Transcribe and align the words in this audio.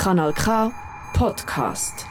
Kanal 0.00 0.32
K 0.32 0.72
Podcast. 1.12 2.06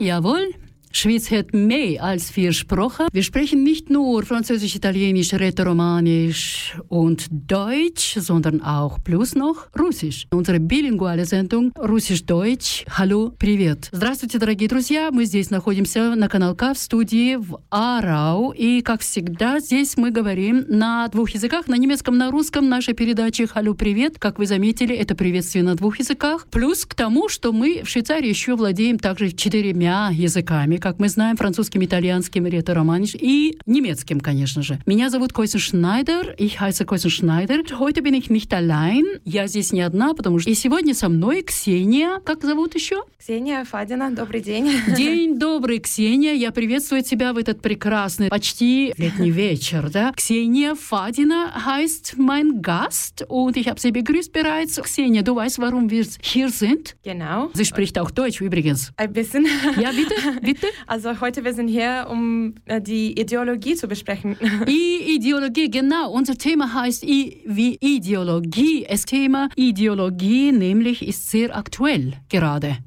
Jawohl, 0.00 0.54
Schweiz 0.96 1.28
hat 1.32 1.52
mehr 1.52 2.02
als 2.04 2.30
vier 2.30 2.52
Sprachen. 2.52 3.08
Wir 3.12 3.24
sprechen 3.24 3.64
nicht 3.64 3.90
nur 3.90 4.22
Französisch, 4.22 4.76
Italienisch, 4.76 5.34
Rätoromanisch 5.34 6.76
und 6.88 7.26
Deutsch, 7.30 8.16
sondern 8.20 8.60
auch 8.60 9.02
plus 9.02 9.34
noch 9.34 9.66
Russisch. 9.76 10.26
Unsere 10.30 10.60
bilinguale 10.60 11.24
Sendung 11.24 11.72
Russisch-Deutsch. 11.76 12.84
Hallo, 12.96 13.32
привет. 13.36 13.88
Здравствуйте, 13.90 14.38
дорогие 14.38 14.68
друзья. 14.68 15.10
Мы 15.10 15.24
здесь 15.24 15.50
находимся 15.50 16.14
на 16.14 16.28
канал 16.28 16.54
К 16.54 16.74
в 16.74 16.78
студии 16.78 17.34
в 17.34 17.58
Арау. 17.70 18.52
И, 18.52 18.80
как 18.80 19.00
всегда, 19.00 19.58
здесь 19.58 19.96
мы 19.96 20.12
говорим 20.12 20.64
на 20.68 21.08
двух 21.08 21.30
языках, 21.30 21.66
на 21.66 21.74
немецком, 21.74 22.16
на 22.18 22.30
русском. 22.30 22.68
Наша 22.68 22.92
передача 22.92 23.48
«Халю, 23.48 23.74
привет». 23.74 24.20
Как 24.20 24.38
вы 24.38 24.46
заметили, 24.46 24.94
это 24.94 25.16
приветствие 25.16 25.64
на 25.64 25.74
двух 25.74 25.98
языках. 25.98 26.46
Плюс 26.52 26.86
к 26.86 26.94
тому, 26.94 27.28
что 27.28 27.52
мы 27.52 27.82
в 27.82 27.88
Швейцарии 27.88 28.28
еще 28.28 28.54
владеем 28.54 29.00
также 29.00 29.32
четырьмя 29.32 30.10
языками, 30.12 30.76
как 30.84 30.98
мы 30.98 31.08
знаем, 31.08 31.38
французским, 31.38 31.82
итальянским, 31.82 32.44
ретро-романиш 32.44 33.14
и 33.14 33.56
немецким, 33.64 34.20
конечно 34.20 34.60
же. 34.60 34.78
Меня 34.84 35.08
зовут 35.08 35.32
Койсен 35.32 35.58
Шнайдер, 35.58 36.34
ich 36.36 36.60
heiße 36.60 36.84
Койсен 36.84 37.08
Шнайдер. 37.08 37.62
Heute 37.78 38.02
bin 38.02 38.12
ich 38.12 38.28
nicht 38.28 38.52
allein, 38.52 39.02
я 39.24 39.46
здесь 39.46 39.72
не 39.72 39.80
одна, 39.80 40.12
потому 40.12 40.40
что 40.40 40.50
и 40.50 40.54
сегодня 40.54 40.92
со 40.92 41.08
мной 41.08 41.40
Ксения, 41.40 42.20
как 42.22 42.42
зовут 42.42 42.74
еще? 42.74 43.02
Ксения 43.18 43.64
Фадина, 43.64 44.10
добрый 44.10 44.42
день. 44.42 44.70
День 44.94 45.38
добрый, 45.38 45.78
Ксения. 45.78 46.34
Я 46.34 46.52
приветствую 46.52 47.02
тебя 47.02 47.32
в 47.32 47.38
этот 47.38 47.62
прекрасный, 47.62 48.28
почти 48.28 48.92
летний 48.98 49.30
вечер, 49.30 49.88
да? 49.88 50.12
Ксения 50.14 50.74
Фадина 50.74 51.64
heißt 51.64 52.16
mein 52.18 52.60
Gast 52.60 53.24
und 53.30 53.56
ich 53.56 53.68
habe 53.68 53.80
sie 53.80 53.90
begrüßt 53.90 54.32
bereits. 54.34 54.76
Ksenija, 54.82 55.22
du 55.22 55.34
weißt, 55.34 55.58
warum 55.60 55.88
wir 55.88 56.04
hier 56.20 56.50
sind? 56.50 56.94
Genau. 57.02 57.48
Sie 57.54 57.64
spricht 57.64 57.98
auch 57.98 58.10
Deutsch 58.10 58.42
übrigens. 58.42 58.92
Ein 58.98 59.14
bisschen. 59.14 59.46
Ja, 59.80 59.90
bitte, 59.90 60.14
bitte. 60.42 60.66
Also 60.86 61.20
heute 61.20 61.44
wir 61.44 61.54
sind 61.54 61.68
hier, 61.68 62.06
um 62.10 62.54
äh, 62.66 62.80
die 62.80 63.18
Ideologie 63.18 63.74
zu 63.74 63.88
besprechen. 63.88 64.36
I 64.66 65.16
Ideologie, 65.16 65.70
genau. 65.70 66.10
Unser 66.10 66.36
Thema 66.36 66.72
heißt 66.74 67.04
I 67.04 67.42
wie 67.46 67.76
Ideologie. 67.80 68.86
Das 68.88 69.04
Thema 69.04 69.48
Ideologie 69.56 70.52
nämlich 70.52 71.06
ist 71.06 71.30
sehr 71.30 71.56
aktuell 71.56 72.14
gerade. 72.28 72.78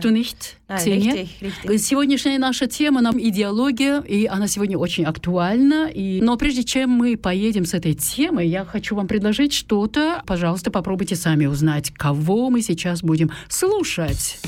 Du 0.00 0.10
nicht, 0.10 0.56
Ксения? 0.68 1.12
richtig, 1.12 1.42
richtig. 1.42 1.82
Сегодняшняя 1.82 2.38
наша 2.38 2.68
тема 2.68 3.00
нам 3.00 3.18
идеология, 3.18 4.00
и 4.02 4.26
она 4.26 4.46
сегодня 4.46 4.78
очень 4.78 5.04
актуальна. 5.04 5.90
И... 5.92 6.20
Но 6.22 6.36
прежде 6.36 6.62
чем 6.62 6.90
мы 6.90 7.16
поедем 7.16 7.64
с 7.64 7.74
этой 7.74 7.94
темой, 7.94 8.46
я 8.46 8.64
хочу 8.64 8.94
вам 8.94 9.08
предложить 9.08 9.52
что-то. 9.52 10.22
Пожалуйста, 10.26 10.70
попробуйте 10.70 11.16
сами 11.16 11.46
узнать, 11.46 11.90
кого 11.90 12.50
мы 12.50 12.62
сейчас 12.62 13.02
будем 13.02 13.32
слушать. 13.48 14.38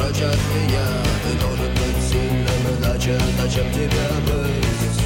Прочь, 0.00 0.22
от 0.22 0.40
меня 0.54 0.86
Ты 1.22 1.38
должен 1.40 1.72
быть 1.74 2.02
сильным, 2.08 2.62
иначе 2.78 3.18
зачем 3.38 3.70
тебе 3.72 4.06
быть? 4.26 5.00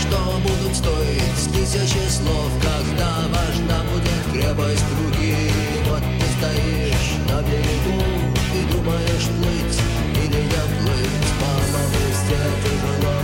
Что 0.00 0.18
будут 0.42 0.76
стоить 0.76 1.52
тысячи 1.52 2.08
слов 2.08 2.50
Когда 2.60 3.10
важна 3.28 3.84
будет 3.92 4.22
крепость 4.32 4.84
руки 4.98 5.36
Вот 5.88 6.02
ты 6.02 6.26
стоишь 6.38 7.12
на 7.28 7.42
берегу 7.42 8.02
И 8.54 8.72
думаешь 8.72 9.28
плыть 9.38 9.80
или 10.14 10.42
не 10.42 10.62
плыть 10.82 11.28
Мама, 11.40 11.82
все 12.12 12.40
тяжело 12.64 13.17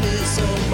It's 0.00 0.38
over. 0.38 0.67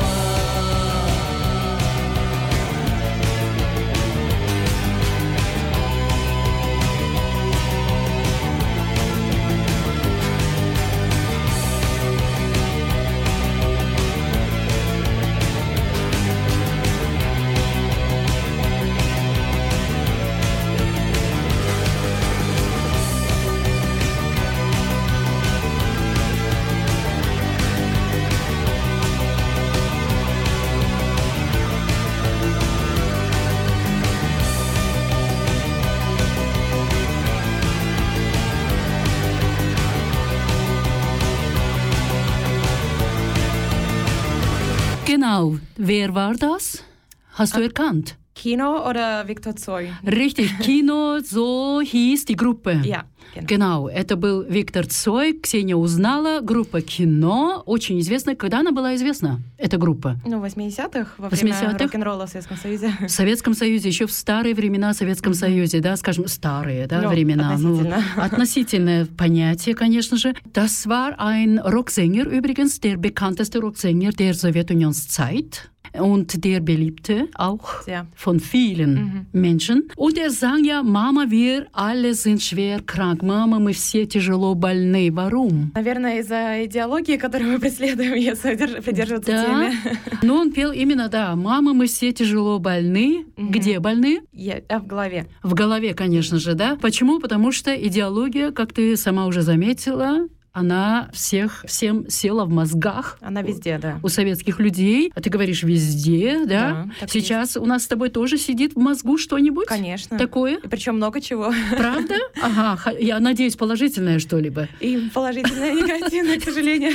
Genau, 45.34 45.58
wer 45.74 46.14
war 46.14 46.34
das? 46.34 46.84
Hast 47.32 47.56
du 47.56 47.60
erkannt? 47.60 48.16
Kino 48.34 48.88
oder 48.88 49.24
Viktor 49.26 49.54
Zoy? 49.56 49.90
Richtig, 50.04 50.50
Kino, 50.62 51.20
so 51.22 51.80
hieß 51.80 52.24
die 52.26 52.36
Gruppe. 52.36 52.80
Ja, 52.84 53.04
genau. 53.34 53.46
Genau, 53.46 53.88
это 53.88 54.16
был 54.16 54.42
Виктор 54.42 54.86
Цой. 54.86 55.32
Ксения 55.40 55.76
узнала. 55.76 56.40
Группа 56.40 56.80
«Кино» 56.80 57.62
очень 57.64 57.98
известная. 58.00 58.34
Когда 58.34 58.60
она 58.60 58.72
была 58.72 58.94
известна, 58.96 59.40
эта 59.56 59.76
группа? 59.78 60.16
Ну, 60.26 60.40
в 60.40 60.44
80-х, 60.44 61.14
во 61.18 61.28
время 61.30 61.52
80-х? 61.52 61.78
рок-н-ролла 61.84 62.26
в 62.26 62.30
Советском 62.30 62.56
Союзе. 62.56 62.92
В 63.00 63.08
Советском 63.08 63.54
Союзе, 63.54 63.88
еще 63.88 64.06
в 64.06 64.12
старые 64.12 64.54
времена 64.54 64.92
в 64.92 64.96
Советском 64.96 65.34
Союзе, 65.34 65.80
да, 65.80 65.96
скажем, 65.96 66.26
старые 66.28 66.86
да, 66.86 67.02
Ну, 67.02 67.08
времена. 67.10 67.54
относительно. 67.54 68.02
относительное 68.16 69.06
понятие, 69.06 69.74
конечно 69.74 70.16
же. 70.16 70.34
Das 70.52 70.86
war 70.86 71.14
ein 71.18 71.58
Rocksänger 71.64 72.26
übrigens, 72.26 72.78
der 72.80 72.96
bekannteste 72.98 73.60
Rocksänger 73.60 74.12
der 74.12 74.34
Sowjetunionszeit. 74.34 75.70
Und 75.98 76.42
der 76.44 76.60
beliebte 76.60 77.28
auch 77.36 77.82
Sehr. 77.82 78.06
von 78.16 78.40
vielen 78.40 79.26
Menschen. 79.32 79.84
Und 79.96 80.18
er 80.18 80.30
sang 80.30 80.64
ja, 80.64 80.82
Mama, 80.82 81.26
wir 81.30 81.66
alle 81.72 82.14
sind 82.14 82.42
schwer 82.42 82.80
krank. 82.84 83.22
Mama, 83.22 83.58
мы 83.60 83.72
все 83.72 84.04
тяжело 84.06 84.54
больны. 84.54 85.10
Warum? 85.12 85.70
Наверное, 85.74 86.18
из-за 86.20 86.64
идеологии, 86.66 87.16
которую 87.16 87.52
мы 87.52 87.58
преследуем, 87.60 88.14
если 88.14 88.56
держ- 88.56 88.82
придерживаться 88.82 89.30
Да. 89.30 89.44
теме. 89.44 89.76
Но 90.22 90.36
он 90.36 90.52
пел 90.52 90.72
именно, 90.72 91.08
да, 91.08 91.36
«Мама, 91.36 91.72
мы 91.74 91.86
все 91.86 92.12
тяжело 92.12 92.58
больны». 92.58 93.26
Где 93.36 93.78
больны? 93.78 94.20
Я- 94.32 94.62
а 94.68 94.78
в 94.80 94.86
голове. 94.86 95.26
В 95.42 95.54
голове, 95.54 95.94
конечно 95.94 96.38
же, 96.38 96.54
да. 96.54 96.76
Почему? 96.80 97.20
Потому 97.20 97.52
что 97.52 97.72
идеология, 97.74 98.50
как 98.50 98.72
ты 98.72 98.96
сама 98.96 99.26
уже 99.26 99.42
заметила, 99.42 100.26
она 100.54 101.10
всех, 101.12 101.64
всем 101.66 102.08
села 102.08 102.44
в 102.44 102.50
мозгах. 102.50 103.18
Она 103.20 103.42
везде, 103.42 103.78
да. 103.78 103.98
У 104.02 104.08
советских 104.08 104.60
людей, 104.60 105.10
а 105.14 105.20
ты 105.20 105.28
говоришь 105.28 105.64
везде, 105.64 106.44
да? 106.46 106.88
Да, 107.00 107.06
Сейчас 107.08 107.56
у 107.56 107.66
нас 107.66 107.82
с 107.82 107.86
тобой 107.88 108.08
тоже 108.08 108.38
сидит 108.38 108.74
в 108.74 108.78
мозгу 108.78 109.18
что-нибудь 109.18 109.66
Конечно. 109.66 110.16
такое, 110.16 110.58
И 110.64 110.68
причем 110.68 110.94
много 110.96 111.20
чего. 111.20 111.52
правда? 111.76 112.14
Ага, 112.40 112.92
я 113.00 113.18
надеюсь, 113.20 113.56
положительное 113.56 114.20
что-либо. 114.20 114.68
И 114.80 115.10
положительное, 115.12 115.72
и 115.72 115.82
негативное, 115.82 116.38
к 116.38 116.44
сожалению. 116.44 116.92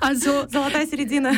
Also, 0.00 0.48
Золотая 0.50 0.86
середина. 0.86 1.32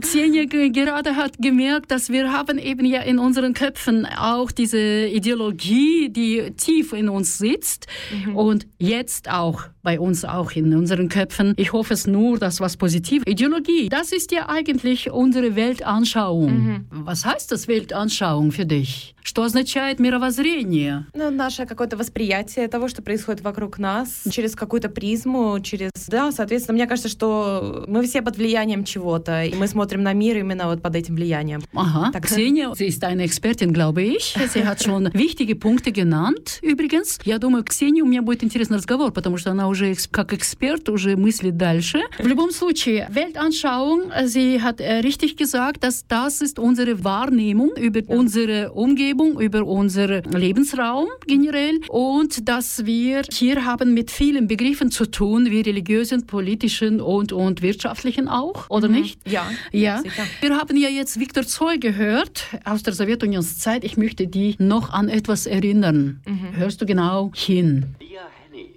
Xenia 0.00 0.44
ge- 0.46 0.68
gerade 0.70 1.14
hat 1.14 1.34
gemerkt, 1.38 1.90
dass 1.90 2.08
wir 2.08 2.32
haben 2.32 2.58
eben 2.58 2.86
ja 2.86 3.02
in 3.02 3.18
unseren 3.18 3.52
Köpfen 3.52 4.06
auch 4.06 4.50
diese 4.50 4.78
Ideologie, 5.08 6.08
die 6.08 6.52
tief 6.56 6.92
in 6.94 7.08
uns 7.10 7.36
sitzt 7.38 7.86
und 8.34 8.66
jetzt 8.78 9.30
auch 9.30 9.64
bei 9.82 9.98
uns 9.98 10.24
auch 10.24 10.52
in 10.52 10.74
unseren 10.74 11.08
Köpfen. 11.08 11.54
Ich 11.56 11.72
hoffe 11.72 11.94
es 11.94 12.06
nur, 12.06 12.38
dass 12.38 12.60
was 12.60 12.76
positiv. 12.76 13.22
Ideologie, 13.26 13.88
das 13.88 14.12
ist 14.12 14.32
ja 14.32 14.48
eigentlich 14.48 15.10
unsere 15.10 15.56
Weltanschauung. 15.56 16.86
Was 16.90 17.24
heißt 17.24 17.50
das 17.50 17.68
Weltanschauung 17.68 18.52
für 18.52 18.66
dich? 18.66 19.14
Что 19.22 19.44
означает 19.44 19.98
мировоззрение? 20.00 21.06
Ну, 21.14 21.30
наше 21.30 21.64
какое-то 21.66 21.96
восприятие 21.96 22.66
того, 22.68 22.88
что 22.88 23.02
происходит 23.02 23.40
вокруг 23.42 23.78
нас, 23.78 24.22
через 24.30 24.54
какую-то 24.56 24.88
призму, 24.88 25.58
через... 25.60 25.90
Да, 26.08 26.32
соответственно, 26.32 26.76
мне 26.76 26.86
кажется, 26.86 27.08
что 27.08 27.84
мы 27.86 28.02
все 28.04 28.20
под 28.22 28.36
влиянием 28.36 28.84
чего-то, 28.84 29.44
и 29.44 29.54
мы 29.54 29.68
смотрим 29.68 30.02
на 30.02 30.12
мир 30.12 30.38
именно 30.38 30.66
вот 30.66 30.82
под 30.82 30.96
этим 30.96 31.14
влиянием. 31.14 31.62
Aha, 31.74 32.10
Так. 32.12 32.26
Xenia, 32.26 32.74
sie 32.74 32.86
ist 32.88 33.04
eine 33.04 33.22
Expertin, 33.24 33.72
glaube 33.72 34.02
ich. 34.02 34.34
Sie 34.52 34.66
hat 34.66 34.82
schon 34.82 35.08
wichtige 35.14 35.54
Punkte 35.54 35.92
genannt, 35.92 36.58
übrigens. 36.62 37.20
Я 37.24 37.38
думаю, 37.38 37.64
Ксения, 37.64 38.02
у 38.02 38.06
меня 38.06 38.22
будет 38.22 38.42
интересный 38.44 38.78
разговор, 38.78 39.12
потому 39.12 39.36
что 39.36 39.50
она 39.50 39.68
уже 39.68 39.94
как 40.10 40.32
эксперт 40.32 40.88
уже 40.88 41.16
мыслит 41.16 41.56
дальше. 41.56 42.00
В 42.18 42.26
любом 42.26 42.50
случае, 42.50 43.08
Weltanschauung, 43.10 44.10
sie 44.24 44.60
hat 44.62 44.80
äh, 44.80 45.00
richtig 45.00 45.36
gesagt, 45.36 45.84
dass 45.84 46.06
das 46.08 46.42
ist 46.42 46.58
unsere 46.58 47.04
Wahrnehmung 47.04 47.70
über 47.76 48.00
unsere 48.08 48.72
Umgebung, 48.72 49.11
über 49.20 49.64
unseren 49.66 50.22
Lebensraum 50.24 51.08
generell 51.26 51.80
und 51.88 52.48
dass 52.48 52.86
wir 52.86 53.22
hier 53.30 53.64
haben 53.64 53.94
mit 53.94 54.10
vielen 54.10 54.46
Begriffen 54.48 54.90
zu 54.90 55.06
tun, 55.06 55.50
wie 55.50 55.60
religiösen, 55.60 56.26
politischen 56.26 57.00
und, 57.00 57.32
und 57.32 57.62
wirtschaftlichen 57.62 58.28
auch, 58.28 58.70
oder 58.70 58.88
nicht? 58.88 59.20
Ja, 59.28 59.50
Ja, 59.70 59.98
sicher. 60.00 60.24
wir 60.40 60.56
haben 60.56 60.76
ja 60.76 60.88
jetzt 60.88 61.20
Viktor 61.20 61.44
Zoll 61.44 61.78
gehört 61.78 62.44
aus 62.64 62.82
der 62.82 62.94
Sowjetunionszeit. 62.94 63.84
Ich 63.84 63.96
möchte 63.96 64.26
dich 64.26 64.58
noch 64.58 64.90
an 64.92 65.08
etwas 65.08 65.46
erinnern. 65.46 66.20
Hörst 66.56 66.80
du 66.80 66.86
genau 66.86 67.30
hin? 67.34 67.94
Lia 68.00 68.22
Henny, 68.48 68.70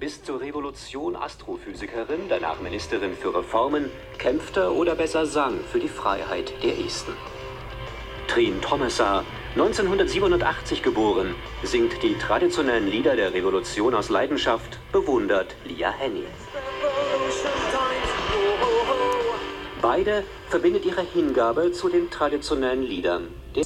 bis 0.00 0.22
zur 0.22 0.40
Revolution 0.40 1.16
Astrophysikerin, 1.16 2.20
danach 2.28 2.60
Ministerin 2.60 3.12
für 3.12 3.34
Reformen, 3.36 3.84
kämpfte 4.18 4.72
oder 4.74 4.94
besser 4.94 5.26
sang 5.26 5.54
für 5.70 5.78
die 5.78 5.88
Freiheit 5.88 6.52
der 6.62 6.78
Esten. 6.84 7.12
Trin 8.28 8.60
Thomasar, 8.60 9.24
1987 9.56 10.82
geboren, 10.82 11.34
singt 11.62 12.02
die 12.02 12.14
traditionellen 12.18 12.88
Lieder 12.88 13.16
der 13.16 13.32
Revolution 13.32 13.94
aus 13.94 14.10
Leidenschaft, 14.10 14.78
bewundert 14.92 15.56
Lia 15.64 15.90
Henny. 15.92 16.24
Beide 19.80 20.24
verbindet 20.50 20.84
ihre 20.84 21.00
Hingabe 21.00 21.72
zu 21.72 21.88
den 21.88 22.10
traditionellen 22.10 22.82
Liedern. 22.82 23.28
Die 23.54 23.62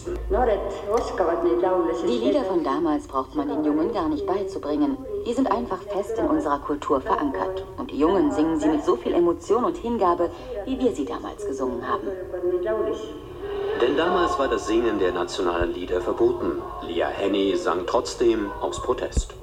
Lieder 2.18 2.44
von 2.44 2.62
damals 2.62 3.08
braucht 3.08 3.34
man 3.34 3.48
den 3.48 3.64
Jungen 3.64 3.92
gar 3.92 4.08
nicht 4.08 4.24
beizubringen. 4.26 4.96
Die 5.26 5.32
sind 5.32 5.50
einfach 5.50 5.82
fest 5.92 6.16
in 6.16 6.26
unserer 6.26 6.60
Kultur 6.60 7.00
verankert. 7.00 7.64
Und 7.78 7.90
die 7.90 7.98
Jungen 7.98 8.30
singen 8.30 8.60
sie 8.60 8.68
mit 8.68 8.84
so 8.84 8.94
viel 8.94 9.12
Emotion 9.12 9.64
und 9.64 9.76
Hingabe, 9.76 10.30
wie 10.66 10.78
wir 10.78 10.92
sie 10.92 11.04
damals 11.04 11.44
gesungen 11.44 11.84
haben. 11.88 12.06
Denn 13.80 13.96
damals 13.96 14.38
war 14.38 14.48
das 14.48 14.66
Singen 14.66 14.98
der 14.98 15.12
nationalen 15.12 15.72
Lieder 15.72 16.00
verboten. 16.00 16.62
Lia 16.82 17.08
Henny 17.08 17.56
sang 17.56 17.86
trotzdem 17.86 18.50
aus 18.60 18.80
Protest. 18.82 19.34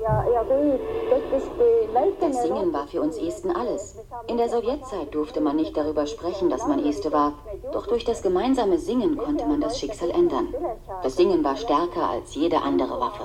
Das 2.20 2.42
Singen 2.44 2.72
war 2.72 2.88
für 2.88 3.02
uns 3.02 3.18
Esten 3.18 3.52
alles. 3.52 3.98
In 4.28 4.38
der 4.38 4.50
Sowjetzeit 4.50 5.14
durfte 5.14 5.42
man 5.42 5.56
nicht 5.56 5.76
darüber 5.76 6.06
sprechen, 6.06 6.50
dass 6.50 6.68
man 6.68 6.86
Este 6.86 7.12
war. 7.12 7.34
Doch 7.72 7.88
durch 7.88 8.06
das 8.06 8.22
gemeinsame 8.22 8.78
Singen 8.78 9.18
konnte 9.18 9.46
man 9.46 9.60
das 9.60 9.80
Schicksal 9.80 10.12
ändern. 10.12 10.54
Das 11.02 11.16
Singen 11.16 11.44
war 11.44 11.56
stärker 11.56 12.10
als 12.10 12.36
jede 12.36 12.62
andere 12.62 13.00
Waffe. 13.00 13.24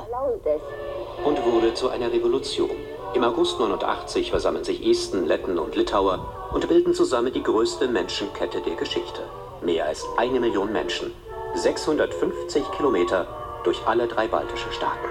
und 1.25 1.45
wurde 1.47 1.75
zu 1.75 1.89
einer 1.89 2.13
Revolution. 2.13 2.71
Im 3.15 3.25
August 3.25 3.61
89 3.61 4.31
versammeln 4.31 4.65
sich 4.65 4.89
Esten, 4.89 5.27
Letten 5.27 5.59
und 5.59 5.77
Litauer 5.77 6.49
und 6.55 6.67
bilden 6.67 6.95
zusammen 6.95 7.31
die 7.31 7.43
größte 7.43 7.87
Menschenkette 7.87 8.63
der 8.63 8.75
Geschichte. 8.75 9.21
Mehr 9.61 9.85
als 9.85 10.07
eine 10.17 10.41
Million 10.41 10.73
Menschen, 10.73 11.13
650 11.55 12.71
Kilometer 12.71 13.27
durch 13.65 13.87
alle 13.87 14.09
drei 14.09 14.29
baltischen 14.29 14.73
Staaten. 14.73 15.09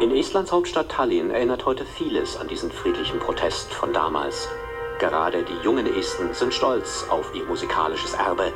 In 0.00 0.14
Estlands 0.14 0.52
Hauptstadt 0.52 0.90
Tallinn 0.90 1.30
erinnert 1.30 1.64
heute 1.64 1.86
vieles 1.86 2.36
an 2.36 2.48
diesen 2.48 2.70
friedlichen 2.70 3.20
Protest 3.20 3.72
von 3.72 3.94
damals. 3.94 4.50
Gerade 4.98 5.44
die 5.44 5.64
jungen 5.64 5.86
Esten 5.98 6.34
sind 6.34 6.52
stolz 6.52 7.06
auf 7.08 7.34
ihr 7.34 7.44
musikalisches 7.44 8.12
Erbe. 8.12 8.52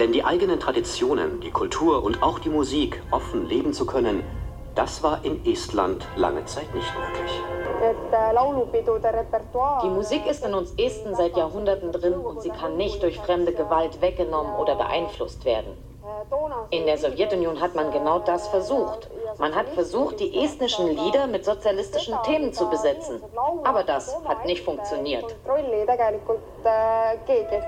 Denn 0.00 0.12
die 0.12 0.24
eigenen 0.24 0.58
Traditionen, 0.58 1.40
die 1.40 1.52
Kultur 1.52 2.02
und 2.02 2.24
auch 2.24 2.40
die 2.40 2.50
Musik 2.50 3.00
offen 3.12 3.48
leben 3.48 3.72
zu 3.72 3.86
können, 3.86 4.24
das 4.77 5.03
war 5.03 5.23
in 5.23 5.45
Estland 5.45 6.05
lange 6.15 6.43
Zeit 6.45 6.73
nicht 6.73 6.91
möglich. 6.97 7.31
et 7.81 8.13
äh, 8.13 8.33
laulupidude 8.33 9.09
repertuaar 9.13 9.81
Die 9.83 9.89
Musik 9.89 10.25
ist 10.25 10.45
in 10.45 10.53
uns 10.53 10.73
Esten 10.77 11.15
seit 11.15 11.35
Jahrhunderten 11.37 11.91
drin 11.91 12.13
und 12.13 12.41
sie 12.41 12.49
kann 12.49 12.77
nicht 12.77 13.03
durch 13.03 13.19
fremde 13.19 13.53
Gewalt 13.53 14.01
weggenommen 14.01 14.55
oder 14.55 14.75
beeinflusst 14.75 15.43
werden. 15.45 15.73
äh, 16.03 16.29
toona 16.29 16.65
In 16.69 16.85
der 16.85 16.97
Sowjetunion 16.97 17.59
hat 17.59 17.75
man 17.75 17.91
genau 17.91 18.19
das 18.19 18.47
versucht. 18.47 19.09
Man 19.37 19.53
hat 19.55 19.67
versucht, 19.69 20.19
die 20.19 20.31
estnischen 20.43 20.87
Lieder 20.95 21.27
mit 21.27 21.43
sozialistischen 21.43 22.15
Themen 22.25 22.53
zu 22.53 22.69
besetzen. 22.69 23.21
Aber 23.63 23.83
das 23.83 24.15
hat 24.25 24.45
nicht 24.45 24.63
funktioniert. 24.63 25.25
kontrolli 25.45 25.85
tegelikult 25.85 26.39
äh, 26.63 27.17
keegi 27.27 27.59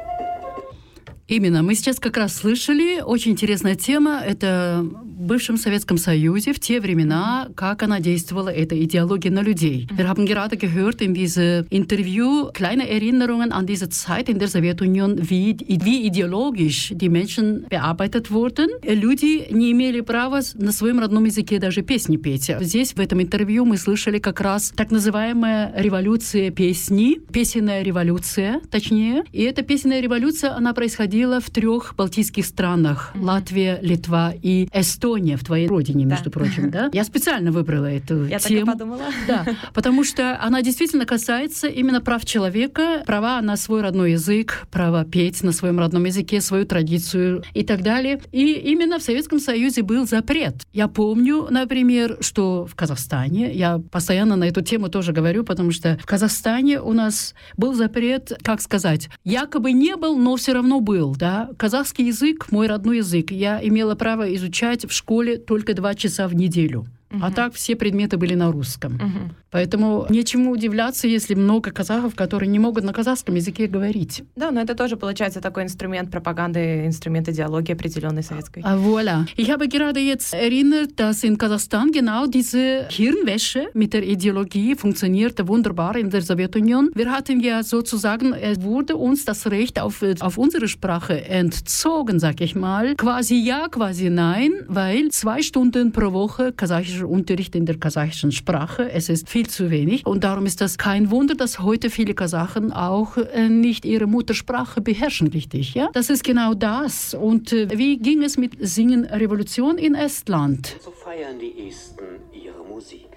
Именно, 1.27 1.63
мы 1.63 1.73
сейчас 1.73 1.99
как 1.99 2.17
раз 2.17 2.35
слышали, 2.35 3.01
очень 3.01 3.31
интересная 3.31 3.73
тема, 3.75 4.21
это 4.23 4.83
в 5.08 5.08
бывшем 5.20 5.56
Советском 5.56 5.98
Союзе, 5.98 6.52
в 6.52 6.60
те 6.60 6.80
времена, 6.80 7.48
как 7.54 7.82
она 7.82 8.00
действовала, 8.00 8.48
эта 8.48 8.80
идеология 8.82 9.30
на 9.30 9.42
людей. 9.42 9.86
Wir 9.96 10.08
haben 10.08 10.26
gerade 10.26 10.56
gehört 10.56 11.02
in 11.02 11.14
diesem 11.14 11.66
Interview 11.70 12.50
kleine 12.52 12.88
Erinnerungen 12.88 13.52
an 13.52 13.66
diese 13.66 13.88
Zeit 13.88 14.28
in 14.28 14.38
der 14.38 14.48
Sowjetunion, 14.48 15.18
wie, 15.30 15.56
wie 15.68 16.06
ideologisch 16.06 16.92
die 16.94 17.08
Menschen 17.08 17.66
bearbeitet 17.68 18.30
wurden. 18.30 18.68
Люди 18.82 19.46
не 19.50 19.72
имели 19.72 20.00
права 20.00 20.40
на 20.54 20.72
своем 20.72 21.00
родном 21.00 21.24
языке 21.24 21.58
даже 21.58 21.82
песни 21.82 22.16
петь. 22.16 22.50
Здесь, 22.60 22.94
в 22.94 23.00
этом 23.00 23.20
интервью, 23.20 23.64
мы 23.64 23.76
слышали 23.76 24.18
как 24.18 24.40
раз 24.40 24.72
так 24.74 24.90
называемая 24.90 25.72
революция 25.76 26.50
песни, 26.50 27.18
песенная 27.32 27.82
революция, 27.82 28.60
точнее. 28.70 29.24
И 29.32 29.42
эта 29.42 29.62
песенная 29.62 30.00
революция, 30.00 30.56
она 30.56 30.72
происходила 30.72 31.40
в 31.40 31.50
трех 31.50 31.94
балтийских 31.96 32.46
странах. 32.46 33.12
Латвия, 33.14 33.78
Литва 33.82 34.32
и 34.40 34.68
Эстония. 34.72 35.09
Эстония, 35.10 35.36
в 35.36 35.44
твоей 35.44 35.66
родине, 35.66 36.04
Да. 36.06 36.14
между 36.14 36.30
прочим, 36.30 36.70
да? 36.70 36.88
Я 36.92 37.04
специально 37.04 37.50
выбрала 37.50 37.86
эту 37.86 38.26
Я 38.26 38.38
так 38.38 38.50
и 38.50 38.54
тему. 38.56 38.72
подумала. 38.72 39.02
Да, 39.26 39.44
потому 39.74 40.04
что 40.04 40.38
она 40.40 40.62
действительно 40.62 41.04
касается 41.04 41.66
именно 41.66 42.00
прав 42.00 42.24
человека, 42.24 43.02
права 43.06 43.40
на 43.42 43.56
свой 43.56 43.82
родной 43.82 44.12
язык, 44.12 44.66
право 44.70 45.04
петь 45.04 45.42
на 45.42 45.52
своем 45.52 45.78
родном 45.80 46.04
языке, 46.04 46.40
свою 46.40 46.64
традицию 46.64 47.42
и 47.54 47.64
так 47.64 47.82
далее. 47.82 48.20
И 48.32 48.52
именно 48.52 48.98
в 48.98 49.02
Советском 49.02 49.40
Союзе 49.40 49.82
был 49.82 50.06
запрет. 50.06 50.54
Я 50.72 50.86
помню, 50.88 51.46
например, 51.50 52.18
что 52.20 52.66
в 52.66 52.74
Казахстане, 52.76 53.52
я 53.52 53.80
постоянно 53.90 54.36
на 54.36 54.44
эту 54.44 54.62
тему 54.62 54.88
тоже 54.88 55.12
говорю, 55.12 55.42
потому 55.44 55.72
что 55.72 55.98
в 56.02 56.06
Казахстане 56.06 56.80
у 56.80 56.92
нас 56.92 57.34
был 57.56 57.74
запрет, 57.74 58.32
как 58.42 58.60
сказать, 58.60 59.08
якобы 59.24 59.72
не 59.72 59.96
был, 59.96 60.16
но 60.16 60.36
все 60.36 60.52
равно 60.52 60.80
был, 60.80 61.16
да. 61.16 61.50
Казахский 61.58 62.06
язык, 62.06 62.50
мой 62.52 62.66
родной 62.68 62.98
язык, 62.98 63.30
я 63.32 63.60
имела 63.62 63.94
право 63.94 64.32
изучать 64.34 64.84
в 64.84 64.92
школе 65.00 65.38
только 65.38 65.74
два 65.74 65.94
часа 65.94 66.28
в 66.28 66.34
неделю. 66.34 66.86
А 67.20 67.30
так 67.30 67.54
все 67.54 67.74
предметы 67.74 68.16
были 68.16 68.34
на 68.34 68.52
русском. 68.52 68.92
Мгм. 68.94 69.34
Поэтому 69.50 70.06
нечему 70.10 70.52
удивляться, 70.52 71.08
если 71.08 71.34
много 71.34 71.72
казахов, 71.72 72.14
которые 72.14 72.48
не 72.48 72.60
могут 72.60 72.84
на 72.84 72.92
казахском 72.92 73.34
языке 73.34 73.66
говорить. 73.66 74.22
Да, 74.36 74.52
но 74.52 74.60
это 74.60 74.74
тоже 74.76 74.96
получается 74.96 75.40
такой 75.40 75.64
инструмент 75.64 76.10
пропаганды, 76.10 76.86
инструмент 76.86 77.28
идеологии 77.28 77.72
определенной 77.72 78.22
советской. 78.22 78.62
Ah, 78.62 78.76
voilà. 78.76 79.26
Ich 79.36 79.50
habe 79.50 79.66
gerade 79.66 79.98
jetzt 79.98 80.34
erinnert, 80.34 81.00
dass 81.00 81.24
in 81.24 81.36
Kasachstan 81.36 81.90
genau 81.90 82.26
diese 82.26 82.86
Hirnwäsche 82.90 83.68
mit 83.74 83.92
der 83.92 84.04
Ideologie 84.04 84.76
funktionierte 84.76 85.48
wunderbar 85.48 85.96
in 85.96 86.10
der 86.10 86.22
Sowjetunion. 86.22 86.90
Wir 86.94 87.10
hatten 87.10 87.40
ja 87.40 87.64
sozusagen, 87.64 88.34
es 88.34 88.62
wurde 88.62 88.96
uns 88.96 89.24
das 89.24 89.46
Recht 89.46 89.80
auf, 89.80 90.04
auf 90.20 90.38
unsere 90.38 90.68
Sprache 90.68 91.24
entzogen, 91.24 92.20
sag 92.20 92.40
ich 92.40 92.54
mal. 92.54 92.94
Quasi 92.94 93.34
ja, 93.34 93.66
quasi 93.68 94.10
nein, 94.10 94.52
weil 94.68 95.08
zwei 95.08 95.42
Stunden 95.42 95.90
pro 95.90 96.12
Woche 96.12 96.52
kasachischer 96.52 96.99
Unterricht 97.06 97.54
in 97.54 97.66
der 97.66 97.78
kasachischen 97.78 98.32
Sprache, 98.32 98.90
es 98.90 99.08
ist 99.08 99.28
viel 99.28 99.48
zu 99.48 99.70
wenig. 99.70 100.06
Und 100.06 100.24
darum 100.24 100.46
ist 100.46 100.60
das 100.60 100.78
kein 100.78 101.10
Wunder, 101.10 101.34
dass 101.34 101.60
heute 101.60 101.90
viele 101.90 102.14
Kasachen 102.14 102.72
auch 102.72 103.16
äh, 103.16 103.48
nicht 103.48 103.84
ihre 103.84 104.06
Muttersprache 104.06 104.80
beherrschen, 104.80 105.28
richtig. 105.28 105.74
Ja? 105.74 105.88
Das 105.92 106.10
ist 106.10 106.24
genau 106.24 106.54
das. 106.54 107.14
Und 107.14 107.52
äh, 107.52 107.68
wie 107.76 107.98
ging 107.98 108.22
es 108.22 108.36
mit 108.36 108.56
Singen 108.60 109.04
Revolution 109.04 109.78
in 109.78 109.94
Estland? 109.94 110.76
So 110.80 110.90
feiern 110.90 111.38
die 111.38 111.68
Esten 111.68 112.04
ihre 112.32 112.64
Musik. 112.64 113.08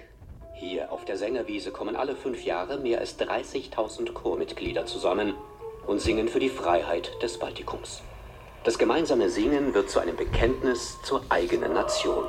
Hier 0.54 0.92
auf 0.92 1.04
der 1.04 1.16
Sängerwiese 1.16 1.70
kommen 1.70 1.96
alle 1.96 2.14
fünf 2.14 2.44
Jahre 2.44 2.78
mehr 2.78 3.00
als 3.00 3.18
30.000 3.18 4.12
Chormitglieder 4.12 4.86
zusammen 4.86 5.34
und 5.86 6.00
singen 6.00 6.28
für 6.28 6.40
die 6.40 6.48
Freiheit 6.48 7.10
des 7.22 7.38
Baltikums. 7.38 8.02
Das 8.64 8.78
gemeinsame 8.78 9.28
Singen 9.28 9.74
wird 9.74 9.90
zu 9.90 10.00
einem 10.00 10.16
Bekenntnis 10.16 10.96
zur 11.02 11.22
eigenen 11.28 11.74
Nation. 11.74 12.24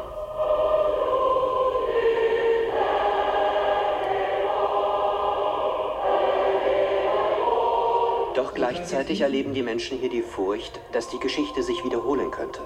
Gleichzeitig 8.75 9.21
erleben 9.21 9.53
die 9.53 9.61
Menschen 9.61 9.97
hier 9.99 10.09
die 10.09 10.21
Furcht, 10.21 10.81
dass 10.91 11.07
die 11.07 11.19
Geschichte 11.19 11.63
sich 11.63 11.85
wiederholen 11.85 12.29
könnte. 12.29 12.59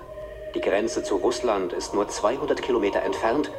Die 0.55 0.59
Grenze 0.59 1.03
zu 1.03 1.17
Russland 1.17 1.71
ist 1.71 1.93
nur 1.93 2.07
200 2.07 2.63
Kilometer 2.63 3.03
entfernt 3.03 3.51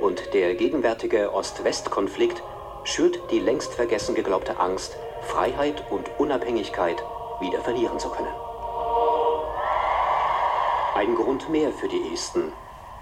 und 0.00 0.32
der 0.32 0.54
gegenwärtige 0.54 1.32
Ost-West-Konflikt 1.34 2.44
schürt 2.84 3.18
die 3.32 3.40
längst 3.40 3.74
vergessen 3.74 4.14
geglaubte 4.14 4.60
Angst, 4.60 4.96
Freiheit 5.22 5.82
und 5.90 6.08
Unabhängigkeit 6.18 7.02
wieder 7.40 7.60
verlieren 7.62 7.98
zu 7.98 8.08
können. 8.10 8.34
Ein 10.94 11.16
Grund 11.16 11.50
mehr 11.50 11.72
für 11.72 11.88
die 11.88 12.12
Esten, 12.14 12.52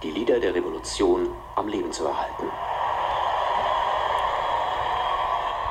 die 0.02 0.12
Lieder 0.12 0.40
der 0.40 0.54
Revolution 0.54 1.28
am 1.56 1.68
Leben 1.68 1.92
zu 1.92 2.06
erhalten. 2.06 2.50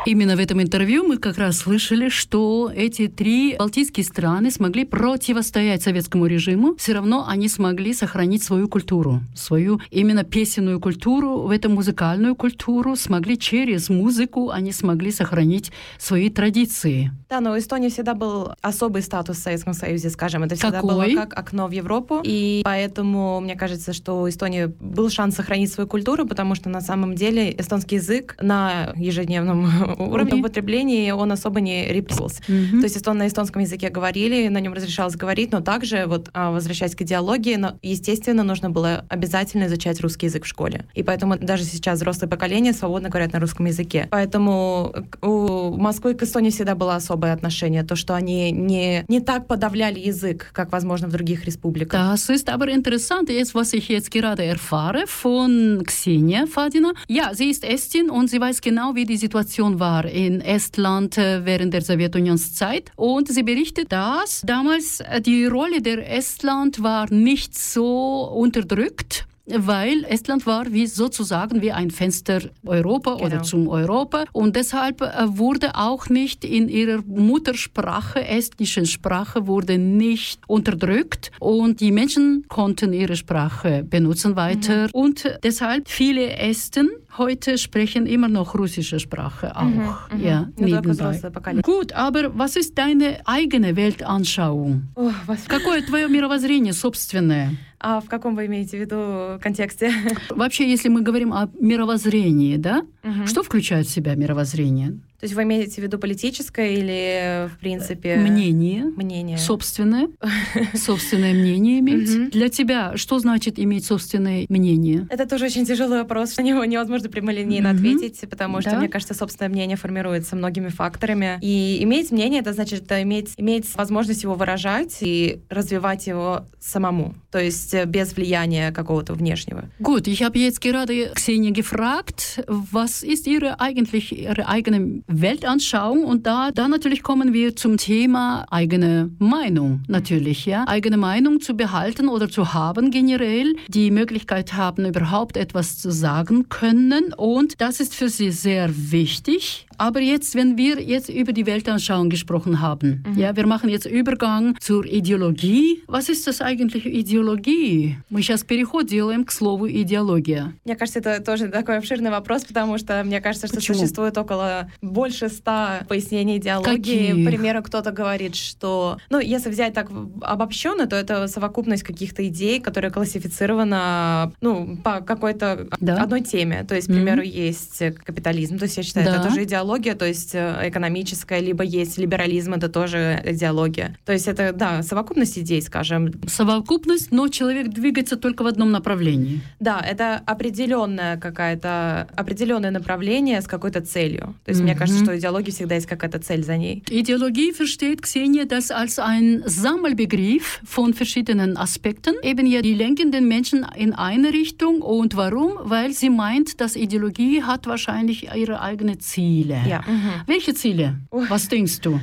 Именно 0.06 0.36
в 0.36 0.40
этом 0.40 0.62
интервью 0.62 1.08
мы 1.08 1.18
как 1.18 1.38
раз 1.38 1.60
слышали, 1.60 2.10
что 2.10 2.70
эти 2.76 3.08
три 3.08 3.56
балтийские 3.58 4.04
страны 4.04 4.52
смогли 4.52 4.84
противостоять 4.84 5.82
советскому 5.82 6.26
режиму, 6.26 6.76
все 6.76 6.94
равно 6.94 7.26
они 7.26 7.48
смогли 7.48 7.94
сохранить 7.94 8.44
свою 8.44 8.68
культуру, 8.68 9.22
свою 9.34 9.80
именно 9.92 10.26
песенную 10.26 10.82
культуру, 10.82 11.44
в 11.44 11.52
этом 11.52 11.76
музыкальную 11.76 12.36
культуру, 12.36 12.98
смогли 12.98 13.38
через 13.38 13.88
музыку, 13.88 14.50
они 14.50 14.74
смогли 14.74 15.10
сохранить 15.10 15.72
свои 15.98 16.30
традиции. 16.30 17.12
Да, 17.30 17.40
но 17.40 17.54
у 17.54 17.58
Эстонии 17.58 17.88
всегда 17.88 18.14
был 18.14 18.52
особый 18.62 19.02
статус 19.02 19.38
в 19.38 19.42
Советском 19.42 19.74
Союзе, 19.74 20.10
скажем. 20.10 20.44
Это 20.44 20.56
всегда 20.56 20.82
Какой? 20.82 21.14
было 21.14 21.22
как 21.22 21.40
окно 21.40 21.68
в 21.68 21.72
Европу. 21.72 22.20
И 22.24 22.62
поэтому 22.66 23.40
мне 23.40 23.56
кажется, 23.56 23.94
что 23.94 24.22
у 24.22 24.30
Эстонии 24.30 24.66
был 24.66 25.10
шанс 25.10 25.36
сохранить 25.36 25.72
свою 25.72 25.88
культуру, 25.88 26.28
потому 26.28 26.56
что 26.56 26.70
на 26.70 26.82
самом 26.82 27.16
деле 27.16 27.56
эстонский 27.58 27.96
язык 27.96 28.36
на 28.42 28.92
ежедневном 28.96 29.93
уровне 29.98 30.40
употребления 30.40 31.14
он 31.14 31.32
особо 31.32 31.62
не 31.62 31.88
репрессировался. 31.88 32.42
Мгм. 32.48 32.80
То 32.80 32.84
есть 32.84 32.98
эстон 32.98 33.18
на 33.18 33.28
эстонском 33.28 33.62
языке 33.62 33.90
говорили, 33.90 34.48
на 34.48 34.60
нем 34.60 34.74
разрешалось 34.74 35.16
говорить, 35.16 35.52
но 35.52 35.62
также, 35.62 36.06
вот 36.08 36.30
а, 36.34 36.52
возвращаясь 36.52 36.96
к 36.96 37.02
идеологии, 37.02 37.56
но, 37.56 37.78
естественно, 37.82 38.44
нужно 38.44 38.70
было 38.70 39.06
обязательно 39.10 39.66
изучать 39.66 40.02
русский 40.02 40.28
язык 40.28 40.46
в 40.46 40.48
школе. 40.48 40.86
И 40.94 41.04
поэтому 41.04 41.38
даже 41.38 41.64
сейчас 41.64 42.00
взрослое 42.00 42.30
поколение 42.30 42.74
свободно 42.74 43.10
говорят 43.10 43.34
на 43.34 43.40
русском 43.40 43.66
языке. 43.66 44.08
Поэтому 44.12 44.94
у 45.22 45.76
Москвы 45.78 46.14
к 46.14 46.24
Эстонии 46.24 46.50
всегда 46.50 46.76
было 46.76 46.96
особое 46.96 47.34
отношение, 47.34 47.84
то, 47.84 47.96
что 47.96 48.16
они 48.16 48.52
не, 48.52 49.06
не 49.08 49.20
так 49.20 49.48
подавляли 49.48 50.00
язык, 50.00 50.50
как, 50.54 50.72
возможно, 50.72 51.08
в 51.08 51.12
других 51.12 51.46
республиках. 51.46 52.00
Das 52.00 52.30
ist 52.30 52.50
aber 52.50 52.70
interessant, 52.70 53.30
jetzt, 53.30 53.56
was 53.56 53.74
ich 53.74 53.88
jetzt 53.90 54.12
gerade 54.12 54.44
erfahre 54.44 55.06
von 55.08 55.84
Xenia 55.86 56.46
Fadina. 56.48 56.94
Ja, 57.08 57.34
sie 57.34 57.50
ist 57.50 57.64
Estin 57.64 58.10
und 58.10 58.30
sie 58.30 58.40
weiß 58.40 58.62
genau, 58.62 58.96
wie 58.96 59.06
die 59.06 59.18
Situation 59.18 59.80
war 59.80 59.83
in 60.06 60.42
Estland 60.42 61.18
äh, 61.18 61.46
während 61.46 61.74
der 61.74 61.82
Sowjetunions-Zeit. 61.82 62.92
Und 62.96 63.28
sie 63.28 63.44
berichtet, 63.44 63.92
dass 63.92 64.42
damals 64.46 65.00
äh, 65.02 65.22
die 65.22 65.46
Rolle 65.46 65.82
der 65.82 66.10
Estland 66.10 66.82
war 66.82 67.12
nicht 67.12 67.58
so 67.58 68.30
unterdrückt 68.34 69.23
Weil 69.51 70.05
Estland 70.05 70.45
war 70.45 70.71
wie 70.75 70.87
sozusagen 70.87 71.63
wie 71.63 71.73
ein 71.73 71.91
Fenster 71.91 72.41
Europa 72.67 73.15
oder 73.15 73.29
Genau. 73.31 73.43
zum 73.45 73.69
Europa 73.69 74.25
und 74.33 74.55
deshalb 74.57 75.01
äh, 75.01 75.07
wurde 75.39 75.75
auch 75.75 76.11
nicht 76.11 76.45
in 76.45 76.69
ihrer 76.69 77.01
Muttersprache, 77.07 78.23
estnischen 78.27 78.85
Sprache, 78.85 79.47
wurde 79.47 79.79
nicht 79.79 80.41
unterdrückt 80.49 81.31
und 81.41 81.81
die 81.81 81.93
Menschen 81.93 82.45
konnten 82.49 82.93
ihre 82.93 83.17
Sprache 83.17 83.85
benutzen 83.89 84.37
weiter 84.37 84.89
und 84.93 85.25
deshalb 85.43 85.89
viele 85.89 86.37
Esten 86.37 86.91
heute 87.17 87.57
sprechen 87.57 88.05
immer 88.07 88.29
noch 88.29 88.55
russische 88.55 89.01
Sprache 89.01 89.57
auch. 89.57 90.11
Ja, 90.21 90.41
Ну, 90.41 90.53
только 90.57 90.65
nebenbei. 90.67 90.93
взрослое 90.93 91.31
поколение. 91.31 91.63
Gut, 91.63 91.93
aber 91.95 92.37
was 92.37 92.55
ist 92.57 92.77
deine 92.77 93.21
eigene 93.25 93.75
Weltanschauung? 93.77 94.89
Ох, 94.95 95.13
вас- 95.27 95.49
Какое 95.49 95.81
твое 95.83 96.07
мировоззрение 96.09 96.75
собственное? 96.75 97.55
А 97.86 98.00
в 98.00 98.06
каком 98.06 98.34
вы 98.36 98.46
имеете 98.46 98.78
в 98.78 98.80
виду 98.80 99.40
контексте? 99.42 99.92
Вообще, 100.30 100.70
если 100.72 100.88
мы 100.88 101.02
говорим 101.02 101.34
о 101.34 101.50
мировоззрении, 101.60 102.56
да, 102.56 102.84
Мгм. 103.04 103.28
что 103.28 103.44
включает 103.44 103.88
в 103.88 103.92
себя 103.92 104.16
мировоззрение? 104.16 105.00
То 105.24 105.26
есть 105.26 105.36
вы 105.36 105.44
имеете 105.44 105.76
в 105.76 105.78
виду 105.86 105.98
политическое 105.98 106.74
или, 106.74 107.48
в 107.48 107.58
принципе... 107.58 108.18
Мнение, 108.18 108.84
Мнение. 108.84 109.38
собственное, 109.38 110.10
собственное 110.74 111.34
мнение 111.34 111.80
иметь. 111.80 112.32
Для 112.32 112.50
тебя 112.50 112.98
что 112.98 113.20
значит 113.20 113.58
иметь 113.58 113.86
собственное 113.86 114.46
мнение? 114.50 115.08
Это 115.10 115.26
тоже 115.26 115.46
очень 115.46 115.66
тяжелый 115.66 116.00
вопрос. 116.00 116.36
На 116.36 116.42
него 116.42 116.66
невозможно 116.66 117.08
прямолинейно 117.08 117.70
ответить, 117.70 118.20
потому 118.30 118.60
что, 118.60 118.76
мне 118.76 118.90
кажется, 118.90 119.14
собственное 119.14 119.48
мнение 119.48 119.78
формируется 119.78 120.36
многими 120.36 120.68
факторами. 120.68 121.40
И 121.42 121.82
иметь 121.84 122.12
мнение, 122.12 122.42
это 122.42 122.52
значит 122.52 122.92
иметь, 122.92 123.32
иметь 123.38 123.74
возможность 123.76 124.24
его 124.24 124.34
выражать 124.34 124.98
и 125.00 125.40
развивать 125.50 126.06
его 126.06 126.46
самому. 126.60 127.16
То 127.32 127.40
есть 127.40 127.74
без 127.86 128.14
влияния 128.14 128.74
какого-то 128.74 129.14
внешнего. 129.14 129.70
Gut, 129.80 130.08
ich 130.08 130.22
habe 130.22 130.38
jetzt 130.38 130.60
gerade 130.60 131.14
Xenia 131.16 131.52
gefragt, 131.52 132.44
was 132.48 133.04
ist 133.04 133.26
ihre 133.26 133.62
eigentlich 133.62 134.12
ihre 134.12 134.50
eigene 134.50 135.02
Weltanschauung 135.22 136.04
und 136.04 136.26
da 136.26 136.52
da 136.52 136.68
natürlich 136.68 137.04
kommen 137.04 137.34
wir 137.34 137.56
zum 137.56 137.78
Thema 137.78 138.46
eigene 138.50 139.12
Meinung 139.20 139.84
natürlich, 139.88 140.46
ja, 140.46 140.66
eigene 140.68 140.98
Meinung 140.98 141.42
zu 141.42 141.56
behalten 141.56 142.08
oder 142.08 142.30
zu 142.30 142.54
haben 142.54 142.92
generell, 142.92 143.56
die 143.68 143.92
Möglichkeit 143.92 144.54
haben 144.54 144.86
überhaupt 144.86 145.38
etwas 145.38 145.78
zu 145.78 145.92
sagen 145.92 146.50
können. 146.50 147.14
Und 147.14 147.60
das 147.62 147.80
ist 147.80 147.96
für 147.96 148.10
sie 148.10 148.32
sehr 148.32 148.70
wichtig 148.92 149.68
Aber 149.78 150.00
jetzt, 150.02 150.36
wenn 150.36 150.58
wir 150.58 150.80
jetzt 150.82 151.10
über 151.10 151.32
die 151.34 151.46
Weltanschauung 151.46 152.10
gesprochen 152.10 152.60
haben, 152.62 153.04
Mhm. 153.06 153.18
ja, 153.20 153.36
wir 153.36 153.46
machen 153.48 153.70
jetzt 153.70 153.86
Übergang 153.86 154.56
zur 154.60 154.86
Идеологии. 154.86 155.84
Was 155.88 156.10
ist 156.10 156.28
das 156.28 156.42
eigentlich 156.42 156.86
Идеология? 156.86 157.98
Мы 158.10 158.22
сейчас 158.22 158.44
переход 158.44 158.88
делаем 158.88 159.24
к 159.26 159.32
слову 159.32 159.68
идеология. 159.70 160.54
Мне 160.66 160.76
кажется, 160.76 161.00
это 161.00 161.22
тоже 161.24 161.48
такой 161.50 161.78
обширный 161.78 162.12
вопрос, 162.12 162.46
потому 162.46 162.78
что 162.78 163.04
мне 163.04 163.22
кажется, 163.22 163.48
что 163.48 163.58
Почему? 163.58 163.78
существует 163.78 164.18
около 164.18 164.70
больше 164.82 165.30
ста 165.30 165.86
пояснений 165.88 166.38
идеологии. 166.38 166.76
Каких? 166.78 167.26
К 167.26 167.30
примеру, 167.30 167.64
кто-то 167.64 167.92
говорит, 167.92 168.36
что... 168.36 168.98
Ну, 169.10 169.20
если 169.20 169.50
взять 169.50 169.74
так 169.74 169.90
обобщенно, 170.22 170.88
то 170.88 170.96
это 170.96 171.28
совокупность 171.28 171.84
каких-то 171.84 172.26
идей, 172.28 172.60
которые 172.60 172.92
классифицирована 172.92 174.32
ну, 174.42 174.78
по 174.84 175.02
какой-то 175.02 175.68
Да. 175.80 176.02
одной 176.04 176.22
теме. 176.22 176.64
То 176.68 176.76
есть, 176.76 176.88
к 176.88 176.92
примеру, 176.92 177.22
есть 177.22 177.82
капитализм, 178.06 178.58
то 178.58 178.64
есть 178.66 178.78
я 178.78 178.84
считаю, 178.84 179.06
Да. 179.06 179.16
это 179.16 179.24
тоже 179.30 179.44
идеология, 179.44 179.63
то 179.64 180.06
есть 180.06 180.36
э, 180.36 180.70
экономическая, 180.70 181.40
либо 181.40 181.64
есть 181.64 181.98
либерализм, 181.98 182.54
это 182.54 182.70
тоже 182.70 183.22
идеология. 183.26 183.98
То 184.06 184.14
есть 184.14 184.28
это, 184.28 184.52
да, 184.54 184.84
совокупность 184.84 185.38
идей, 185.40 185.62
скажем, 185.62 186.12
Совокупность, 186.28 187.12
но 187.12 187.28
человек 187.28 187.70
двигается 187.70 188.16
только 188.18 188.44
в 188.44 188.48
одном 188.48 188.72
направлении. 188.72 189.42
Да, 189.60 189.80
это 189.80 190.22
определенная 190.26 191.18
какая-то 191.18 192.08
определенное 192.16 192.72
направление 192.72 193.42
с 193.42 193.48
какой-то 193.48 193.82
целью. 193.82 194.36
То 194.46 194.52
есть 194.52 194.62
мне 194.62 194.72
Мгм. 194.74 194.80
кажется, 194.80 195.04
что 195.04 195.18
идеология 195.18 195.52
всегда 195.54 195.76
есть 195.76 195.88
какая-то 195.88 196.20
цель 196.20 196.44
за 196.44 196.58
ней. 196.58 196.84
Ideologie 196.90 197.52
versteht 197.54 198.02
Xenia 198.02 198.46
das 198.46 198.72
als 198.72 199.00
ein 199.00 199.44
Sammelbegriff 199.46 200.62
von 200.66 200.94
verschiedenen 200.94 201.58
Aspekten, 201.58 202.16
eben 202.24 202.46
ja 202.48 202.62
die 202.62 202.74
lenken 202.76 203.12
den 203.12 203.28
Menschen 203.28 203.66
in 203.76 203.94
eine 203.94 204.32
Richtung 204.34 204.82
und 204.82 205.16
warum? 205.16 205.52
Weil 205.64 205.92
sie 205.94 206.10
meint, 206.10 206.60
dass 206.62 206.76
Ideologie 206.76 207.44
hat 207.44 207.68
wahrscheinlich 207.68 208.30
ihre 208.36 208.62
eigenen 208.62 209.00
Ziele. 209.00 209.53
Ja. 209.66 209.84
Welche 210.28 210.54
Ziele? 210.54 210.96
Was 211.12 211.48
denkst 211.50 211.80
du? 211.82 212.00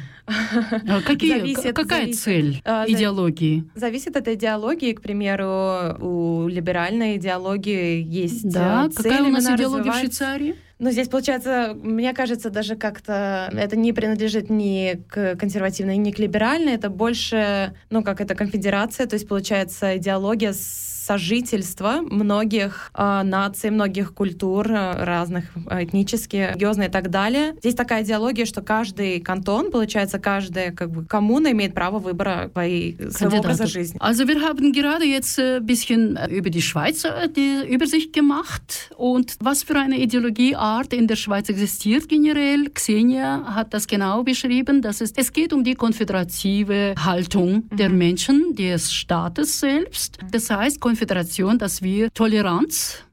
Какие, 1.07 1.39
Зависит, 1.41 1.75
какая 1.75 2.03
зависит. 2.03 2.21
цель 2.23 2.63
А, 2.65 2.87
за- 2.87 2.93
идеологии? 2.93 3.65
Зависит 3.75 4.17
от 4.17 4.29
идеологии. 4.29 4.93
К 4.93 5.01
примеру, 5.03 5.97
у 6.01 6.47
либеральной 6.49 7.17
идеологии 7.17 8.01
есть 8.07 8.49
Да, 8.49 8.87
э, 8.87 8.91
цель 8.91 9.03
какая 9.11 9.23
у 9.25 9.29
нас 9.29 9.45
именно 9.45 9.57
идеология 9.57 9.83
в 9.83 9.87
развивать. 9.87 10.01
Швейцарии? 10.01 10.55
Ну, 10.79 10.91
здесь, 10.93 11.09
получается, 11.09 11.77
мне 11.83 12.13
кажется, 12.15 12.49
даже 12.49 12.77
как-то 12.77 13.51
это 13.53 13.77
не 13.77 13.93
принадлежит 13.93 14.49
ни 14.51 15.03
к 15.09 15.37
консервативной, 15.37 15.97
ни 15.99 16.11
к 16.13 16.19
либеральной, 16.19 16.75
это 16.75 16.89
больше, 16.89 17.75
ну, 17.91 18.03
как 18.03 18.21
это, 18.21 18.35
конфедерация, 18.35 19.07
то 19.07 19.15
есть, 19.15 19.29
получается, 19.29 19.97
идеология 19.99 20.53
сожительства 21.11 22.03
многих 22.09 22.93
э, 22.95 23.23
наций, 23.25 23.71
многих 23.71 24.15
культур, 24.15 24.71
э, 24.71 25.05
разных 25.05 25.45
э, 25.69 25.85
этнических, 25.85 26.51
религиозных 26.51 26.89
и 26.89 26.91
так 26.91 27.11
далее. 27.11 27.55
Здесь 27.59 27.75
такая 27.75 28.05
идеология, 28.05 28.47
что 28.47 28.63
каждый 28.63 29.21
кантон, 29.21 29.73
получается, 29.73 30.19
каждая 30.21 30.71
как 30.71 30.91
бы, 30.91 31.05
коммуна 31.05 31.51
имеет 31.51 31.75
право 31.75 31.99
выбора 31.99 32.49
своей, 32.53 32.97
своего 33.11 33.39
образа 33.39 33.67
жизни. 33.67 33.99
Also 34.01 34.25
wir 34.29 34.41
haben 34.41 34.73
gerade 34.73 35.05
jetzt 35.05 35.39
ein 35.41 35.67
bisschen 35.67 36.17
äh, 36.17 36.29
über 36.29 36.51
die 36.51 36.63
Schweiz 36.63 37.05
äh, 37.05 37.29
die 37.29 37.75
Übersicht 37.75 38.13
gemacht 38.13 38.91
und 38.97 39.37
was 39.41 39.65
für 39.65 39.77
eine 39.77 39.99
Ideologieart 39.99 40.93
in 40.93 41.09
der 41.09 41.17
Schweiz 41.17 41.49
existiert 41.49 42.09
generell. 42.09 42.71
Xenia 42.71 43.55
hat 43.57 43.75
das 43.75 43.89
genau 43.89 44.23
beschrieben. 44.23 44.81
Das 44.81 45.01
ist, 45.01 45.19
es 45.19 45.33
geht 45.33 45.53
um 45.53 45.65
die 45.65 45.75
konföderative 45.75 46.95
Haltung 46.97 47.69
der 47.73 47.89
Menschen, 47.89 48.55
des 48.55 48.93
Staates 48.93 49.59
selbst. 49.59 50.19
Das 50.31 50.51
heißt 50.51 50.81
Konföderation, 51.01 51.59
dass 51.59 51.81
wir 51.81 52.13
Toleranz 52.13 53.05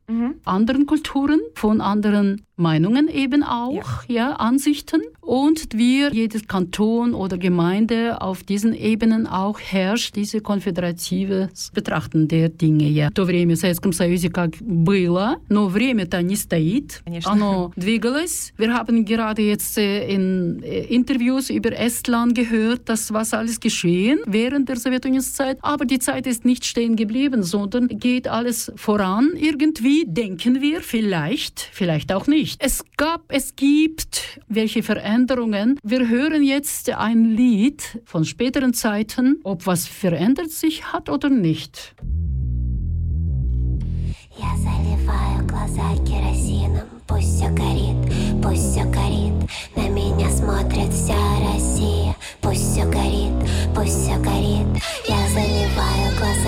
anderen 0.44 0.86
Kulturen, 0.86 1.40
von 1.56 1.80
anderen 1.80 2.46
Meinungen 2.57 3.09
eben 3.09 3.43
auch, 3.43 4.05
ja. 4.09 4.35
Ansichten. 4.35 5.03
Und 5.21 5.69
wir, 5.75 6.13
jedes 6.13 6.47
Kanton 6.47 7.15
oder 7.15 7.39
Gemeinde 7.39 8.21
auf 8.21 8.43
diesen 8.43 8.75
Ebenen 8.75 9.27
auch 9.27 9.59
herrscht 9.61 10.17
diese 10.17 10.41
konфедеративе 10.41 11.49
Betrachten 11.75 12.29
der 12.29 12.49
Dinge. 12.49 12.89
Ja. 12.89 13.09
В 13.09 13.15
то 13.15 13.25
время 13.25 13.55
в 13.55 13.59
Советском 13.59 13.93
Союзе 13.93 14.31
как 14.31 14.51
было, 14.61 15.37
но 15.49 15.67
время-то 15.69 16.23
не 16.23 16.37
стоит. 16.37 17.03
Конечно. 17.05 17.33
Оно 17.33 17.73
двигалось. 17.77 18.53
Wir 18.59 18.75
haben 18.75 19.05
gerade 19.05 19.43
jetzt 19.43 19.79
äh, 19.79 20.09
in 20.09 20.63
äh, 20.63 20.85
Interviews 20.87 21.51
über 21.51 21.73
Estland 21.73 22.35
gehört, 22.35 22.89
dass 22.89 23.13
was 23.13 23.33
alles 23.33 23.61
geschehen 23.61 24.21
während 24.27 24.69
der 24.69 24.77
Sowjetunion-Zeit. 24.77 25.59
Aber 25.63 25.85
die 25.85 25.99
Zeit 25.99 26.27
ist 26.27 26.45
nicht 26.45 26.65
stehen 26.65 26.97
geblieben, 26.97 27.43
sondern 27.43 27.89
geht 27.89 28.29
alles 28.29 28.73
voran. 28.77 29.33
Irgendwie 29.37 30.05
denken 30.07 30.61
wir, 30.61 30.81
vielleicht, 30.81 31.69
vielleicht 31.73 32.13
auch 32.13 32.27
nicht. 32.27 32.46
Es 32.61 32.85
gab, 32.97 33.25
es 33.29 33.57
gibt 33.57 34.41
welche 34.49 34.83
Veränderungen. 34.83 35.79
Wir 35.83 36.09
hören 36.09 36.43
jetzt 36.43 36.91
ein 36.91 37.25
Lied 37.25 38.01
von 38.05 38.25
späteren 38.25 38.75
Zeiten, 38.75 39.41
ob 39.45 39.67
was 39.67 39.87
verändert 39.87 40.51
sich 40.51 40.93
hat 40.93 41.09
oder 41.09 41.29
nicht. 41.29 41.95
Я 44.39 44.57
заливаю 44.57 45.47
глаза 45.47 45.95
керосином 46.07 46.89
Пусть 47.07 47.37
все 47.37 47.49
горит, 47.51 47.97
пусть 48.43 48.73
все 48.73 48.85
горит 48.85 49.35
На 49.77 49.89
меня 49.89 50.31
смотрит 50.31 50.91
вся 50.93 51.15
Россия 51.53 52.17
Пусть 52.41 52.73
все 52.73 52.85
горит, 52.87 53.33
пусть 53.75 54.03
все 54.03 54.17
горит 54.19 54.67
Я 55.07 55.29
заливаю 55.29 56.17
глаза 56.19 56.46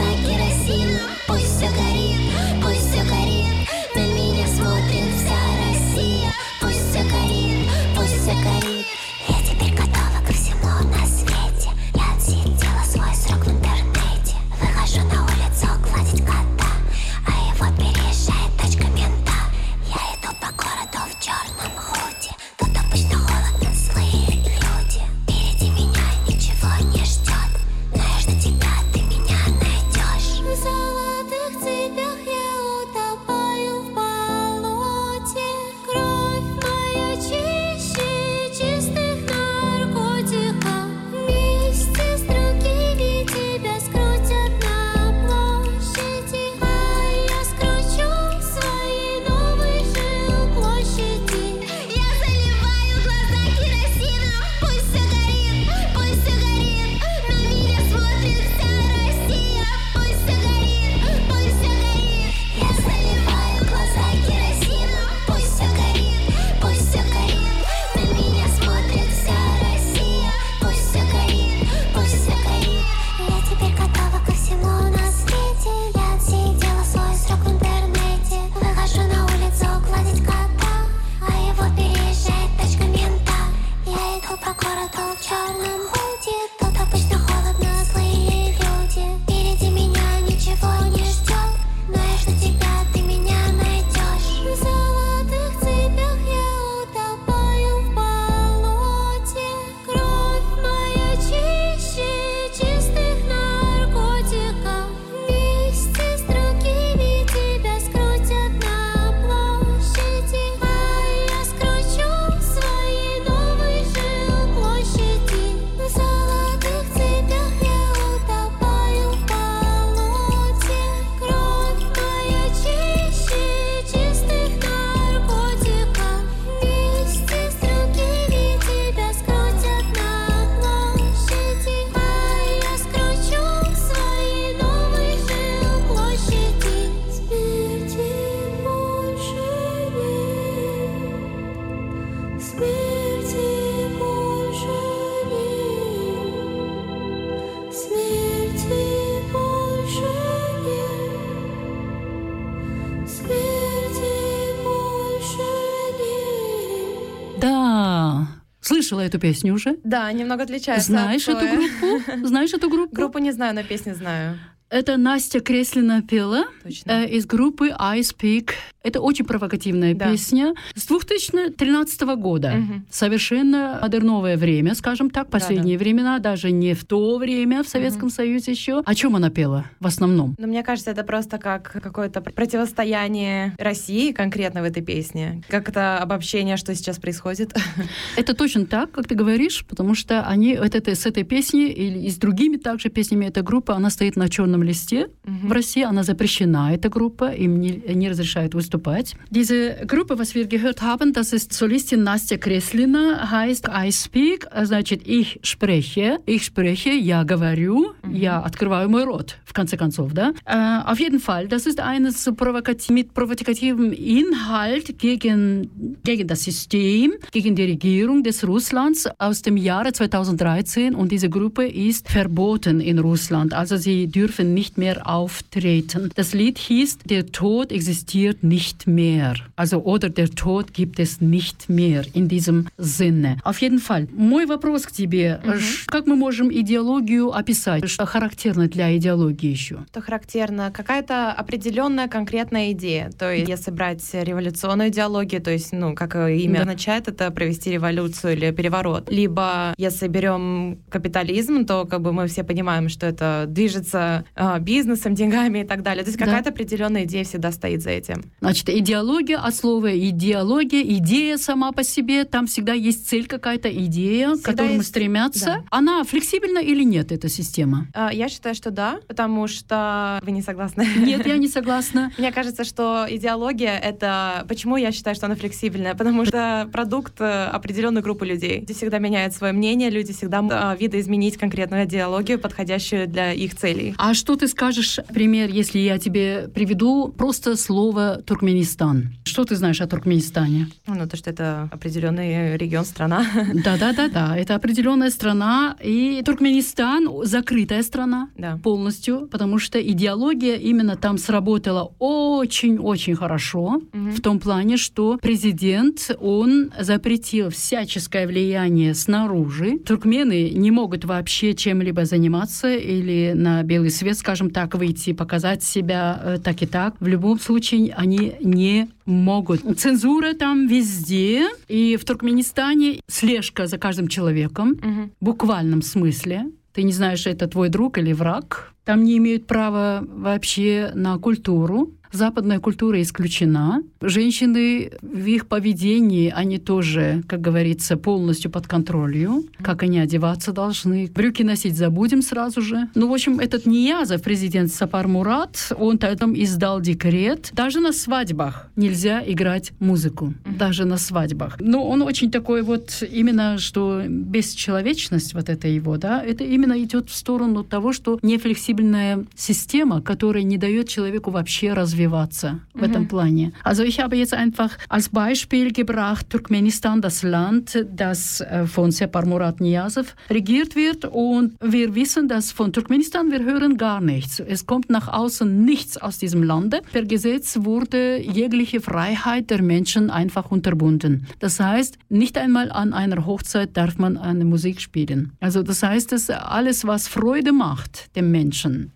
Эту 159.09 159.19
песню 159.19 159.53
уже? 159.53 159.77
Да, 159.83 160.11
немного 160.11 160.43
отличается. 160.43 160.87
Знаешь 160.87 161.27
от 161.27 161.41
эту 161.41 161.57
группу? 161.57 162.27
Знаешь 162.27 162.53
эту 162.53 162.69
группу? 162.69 162.95
Группу 162.95 163.17
не 163.19 163.31
знаю, 163.31 163.55
но 163.55 163.63
песню 163.63 163.95
знаю. 163.95 164.39
Это 164.69 164.97
Настя 164.97 165.39
Креслина 165.39 166.03
пела 166.03 166.45
Точно. 166.69 166.91
э, 166.91 167.09
из 167.09 167.25
группы 167.25 167.69
Ice 167.69 168.15
Peak. 168.17 168.51
Это 168.83 169.01
очень 169.01 169.25
провокативная 169.25 169.93
Да. 169.93 170.09
песня 170.11 170.53
с 170.73 170.85
2013 170.87 172.15
года. 172.15 172.51
Мгм. 172.51 172.85
Совершенно 172.89 173.79
модерновое 173.81 174.37
время, 174.37 174.73
скажем 174.75 175.09
так, 175.09 175.29
последние 175.29 175.77
времена, 175.77 176.19
даже 176.19 176.51
не 176.51 176.73
в 176.73 176.85
то 176.85 177.17
время 177.17 177.63
в 177.63 177.67
Советском 177.67 178.09
Союзе 178.09 178.51
еще. 178.51 178.81
О 178.85 178.95
чем 178.95 179.15
она 179.15 179.29
пела 179.29 179.65
в 179.79 179.87
основном? 179.87 180.35
Но 180.37 180.47
мне 180.47 180.63
кажется, 180.63 180.91
это 180.91 181.03
просто 181.03 181.37
как 181.37 181.71
какое-то 181.83 182.21
противостояние 182.21 183.53
России 183.57 184.11
конкретно 184.11 184.61
в 184.61 184.65
этой 184.65 184.81
песне. 184.83 185.41
Как 185.49 185.67
это 185.69 185.97
обобщение, 185.97 186.55
что 186.57 186.73
сейчас 186.75 186.97
происходит. 186.99 187.53
Это 188.15 188.33
точно 188.33 188.65
так, 188.65 188.91
как 188.91 189.07
ты 189.07 189.15
говоришь, 189.15 189.65
потому 189.67 189.95
что 189.95 190.21
они 190.27 190.55
вот 190.57 190.75
это, 190.75 190.93
с 190.95 191.05
этой 191.05 191.23
песней 191.23 191.67
или 191.69 191.99
и 191.99 192.09
с 192.09 192.17
другими 192.17 192.57
также 192.57 192.89
песнями 192.89 193.25
эта 193.25 193.41
группа, 193.41 193.75
она 193.75 193.89
стоит 193.89 194.15
на 194.15 194.29
черном 194.29 194.63
листе 194.63 195.09
в 195.23 195.51
России, 195.51 195.83
она 195.83 196.03
запрещена, 196.03 196.58
эта 196.58 196.88
группа, 196.88 197.32
им 197.32 197.60
не, 197.60 197.82
не 197.94 198.08
разрешают 198.08 198.54
выступать. 198.54 199.14
Diese 199.30 199.84
Gruppe, 199.86 200.18
was 200.18 200.34
wir 200.34 200.46
gehört 200.46 200.82
haben, 200.82 201.12
das 201.12 201.32
ist 201.32 201.52
Solistin 201.52 202.02
Настя 202.02 202.36
Креслина, 202.36 203.30
heißt 203.30 203.68
I 203.68 203.90
speak, 203.90 204.48
значит, 204.64 205.06
ich 205.06 205.40
spreche, 205.42 206.18
ich 206.26 206.44
spreche, 206.44 206.90
я 206.90 207.24
говорю, 207.24 207.94
я 208.10 208.38
открываю 208.38 208.88
мой 208.88 209.04
рот, 209.04 209.36
в 209.44 209.52
конце 209.52 209.76
концов, 209.76 210.12
да. 210.12 210.32
Äh, 210.44 210.90
auf 210.90 211.00
jeden 211.00 211.20
Fall, 211.20 211.48
das 211.48 211.66
ist 211.66 211.80
eines 211.80 212.24
provokati 212.36 212.92
mit 212.92 213.14
provokativem 213.14 213.92
Inhalt 213.92 214.98
gegen, 214.98 215.98
gegen 216.04 216.26
das 216.26 216.44
System, 216.44 217.14
gegen 217.32 217.54
die 217.54 217.64
Regierung 217.64 218.22
des 218.22 218.46
Russlands 218.46 219.08
aus 219.18 219.42
dem 219.42 219.56
Jahre 219.56 219.92
2013 219.92 220.94
und 220.94 221.12
diese 221.12 221.28
Gruppe 221.28 221.66
ist 221.66 222.08
verboten 222.08 222.80
in 222.80 222.98
Russland. 222.98 223.54
Also 223.54 223.76
sie 223.76 224.06
dürfen 224.06 224.54
nicht 224.54 224.78
mehr 224.78 225.06
auftreten. 225.08 226.10
Das 226.14 226.34
Lied 226.34 226.47
hieß 226.57 226.99
Der 227.05 227.25
Tod 227.31 227.71
existiert 227.71 228.43
nicht 228.43 228.87
mehr. 228.87 229.33
Also 229.55 229.79
oder 229.81 230.09
der 230.09 230.29
Tod 230.29 230.73
gibt 230.73 230.99
es 230.99 231.21
nicht 231.21 231.69
mehr 231.69 232.03
in 232.13 232.27
diesem 232.27 232.67
Sinne. 232.77 233.37
Auf 233.43 233.61
jeden 233.61 233.79
Fall. 233.79 234.07
Мой 234.11 234.45
вопрос 234.45 234.85
к 234.85 234.91
тебе. 234.91 235.39
Ш- 235.59 235.85
Как 235.87 236.07
мы 236.07 236.15
можем 236.15 236.51
идеологию 236.51 237.31
описать? 237.33 237.89
Что 237.89 238.05
характерно 238.05 238.67
для 238.67 238.95
идеологии 238.97 239.49
еще? 239.51 239.79
Что 239.91 240.01
характерно? 240.01 240.71
Какая-то 240.71 241.31
определенная 241.31 242.07
конкретная 242.07 242.71
идея. 242.71 243.11
То 243.17 243.31
есть, 243.33 243.49
если 243.49 243.71
брать 243.71 244.03
революционную 244.13 244.89
идеологию, 244.89 245.41
то 245.41 245.51
есть, 245.51 245.71
ну, 245.73 245.95
как 245.95 246.15
э, 246.15 246.37
имя 246.37 246.55
Да. 246.55 246.61
означает, 246.61 247.07
это 247.07 247.31
провести 247.31 247.71
революцию 247.71 248.33
или 248.33 248.51
переворот. 248.51 249.11
Либо, 249.11 249.73
если 249.77 250.07
берем 250.07 250.79
капитализм, 250.89 251.65
то 251.65 251.85
как 251.85 252.01
бы 252.01 252.13
мы 252.13 252.27
все 252.27 252.43
понимаем, 252.43 252.89
что 252.89 253.05
это 253.07 253.45
движется 253.47 254.25
а, 254.35 254.59
бизнесом, 254.59 255.15
деньгами 255.15 255.59
и 255.59 255.63
так 255.63 255.83
далее. 255.83 256.03
То 256.03 256.09
есть 256.09 256.19
Да. 256.19 256.25
Какая-то 256.39 256.49
определенная 256.51 257.03
идея 257.03 257.23
всегда 257.23 257.51
стоит 257.51 257.81
за 257.81 257.89
этим. 257.91 258.23
Значит, 258.39 258.69
идеология 258.69 259.37
от 259.37 259.55
слова 259.55 259.89
идеология, 259.97 260.81
идея 260.97 261.37
сама 261.37 261.71
по 261.71 261.83
себе, 261.83 262.23
там 262.23 262.47
всегда 262.47 262.73
есть 262.73 263.07
цель 263.09 263.27
какая-то, 263.27 263.69
идея, 263.85 264.35
к 264.35 264.41
которому 264.43 264.75
есть- 264.75 264.87
стремятся. 264.89 265.45
да. 265.45 265.63
Она 265.69 266.03
флексибельна 266.03 266.59
или 266.59 266.83
нет, 266.83 267.11
эта 267.11 267.27
система? 267.29 267.87
А, 267.93 268.09
Я 268.13 268.29
считаю, 268.29 268.55
что 268.55 268.71
да, 268.71 268.99
потому 269.07 269.47
что 269.47 270.19
вы 270.23 270.31
не 270.31 270.41
согласны. 270.41 270.87
Нет, 270.97 271.25
я 271.27 271.37
не 271.37 271.47
согласна. 271.57 272.11
Мне 272.17 272.31
кажется, 272.31 272.63
что 272.63 273.05
идеология— 273.09 273.77
это... 273.83 274.45
Почему 274.47 274.77
я 274.77 274.91
считаю, 274.91 275.15
что 275.15 275.25
она 275.25 275.35
флексибельная? 275.35 275.95
Потому 275.95 276.25
что 276.25 276.69
продукт 276.71 277.19
э, 277.19 277.45
определенной 277.53 278.01
группы 278.01 278.25
людей. 278.25 278.59
Люди 278.61 278.73
всегда 278.73 278.99
меняют 278.99 279.33
свое 279.33 279.51
мнение, 279.53 279.89
люди 279.89 280.13
всегда 280.13 280.41
могут 280.41 280.79
видоизменить 280.79 281.37
конкретную 281.37 281.85
идеологию, 281.85 282.39
подходящую 282.39 283.07
для 283.07 283.33
их 283.33 283.55
целей. 283.55 283.93
А 283.97 284.13
что 284.13 284.35
ты 284.35 284.47
скажешь, 284.47 284.97
например, 285.09 285.49
если 285.49 285.79
я 285.79 285.97
тебе 285.97 286.18
приведу 286.53 287.07
просто 287.09 287.55
слово 287.55 288.21
Туркменистан? 288.25 289.13
Что 289.25 289.43
ты 289.45 289.55
знаешь 289.55 289.81
о 289.81 289.87
Туркменистане? 289.87 290.67
Ну, 290.87 291.07
то, 291.07 291.17
что 291.17 291.29
это 291.29 291.69
определенный 291.71 292.57
регион, 292.57 292.85
страна. 292.85 293.25
Да, 293.65 293.77
да, 293.77 293.93
да, 293.93 294.07
да. 294.07 294.37
Это 294.37 294.55
определенная 294.55 295.09
страна. 295.09 295.75
И 295.83 296.21
Туркменистан 296.25 297.07
закрытая 297.23 297.83
страна 297.83 298.29
Да. 298.37 298.57
полностью, 298.63 299.27
потому 299.31 299.59
что 299.59 299.79
идеология 299.81 300.55
именно 300.55 300.95
там 300.95 301.17
сработала 301.17 301.93
очень-очень 301.99 303.15
хорошо. 303.15 303.81
В 303.93 304.21
том 304.21 304.39
плане, 304.39 304.77
что 304.77 305.17
президент, 305.21 306.11
он 306.19 306.71
запретил 306.79 307.49
всяческое 307.49 308.27
влияние 308.27 308.93
снаружи. 308.93 309.77
Туркмены 309.79 310.49
не 310.51 310.71
могут 310.71 311.05
вообще 311.05 311.53
чем-либо 311.53 312.05
заниматься 312.05 312.73
или 312.73 313.33
на 313.35 313.63
белый 313.63 313.89
свет, 313.91 314.17
скажем 314.17 314.49
так, 314.49 314.75
выйти, 314.75 315.13
показать 315.13 315.63
себя 315.63 316.08
э, 316.23 316.37
так 316.43 316.61
и 316.61 316.65
так. 316.65 316.95
В 316.99 317.07
любом 317.07 317.39
случае 317.39 317.93
они 317.93 318.33
не 318.41 318.87
могут. 319.05 319.61
Цензура 319.79 320.33
там 320.33 320.67
везде. 320.67 321.47
И 321.67 321.97
в 321.97 322.05
Туркменистане 322.05 323.01
слежка 323.07 323.67
за 323.67 323.77
каждым 323.77 324.07
человеком 324.07 324.69
Мгм. 324.81 325.11
в 325.19 325.25
буквальном 325.25 325.81
смысле. 325.81 326.45
Ты 326.73 326.83
не 326.83 326.91
знаешь, 326.93 327.27
это 327.27 327.47
твой 327.47 327.69
друг 327.69 327.97
или 327.97 328.13
враг. 328.13 328.73
Там 328.85 329.03
не 329.03 329.17
имеют 329.17 329.47
права 329.47 330.03
вообще 330.07 330.91
на 330.95 331.17
культуру. 331.17 331.91
Западная 332.11 332.59
культура 332.59 333.01
исключена. 333.01 333.83
Женщины 334.01 334.91
в 335.01 335.25
их 335.25 335.47
поведении, 335.47 336.33
они 336.35 336.57
тоже, 336.57 337.23
как 337.27 337.39
говорится, 337.41 337.97
полностью 337.97 338.49
под 338.49 338.67
контролью. 338.67 339.45
Как 339.61 339.83
они 339.83 339.99
одеваться 339.99 340.51
должны. 340.51 341.07
Брюки 341.13 341.43
носить 341.43 341.77
забудем 341.77 342.21
сразу 342.21 342.61
же. 342.61 342.89
Ну, 342.95 343.09
в 343.09 343.13
общем, 343.13 343.39
этот 343.39 343.65
Ниязов, 343.65 344.23
президент 344.23 344.71
Сапар 344.71 345.07
Мурат, 345.07 345.71
он 345.77 345.97
там 345.99 346.33
издал 346.33 346.81
декрет. 346.81 347.49
Даже 347.53 347.79
на 347.79 347.93
свадьбах 347.93 348.69
нельзя 348.75 349.21
играть 349.25 349.71
музыку. 349.79 350.33
Даже 350.45 350.85
на 350.85 350.97
свадьбах. 350.97 351.57
Но 351.59 351.87
он 351.87 352.01
очень 352.01 352.31
такой 352.31 352.63
вот 352.63 353.03
именно, 353.09 353.59
что 353.59 354.03
бесчеловечность 354.07 355.33
вот 355.35 355.49
это 355.49 355.67
его, 355.67 355.97
да, 355.97 356.23
это 356.23 356.43
именно 356.43 356.81
идет 356.81 357.09
в 357.09 357.15
сторону 357.15 357.63
того, 357.63 357.93
что 357.93 358.17
нефлексибельная 358.23 359.25
система, 359.35 360.01
которая 360.01 360.43
не 360.43 360.57
дает 360.57 360.89
человеку 360.89 361.29
вообще 361.29 361.73
развиваться 361.73 361.98
в 361.98 362.82
этом 362.82 363.06
плане. 363.06 363.52
Also 363.62 363.82
ich 363.82 364.00
habe 364.00 364.16
jetzt 364.16 364.34
einfach 364.34 364.76
als 364.88 365.08
Beispiel 365.08 365.72
gebracht 365.72 366.30
Turkmenistan, 366.30 367.00
das 367.00 367.22
Land, 367.22 367.86
das 367.94 368.40
äh, 368.40 368.66
von 368.66 368.90
Separ 368.90 369.26
Murat 369.26 369.60
Niyazov 369.60 370.14
regiert 370.30 370.76
wird 370.76 371.04
und 371.04 371.56
wir 371.60 371.94
wissen, 371.94 372.28
dass 372.28 372.52
von 372.52 372.72
Turkmenistan 372.72 373.30
wir 373.30 373.44
hören 373.44 373.76
gar 373.76 374.00
nichts. 374.00 374.40
Es 374.40 374.66
kommt 374.66 374.90
nach 374.90 375.08
außen 375.08 375.64
nichts 375.64 375.96
aus 375.96 376.18
diesem 376.18 376.42
Lande. 376.42 376.82
Per 376.92 377.04
Gesetz 377.04 377.58
wurde 377.62 378.20
jegliche 378.20 378.80
Freiheit 378.80 379.50
der 379.50 379.62
Menschen 379.62 380.10
einfach 380.10 380.50
unterbunden. 380.50 381.26
Das 381.38 381.60
heißt, 381.60 381.98
nicht 382.08 382.38
einmal 382.38 382.70
an 382.70 382.92
einer 382.92 383.26
Hochzeit 383.26 383.76
darf 383.76 383.98
man 383.98 384.16
eine 384.16 384.44
Musik 384.44 384.80
spielen. 384.80 385.32
Also 385.40 385.62
das 385.62 385.82
heißt, 385.82 386.12
dass 386.12 386.30
alles, 386.30 386.86
was 386.86 387.08
Freude 387.08 387.52
macht 387.52 388.14
dem 388.16 388.30
Menschen, 388.30 388.92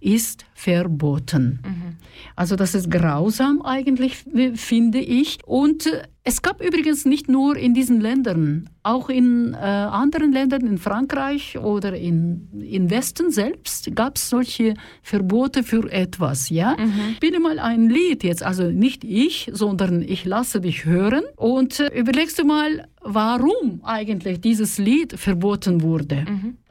ist 0.00 0.44
verboten. 0.54 1.60
Also 2.37 2.55
das 2.55 2.75
ist 2.75 2.91
grausam 2.91 3.63
eigentlich, 3.63 4.23
finde 4.53 4.99
ich. 4.99 5.39
Und 5.43 5.87
äh, 5.87 6.03
es 6.23 6.43
gab 6.43 6.63
übrigens 6.63 7.03
nicht 7.03 7.27
nur 7.29 7.57
in 7.57 7.73
diesen 7.73 7.99
Ländern, 7.99 8.69
auch 8.83 9.09
in 9.09 9.55
äh, 9.55 9.57
anderen 9.57 10.31
Ländern, 10.31 10.67
in 10.67 10.77
Frankreich 10.77 11.57
oder 11.57 11.95
in, 11.97 12.47
in 12.61 12.91
Westen 12.91 13.31
selbst, 13.31 13.95
gab 13.95 14.17
es 14.17 14.29
solche 14.29 14.75
Verbote 15.01 15.63
für 15.63 15.91
etwas. 15.91 16.51
Ja? 16.51 16.77
Spiele 17.15 17.39
mal 17.39 17.57
ein 17.57 17.89
Lied 17.89 18.23
jetzt, 18.23 18.43
also 18.43 18.69
nicht 18.69 19.03
ich, 19.03 19.49
sondern 19.51 20.03
ich 20.03 20.23
lasse 20.23 20.61
dich 20.61 20.85
hören 20.85 21.23
und 21.37 21.79
äh, 21.79 21.87
überlegst 21.99 22.37
du 22.37 22.45
mal, 22.45 22.87
warum 23.01 23.81
eigentlich 23.83 24.41
dieses 24.41 24.77
Lied 24.77 25.13
verboten 25.17 25.81
wurde. 25.81 26.25
Je 26.27 26.66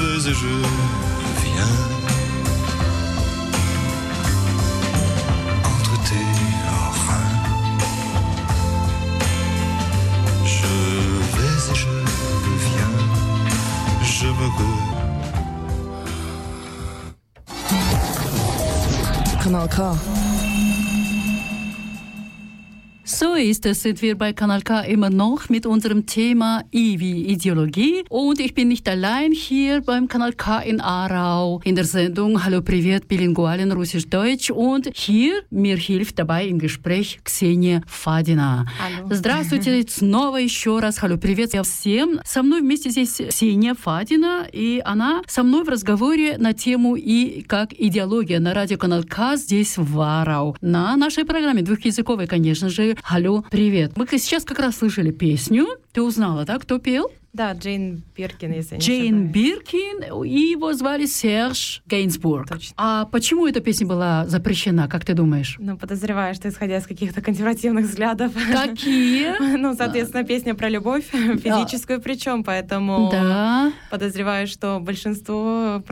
veux 0.00 0.28
et 0.28 0.34
je 0.34 0.54
viens. 1.44 1.76
Entre 5.72 5.94
tes 6.08 6.28
reins. 7.06 7.30
Je 10.44 10.72
vais 11.34 11.58
et 11.70 11.76
je 11.82 11.92
viens. 12.66 12.94
Je 14.02 14.26
me 14.26 14.48
K. 19.66 19.80
So 19.80 20.09
ist 23.40 23.64
sind 23.64 24.02
wir 24.02 24.16
bei 24.16 24.32
Kanal 24.32 24.62
K 24.62 24.80
immer 24.82 25.08
noch 25.08 25.48
mit 25.48 25.64
unserem 25.64 26.04
Thema 26.04 26.62
I 26.74 27.00
wie 27.00 27.24
Ideologie. 27.26 28.04
Und 28.08 28.38
ich 28.38 28.54
bin 28.54 28.68
nicht 28.68 28.88
allein 28.88 29.32
hier 29.32 29.80
beim 29.80 30.08
Kanal 30.08 30.32
K 30.34 30.60
in 30.60 30.80
Aarau 30.80 31.60
in 31.64 31.74
der 31.74 31.84
Sendung 31.84 32.44
Hallo 32.44 32.60
Privet 32.60 33.08
Bilingualen 33.08 33.72
Russisch-Deutsch. 33.72 34.50
Und 34.50 34.90
hier 34.94 35.42
mir 35.50 35.76
hilft 35.76 36.18
dabei 36.18 36.46
im 36.46 36.58
Gespräch 36.58 37.20
Ksenia 37.24 37.80
Fadina. 37.86 38.66
Hallo. 38.78 39.08
Здравствуйте 39.10 39.84
снова 39.88 40.36
еще 40.36 40.78
раз. 40.78 40.98
Hallo 41.02 41.16
Привет 41.16 41.52
всем. 41.64 42.20
Со 42.24 42.42
мной 42.42 42.60
вместе 42.60 42.90
здесь 42.90 43.20
Ксения 43.28 43.74
Фадина, 43.74 44.46
и 44.52 44.82
она 44.84 45.22
со 45.26 45.42
мной 45.42 45.64
в 45.64 45.68
разговоре 45.68 46.36
на 46.38 46.52
тему 46.52 46.94
и 46.96 47.42
как 47.42 47.72
идеология 47.72 48.38
на 48.38 48.52
радио 48.52 48.76
Канал 48.76 49.02
К 49.04 49.36
здесь 49.36 49.78
в 49.78 49.94
Варау. 49.94 50.56
На 50.60 50.96
нашей 50.96 51.24
программе 51.24 51.62
двухязыковой, 51.62 52.26
конечно 52.26 52.68
же. 52.68 52.96
Алло, 53.30 53.44
привет. 53.48 53.92
Мы 53.96 54.08
сейчас 54.18 54.44
как 54.44 54.58
раз 54.58 54.78
слышали 54.78 55.12
песню. 55.12 55.68
Ты 55.92 56.02
узнала, 56.02 56.44
да, 56.44 56.58
кто 56.58 56.80
пел? 56.80 57.12
Да, 57.32 57.52
Джейн 57.52 58.02
Биркин, 58.16 58.52
если 58.52 58.78
Джейн. 58.78 59.28
Биркин, 59.28 60.24
и 60.24 60.40
его 60.50 60.72
звали 60.72 61.06
Серж 61.06 61.80
Гейнсбург. 61.86 62.48
Точно. 62.48 62.74
А 62.76 63.04
почему 63.04 63.46
эта 63.46 63.60
песня 63.60 63.86
была 63.86 64.26
запрещена, 64.26 64.88
как 64.88 65.04
ты 65.04 65.14
думаешь? 65.14 65.56
Ну, 65.60 65.76
подозреваю, 65.76 66.34
что 66.34 66.48
исходя 66.48 66.78
из 66.78 66.86
каких-то 66.86 67.20
консервативных 67.22 67.86
взглядов. 67.86 68.32
Какие? 68.52 69.30
Ну, 69.60 69.74
соответственно, 69.76 70.24
песня 70.24 70.54
про 70.54 70.68
любовь, 70.68 71.04
физическую 71.12 72.00
причем, 72.00 72.42
поэтому 72.42 73.10
Да. 73.12 73.72
подозреваю, 73.90 74.46
что 74.46 74.80
большинству 74.80 75.82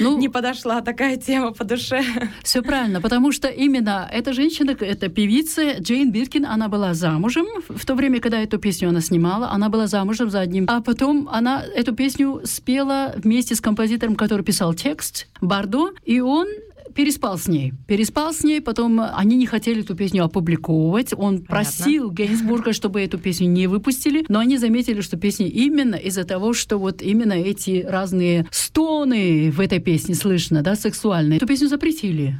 Ну, 0.00 0.18
не 0.18 0.28
подошла 0.28 0.82
такая 0.82 1.16
тема 1.16 1.52
по 1.52 1.64
душе. 1.64 2.02
Все 2.42 2.62
правильно, 2.62 3.00
потому 3.00 3.32
что 3.32 3.48
именно 3.48 4.08
эта 4.12 4.32
женщина, 4.32 4.76
эта 4.78 5.08
певица 5.08 5.78
Джейн 5.78 6.12
Биркин, 6.12 6.46
она 6.46 6.68
была 6.68 6.94
замужем 6.94 7.46
в 7.68 7.84
то 7.86 7.94
время, 7.94 8.20
когда 8.20 8.40
эту 8.40 8.58
песню 8.58 8.90
она 8.90 9.00
снимала, 9.00 9.50
она 9.50 9.68
была 9.68 9.86
замужем 9.86 10.30
за 10.30 10.40
одним. 10.40 10.59
А 10.68 10.80
потом 10.80 11.28
она 11.30 11.62
эту 11.74 11.94
песню 11.94 12.40
спела 12.44 13.14
вместе 13.16 13.54
с 13.54 13.60
композитором, 13.60 14.16
который 14.16 14.44
писал 14.44 14.74
текст, 14.74 15.28
Бардо, 15.40 15.90
и 16.04 16.20
он 16.20 16.46
переспал 17.00 17.38
с 17.38 17.48
ней. 17.48 17.72
Переспал 17.86 18.34
с 18.34 18.44
ней, 18.44 18.60
потом 18.60 19.00
они 19.00 19.36
не 19.36 19.46
хотели 19.46 19.80
эту 19.80 19.96
песню 19.96 20.22
опубликовывать. 20.22 21.14
Он 21.16 21.40
просил 21.40 22.10
Гейнсбурга, 22.10 22.74
чтобы 22.74 23.00
эту 23.00 23.16
песню 23.16 23.48
не 23.48 23.68
выпустили, 23.68 24.26
но 24.28 24.38
они 24.38 24.58
заметили, 24.58 25.00
что 25.00 25.16
песня 25.16 25.46
именно 25.46 25.94
из-за 25.94 26.24
того, 26.24 26.52
что 26.52 26.76
вот 26.76 27.00
именно 27.00 27.32
эти 27.32 27.86
разные 27.88 28.46
стоны 28.50 29.50
в 29.50 29.60
этой 29.60 29.78
песне 29.78 30.14
слышно, 30.14 30.60
да, 30.62 30.76
сексуальные. 30.76 31.38
Эту 31.38 31.46
песню 31.46 31.68
запретили 31.68 32.38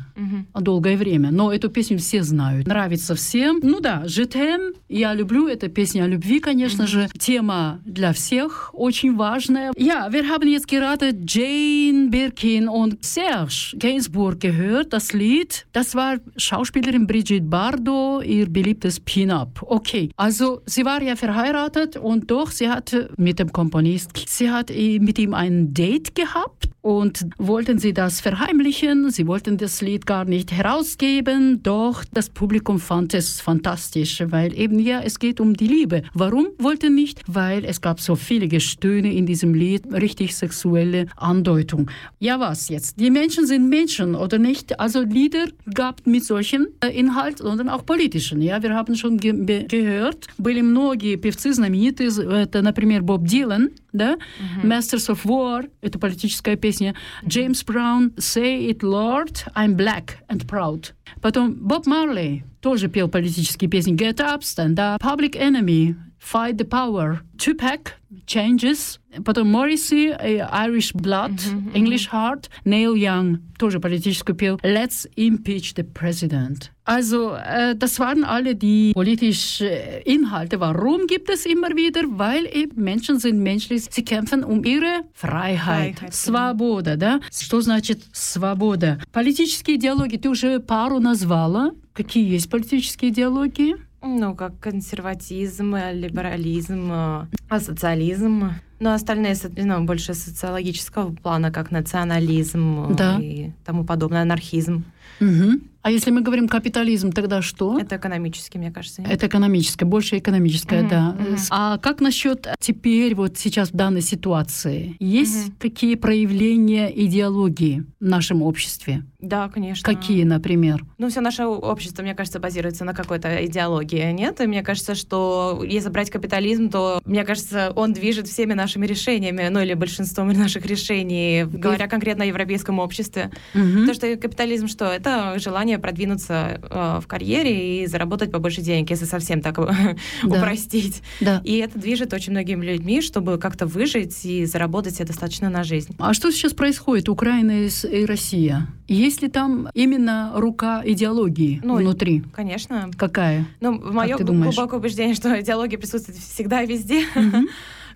долгое 0.54 0.98
время, 0.98 1.30
но 1.30 1.54
эту 1.54 1.70
песню 1.70 1.96
все 1.96 2.22
знают. 2.22 2.66
Нравится 2.66 3.14
всем. 3.14 3.60
Ну 3.62 3.80
да, 3.80 4.02
«Жетем», 4.06 4.74
я 4.90 5.14
люблю, 5.14 5.48
это 5.48 5.68
песня 5.68 6.04
о 6.04 6.06
любви, 6.06 6.38
конечно 6.38 6.86
же. 6.86 7.08
Тема 7.18 7.80
для 7.86 8.12
всех 8.12 8.70
очень 8.74 9.16
важная. 9.16 9.72
Haben 9.72 10.48
jetzt 10.48 10.68
gerade 10.68 11.12
Jane 11.12 12.10
Birkin 12.10 12.68
und 12.68 12.98
Serge 13.02 13.74
Gainsbourg 13.78 14.49
gehört, 14.50 14.92
das 14.92 15.12
Lied. 15.12 15.66
Das 15.72 15.94
war 15.94 16.18
Schauspielerin 16.36 17.06
Brigitte 17.06 17.42
Bardot, 17.42 18.24
ihr 18.24 18.48
beliebtes 18.48 18.98
Pin-Up. 18.98 19.62
Okay, 19.62 20.10
also 20.16 20.62
sie 20.66 20.84
war 20.84 21.00
ja 21.02 21.16
verheiratet 21.16 21.96
und 21.96 22.30
doch, 22.30 22.50
sie 22.50 22.68
hatte 22.68 23.10
mit 23.16 23.38
dem 23.38 23.52
Komponist, 23.52 24.10
sie 24.26 24.50
hat 24.50 24.70
mit 24.70 25.18
ihm 25.18 25.34
ein 25.34 25.72
Date 25.72 26.14
gehabt 26.14 26.68
und 26.82 27.26
wollten 27.38 27.78
sie 27.78 27.92
das 27.92 28.20
verheimlichen. 28.20 29.10
Sie 29.10 29.26
wollten 29.26 29.58
das 29.58 29.82
Lied 29.82 30.06
gar 30.06 30.24
nicht 30.24 30.50
herausgeben, 30.50 31.62
doch 31.62 32.04
das 32.12 32.30
Publikum 32.30 32.78
fand 32.78 33.14
es 33.14 33.40
fantastisch, 33.40 34.22
weil 34.26 34.58
eben 34.58 34.78
ja, 34.78 35.00
es 35.00 35.18
geht 35.18 35.40
um 35.40 35.54
die 35.54 35.66
Liebe. 35.66 36.02
Warum 36.14 36.48
wollten 36.58 36.94
nicht? 36.94 37.22
Weil 37.26 37.64
es 37.64 37.80
gab 37.80 38.00
so 38.00 38.16
viele 38.16 38.48
Gestöhne 38.48 39.12
in 39.12 39.26
diesem 39.26 39.54
Lied, 39.54 39.92
richtig 39.92 40.34
sexuelle 40.34 41.06
Andeutung. 41.16 41.90
Ja, 42.18 42.40
was 42.40 42.68
jetzt? 42.68 42.98
Die 42.98 43.10
Menschen 43.10 43.46
sind 43.46 43.68
Menschen, 43.68 44.14
oder 44.29 44.37
nicht? 44.37 44.79
Also 44.79 45.01
Lieder 45.01 45.47
gab 45.73 46.05
mit 46.05 46.23
solchen 46.23 46.67
äh, 46.81 46.89
Inhalt, 46.89 47.39
sondern 47.39 47.69
auch 47.69 47.85
politischen. 47.85 48.41
Ja, 48.41 48.61
wir 48.61 48.75
haben 48.75 48.95
schon 48.95 49.17
ge 49.17 49.31
gehört, 49.67 50.27
были 50.37 50.61
многие 50.61 51.15
певцы 51.15 51.53
знаменитые, 51.53 52.09
это, 52.09 52.61
например, 52.61 53.01
Боб 53.01 53.25
Дилан, 53.25 53.71
да? 53.93 54.15
Mm-hmm. 54.15 54.65
Masters 54.65 55.09
of 55.09 55.25
War, 55.25 55.67
это 55.81 55.97
политическая 55.97 56.57
песня. 56.57 56.93
Джеймс 57.25 57.63
Браун, 57.63 58.13
Say 58.17 58.69
It 58.69 58.83
Lord, 58.83 59.47
I'm 59.55 59.75
Black 59.75 60.17
and 60.29 60.45
Proud. 60.45 60.93
Потом 61.21 61.53
Боб 61.55 61.87
Марли 61.87 62.43
тоже 62.61 62.89
пел 62.89 63.07
политические 63.07 63.69
песни. 63.69 63.95
Get 63.95 64.17
Up, 64.17 64.41
Stand 64.41 64.75
Up, 64.75 64.99
Public 65.01 65.35
Enemy, 65.35 65.95
Fight 66.19 66.57
the 66.57 66.65
Power, 66.65 67.21
Tupac, 67.37 67.93
Changes, 68.25 68.99
потом 69.23 69.51
Morrissey, 69.51 70.11
Irish 70.51 70.91
Blood, 70.93 71.37
mm-hmm, 71.37 71.75
English 71.75 72.07
mm-hmm. 72.07 72.15
Heart, 72.15 72.49
Neil 72.65 72.95
Young, 72.95 73.39
тоже 73.59 73.79
политическую 73.79 74.35
пел. 74.35 74.59
Let's 74.63 75.07
Impeach 75.15 75.75
the 75.75 75.83
President. 75.83 76.71
Also, 76.83 77.35
äh, 77.35 77.75
das 77.75 77.99
waren 77.99 78.23
alle 78.23 78.55
die 78.55 78.91
politischen 78.93 79.67
Inhalte. 80.05 80.59
Warum 80.59 81.07
gibt 81.07 81.29
es 81.29 81.45
immer 81.45 81.69
wieder? 81.75 82.01
Weil 82.07 82.45
eben 82.45 82.83
Menschen 82.83 83.19
sind 83.19 83.39
menschlich, 83.39 83.85
sie 83.89 84.03
kämpfen 84.03 84.43
um 84.43 84.63
ihre 84.63 85.03
Freiheit. 85.13 85.99
Freiheit 85.99 86.13
Свобода, 86.13 86.97
да? 86.97 87.19
Что 87.31 87.61
значит 87.61 88.03
свобода? 88.13 88.99
Политические 89.11 89.77
идеологии 89.77 90.17
ты 90.17 90.29
уже 90.29 90.59
пару 90.59 90.99
назвала. 90.99 91.71
Какие 91.93 92.29
есть 92.29 92.49
политические 92.49 93.11
идеологии? 93.11 93.75
Ну, 94.02 94.34
как 94.34 94.58
консерватизм, 94.60 95.76
либерализм, 95.92 97.28
социализм. 97.58 98.50
Но 98.78 98.94
остальные 98.94 99.36
ну, 99.56 99.84
больше 99.84 100.14
социологического 100.14 101.14
плана, 101.14 101.50
как 101.50 101.70
национализм 101.70 102.94
да. 102.96 103.18
и 103.20 103.50
тому 103.64 103.84
подобное, 103.84 104.22
анархизм. 104.22 104.84
Угу. 105.20 105.60
А 105.82 105.90
если 105.90 106.10
мы 106.10 106.20
говорим 106.20 106.48
капитализм, 106.48 107.10
тогда 107.10 107.40
что? 107.42 107.78
Это 107.78 107.96
экономический, 107.96 108.58
мне 108.58 108.70
кажется. 108.70 109.02
Нет? 109.02 109.10
Это 109.10 109.26
экономическое, 109.26 109.86
больше 109.86 110.18
экономическое, 110.18 110.82
mm-hmm, 110.82 110.88
да. 110.90 111.16
Mm-hmm. 111.18 111.46
А 111.50 111.78
как 111.78 112.00
насчет 112.00 112.46
теперь, 112.58 113.14
вот 113.14 113.38
сейчас 113.38 113.70
в 113.70 113.76
данной 113.76 114.02
ситуации? 114.02 114.96
Есть 114.98 115.48
mm-hmm. 115.48 115.54
какие 115.58 115.94
проявления 115.94 116.90
идеологии 117.06 117.84
в 117.98 118.04
нашем 118.04 118.42
обществе? 118.42 119.04
Да, 119.20 119.48
конечно. 119.48 119.92
Какие, 119.92 120.24
например? 120.24 120.84
Ну, 120.98 121.08
все 121.08 121.20
наше 121.20 121.44
общество, 121.44 122.02
мне 122.02 122.14
кажется, 122.14 122.40
базируется 122.40 122.84
на 122.84 122.94
какой-то 122.94 123.44
идеологии, 123.46 124.12
нет? 124.12 124.40
И 124.40 124.46
мне 124.46 124.62
кажется, 124.62 124.94
что 124.94 125.62
если 125.66 125.90
брать 125.90 126.10
капитализм, 126.10 126.70
то, 126.70 127.00
мне 127.04 127.24
кажется, 127.24 127.72
он 127.76 127.92
движет 127.92 128.28
всеми 128.28 128.54
нашими 128.54 128.86
решениями, 128.86 129.48
ну, 129.50 129.60
или 129.60 129.74
большинством 129.74 130.28
наших 130.32 130.66
решений, 130.66 131.44
говоря 131.44 131.86
конкретно 131.86 132.24
о 132.24 132.26
европейском 132.26 132.78
обществе. 132.78 133.30
Mm-hmm. 133.54 133.86
То, 133.86 133.94
что 133.94 134.16
капитализм 134.16 134.68
что? 134.68 134.86
Это 134.86 135.38
желание 135.38 135.78
продвинуться 135.78 136.60
э, 136.62 137.00
в 137.02 137.06
карьере 137.06 137.82
и 137.82 137.86
заработать 137.86 138.30
побольше 138.30 138.62
денег, 138.62 138.90
если 138.90 139.04
совсем 139.04 139.42
так 139.42 139.56
да. 139.56 139.96
упростить. 140.24 141.02
Да. 141.20 141.40
И 141.44 141.58
это 141.58 141.78
движет 141.78 142.12
очень 142.14 142.32
многими 142.32 142.64
людьми, 142.64 143.02
чтобы 143.02 143.38
как-то 143.38 143.66
выжить 143.66 144.24
и 144.24 144.46
заработать 144.46 144.94
себе 144.94 145.06
достаточно 145.06 145.50
на 145.50 145.64
жизнь. 145.64 145.94
А 145.98 146.14
что 146.14 146.30
сейчас 146.30 146.52
происходит, 146.52 147.08
Украина 147.08 147.66
и 147.66 148.04
Россия? 148.04 148.68
Есть 148.88 149.09
ли 149.22 149.28
там 149.28 149.68
именно 149.74 150.32
рука 150.34 150.82
идеологии 150.84 151.60
ну, 151.62 151.76
внутри? 151.76 152.22
Конечно. 152.32 152.90
Какая? 152.96 153.46
Ну, 153.60 153.72
мое 153.92 154.16
глубокое 154.16 154.78
убеждение, 154.78 155.14
что 155.14 155.40
идеология 155.40 155.78
присутствует 155.78 156.18
всегда 156.18 156.62
и 156.62 156.66
везде. 156.66 157.04
Mm-hmm. 157.14 157.44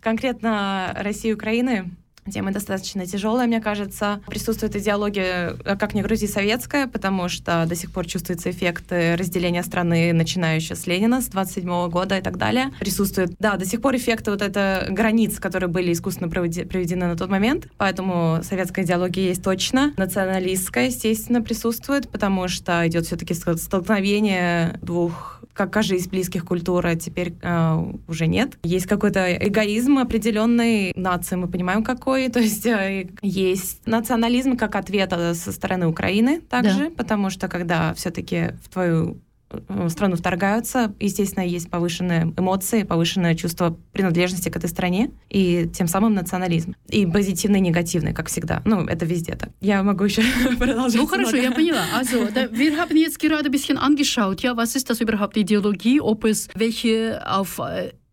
Конкретно 0.01 0.95
России 0.99 1.31
и 1.31 1.35
Украины 1.35 1.91
Тема 2.31 2.53
достаточно 2.53 3.07
тяжелая, 3.07 3.47
мне 3.47 3.61
кажется. 3.61 4.21
Присутствует 4.27 4.77
идеология, 4.77 5.57
э, 5.65 5.77
как 5.77 5.95
ни 5.95 6.03
грузи, 6.03 6.27
советская, 6.27 6.87
потому 6.87 7.29
что 7.29 7.65
до 7.67 7.75
сих 7.75 7.93
пор 7.93 8.07
чувствуется 8.07 8.51
эффект 8.51 8.91
разделения 8.91 9.63
страны, 9.63 10.13
начиная 10.13 10.57
еще 10.57 10.75
с 10.75 10.87
Ленина, 10.87 11.21
с 11.21 11.27
27 11.29 11.89
года 11.91 12.19
и 12.19 12.23
так 12.23 12.37
далее. 12.37 12.71
Присутствует, 12.81 13.35
да, 13.39 13.57
до 13.57 13.67
сих 13.67 13.81
пор 13.81 13.97
эффекты 13.97 14.31
вот 14.31 14.43
это 14.43 14.87
границ, 14.91 15.39
которые 15.39 15.69
были 15.69 15.93
искусственно 15.93 16.31
проведены 16.31 17.07
на 17.07 17.17
тот 17.17 17.29
момент. 17.31 17.69
Поэтому 17.77 18.41
советская 18.43 18.85
идеология 18.85 19.29
есть 19.29 19.43
точно. 19.43 19.93
Националистская, 19.97 20.87
естественно, 20.87 21.43
присутствует, 21.43 22.09
потому 22.09 22.49
что 22.49 22.87
идет 22.87 23.07
все-таки 23.07 23.35
столкновение 23.35 24.79
двух 24.83 25.35
как 25.55 25.73
каждый 25.73 26.07
близких 26.09 26.45
культур, 26.45 26.85
а 26.87 26.97
теперь 26.97 27.35
э, 27.41 27.85
уже 28.09 28.27
нет. 28.27 28.59
Есть 28.65 28.87
какой-то 28.87 29.35
эгоизм 29.35 29.99
определенной 29.99 30.93
нации, 30.97 31.37
мы 31.37 31.49
понимаем 31.49 31.85
какой, 31.85 32.14
то 32.33 32.41
есть 32.41 32.67
э, 32.67 33.09
есть 33.23 33.87
национализм 33.87 34.57
как 34.57 34.77
ответ 34.77 35.13
э, 35.13 35.35
со 35.35 35.53
стороны 35.53 35.87
Украины 35.87 36.41
также, 36.41 36.85
Да. 36.85 36.91
потому 36.97 37.31
что 37.31 37.49
когда 37.49 37.93
все-таки 37.95 38.51
в 38.63 38.69
твою 38.73 39.19
э, 39.51 39.89
страну 39.89 40.17
вторгаются, 40.17 40.93
естественно, 41.01 41.45
есть 41.45 41.71
повышенные 41.71 42.33
эмоции, 42.37 42.83
повышенное 42.83 43.35
чувство 43.35 43.77
принадлежности 43.93 44.49
к 44.49 44.57
этой 44.57 44.69
стране, 44.69 45.11
и 45.31 45.69
тем 45.73 45.87
самым 45.87 46.15
национализм. 46.15 46.75
И 46.89 47.07
позитивный, 47.07 47.59
и 47.61 47.63
негативный, 47.63 48.13
как 48.13 48.29
всегда. 48.29 48.63
Ну, 48.65 48.85
это 48.87 49.05
везде 49.07 49.35
так. 49.37 49.51
Я 49.61 49.83
могу 49.83 50.05
еще 50.05 50.23
продолжать. 50.59 51.01
Ну 51.01 51.07
хорошо, 51.07 51.37
я 51.37 51.53
поняла. 51.53 51.85
Also, 51.97 52.31
da, 52.35 52.51
wir 52.51 52.77
haben 52.77 52.97
jetzt 52.97 53.19
gerade 53.21 53.47
ein 53.47 53.53
bisschen 53.53 53.79
angeschaut, 53.79 54.43
ja, 54.43 54.57
was 54.57 54.75
ist 54.77 54.89
das 54.91 55.01
überhaupt 55.01 55.37
Ideologie, 55.37 56.01
ob 56.01 56.25
es 56.25 56.49
welche 56.57 57.23
auf 57.27 57.61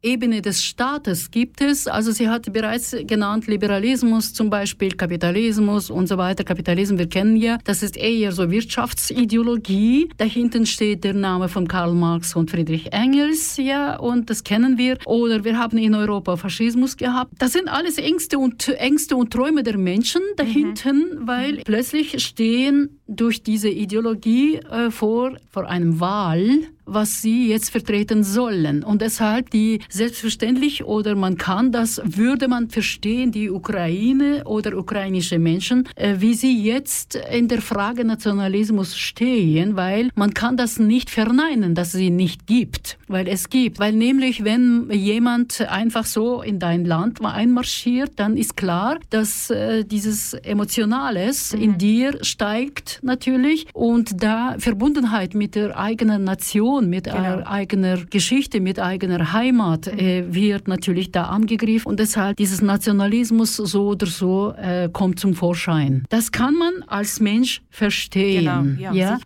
Ebene 0.04 0.42
des 0.42 0.64
Staates 0.64 1.30
gibt 1.30 1.62
es. 1.62 1.88
Also 1.88 2.12
sie 2.12 2.28
hat 2.28 2.52
bereits 2.52 2.96
genannt 3.06 3.46
Liberalismus 3.46 4.34
zum 4.34 4.50
Beispiel, 4.50 4.92
Kapitalismus 4.92 5.92
und 5.92 6.08
so 6.08 6.18
weiter. 6.18 6.44
Kapitalismus, 6.44 6.98
wir 6.98 7.08
kennen 7.08 7.36
ja, 7.36 7.60
das 7.64 7.84
ist 7.84 7.98
eher 7.98 8.32
so 8.32 8.50
Wirtschaftsideologie. 8.50 10.10
Dahinter 10.18 10.66
steht 10.66 11.04
der 11.04 11.14
Name 11.14 11.50
von 11.50 11.68
Karl 11.68 11.94
Marx 11.94 12.36
und 12.36 12.50
Friedrich 12.50 12.92
Engels, 12.92 13.58
ja, 13.58 13.98
und 13.98 14.30
das 14.30 14.44
kennen 14.44 14.78
wir. 14.78 14.98
Oder 15.06 15.44
wir 15.44 15.58
haben 15.58 15.78
in 15.78 15.94
Europa 15.94 16.36
Faschismus 16.36 16.98
gehabt. 16.98 17.34
Das 17.38 17.54
sind 17.54 17.70
alles 17.70 17.98
Ängste 18.00 18.40
und 18.40 18.68
Ängste 18.70 19.16
und 19.16 19.32
Träume 19.32 19.62
der 19.62 19.78
Menschen 19.78 20.22
dahinten, 20.36 21.22
mhm. 21.22 21.28
weil 21.28 21.62
plötzlich 21.64 22.24
stehen 22.24 23.01
durch 23.12 23.44
diese 23.44 23.70
Ideologie 23.70 24.58
äh, 24.58 24.90
vor, 24.90 25.38
vor 25.50 25.68
einem 25.68 26.00
Wahl, 26.00 26.68
was 26.86 27.22
sie 27.22 27.48
jetzt 27.48 27.70
vertreten 27.70 28.24
sollen. 28.24 28.84
Und 28.84 29.02
deshalb 29.02 29.50
die 29.50 29.80
selbstverständlich 29.90 30.84
oder 30.84 31.16
man 31.16 31.38
kann 31.38 31.72
das, 31.72 32.02
würde 32.04 32.48
man 32.48 32.70
verstehen, 32.70 33.32
die 33.32 33.50
Ukraine 33.50 34.44
oder 34.46 34.78
ukrainische 34.78 35.40
Menschen, 35.40 35.88
äh, 35.96 36.16
wie 36.20 36.34
sie 36.34 36.62
jetzt 36.64 37.16
in 37.16 37.48
der 37.48 37.62
Frage 37.62 38.04
Nationalismus 38.04 38.98
stehen, 38.98 39.76
weil 39.76 40.10
man 40.16 40.34
kann 40.34 40.58
das 40.58 40.80
nicht 40.80 41.10
verneinen, 41.10 41.76
dass 41.76 41.92
sie 41.92 42.10
nicht 42.10 42.48
gibt, 42.48 42.98
weil 43.08 43.28
es 43.28 43.50
gibt. 43.50 43.80
Weil 43.80 43.94
nämlich, 43.94 44.44
wenn 44.44 44.90
jemand 44.92 45.62
einfach 45.62 46.06
so 46.06 46.42
in 46.42 46.60
dein 46.60 46.86
Land 46.86 47.24
einmarschiert, 47.24 48.14
dann 48.18 48.38
ist 48.38 48.58
klar, 48.58 49.00
dass 49.10 49.50
äh, 49.50 49.84
dieses 49.86 50.34
Emotionales 50.34 51.54
mhm. 51.54 51.62
in 51.62 51.78
dir 51.78 52.18
steigt 52.24 53.01
natürlich 53.04 53.68
und 53.74 54.24
da 54.24 54.56
Verbundenheit 54.58 55.34
mit 55.34 55.56
der 55.56 55.78
eigenen 55.78 56.24
Nation, 56.24 56.90
mit 56.90 57.06
genau. 57.06 57.44
eigener 57.46 58.06
Geschichte, 58.06 58.60
mit 58.60 58.80
eigener 58.80 59.34
Heimat 59.34 59.92
mhm. 59.92 60.00
äh, 60.00 60.34
wird 60.34 60.68
natürlich 60.68 61.12
da 61.12 61.26
angegriffen 61.26 61.88
und 61.88 62.00
deshalb 62.00 62.38
dieses 62.38 62.62
Nationalismus 62.62 63.56
so 63.56 63.88
oder 63.90 64.08
so 64.08 64.54
äh, 64.58 64.90
kommt 64.92 65.20
zum 65.20 65.34
Vorschein. 65.34 66.04
Das 66.10 66.32
kann 66.32 66.56
man 66.56 66.84
als 66.88 67.20
Mensch 67.20 67.62
verstehen. 67.70 68.78
Genau, 68.78 68.94
ja. 68.94 68.94
ja? 68.94 69.20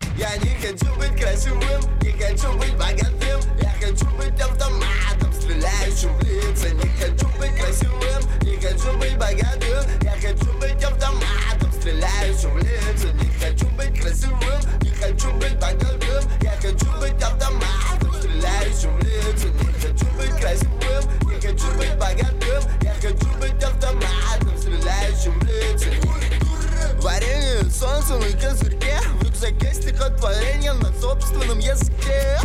Солнце 27.78 28.14
на 28.14 28.40
козырьки 28.40 28.90
В 29.20 29.22
рюкзаке 29.22 29.74
стихотворение 29.74 30.72
на 30.72 30.90
собственном 30.98 31.58
языке. 31.58 32.38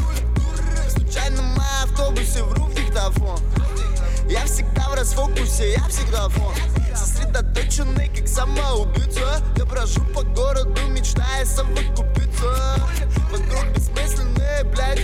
Случайно 0.90 1.42
на 1.42 1.84
автобусе 1.84 2.44
вру 2.44 2.66
в 2.66 2.74
диктофон. 2.74 3.40
Я 4.28 4.44
всегда 4.46 4.90
в 4.90 4.94
расфокусе, 4.96 5.72
я 5.74 5.88
всегда 5.88 6.28
фон. 6.28 6.54
Сосредоточенный, 6.94 8.10
как 8.10 8.28
самоубийца. 8.28 9.42
Я 9.56 9.64
брожу 9.64 10.02
по 10.14 10.24
городу, 10.24 10.82
мечтая 10.90 11.46
совокупиться. 11.46 12.76
Вокруг 13.32 13.68
бессмысленные, 13.74 14.66
блядь, 14.66 15.00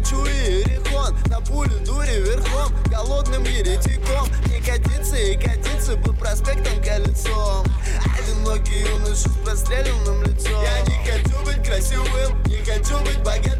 хочу 0.00 0.24
иерихон 0.26 1.16
На 1.28 1.40
пулю 1.40 1.78
дури 1.84 2.20
верхом, 2.20 2.72
голодным 2.86 3.44
еретиком. 3.44 4.28
Не 4.46 4.60
катиться 4.60 5.16
и 5.16 5.36
катиться 5.36 5.96
по 5.96 6.12
проспектам 6.12 6.82
колесом 6.82 7.64
Одинокий 8.18 8.80
юноша 8.80 9.28
с 9.28 9.36
простреленным 9.44 10.22
лицом. 10.22 10.62
Я 10.62 10.80
не 10.82 11.04
хочу 11.04 11.44
быть 11.44 11.66
красивым, 11.66 12.42
не 12.46 12.58
хочу 12.58 12.98
быть 13.00 13.18
богатым 13.22 13.59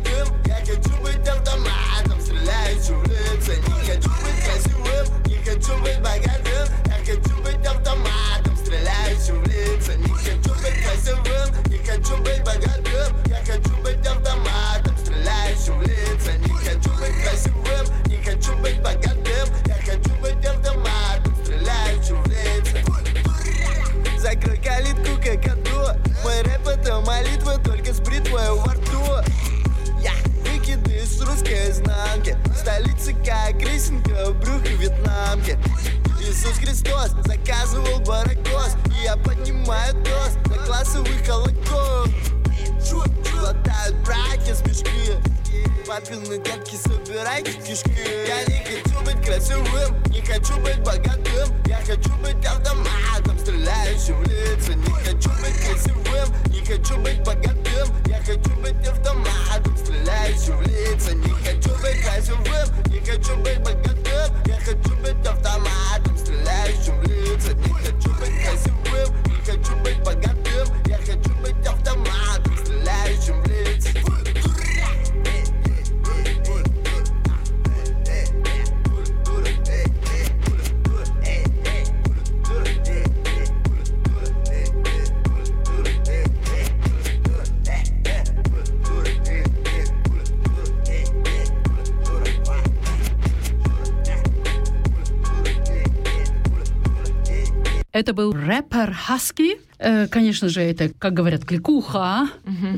Хаски. 99.10 99.58
Э, 99.80 100.06
Конечно 100.06 100.48
же, 100.48 100.60
это, 100.60 100.90
как 100.98 101.14
говорят, 101.14 101.44
кликуха, 101.44 102.28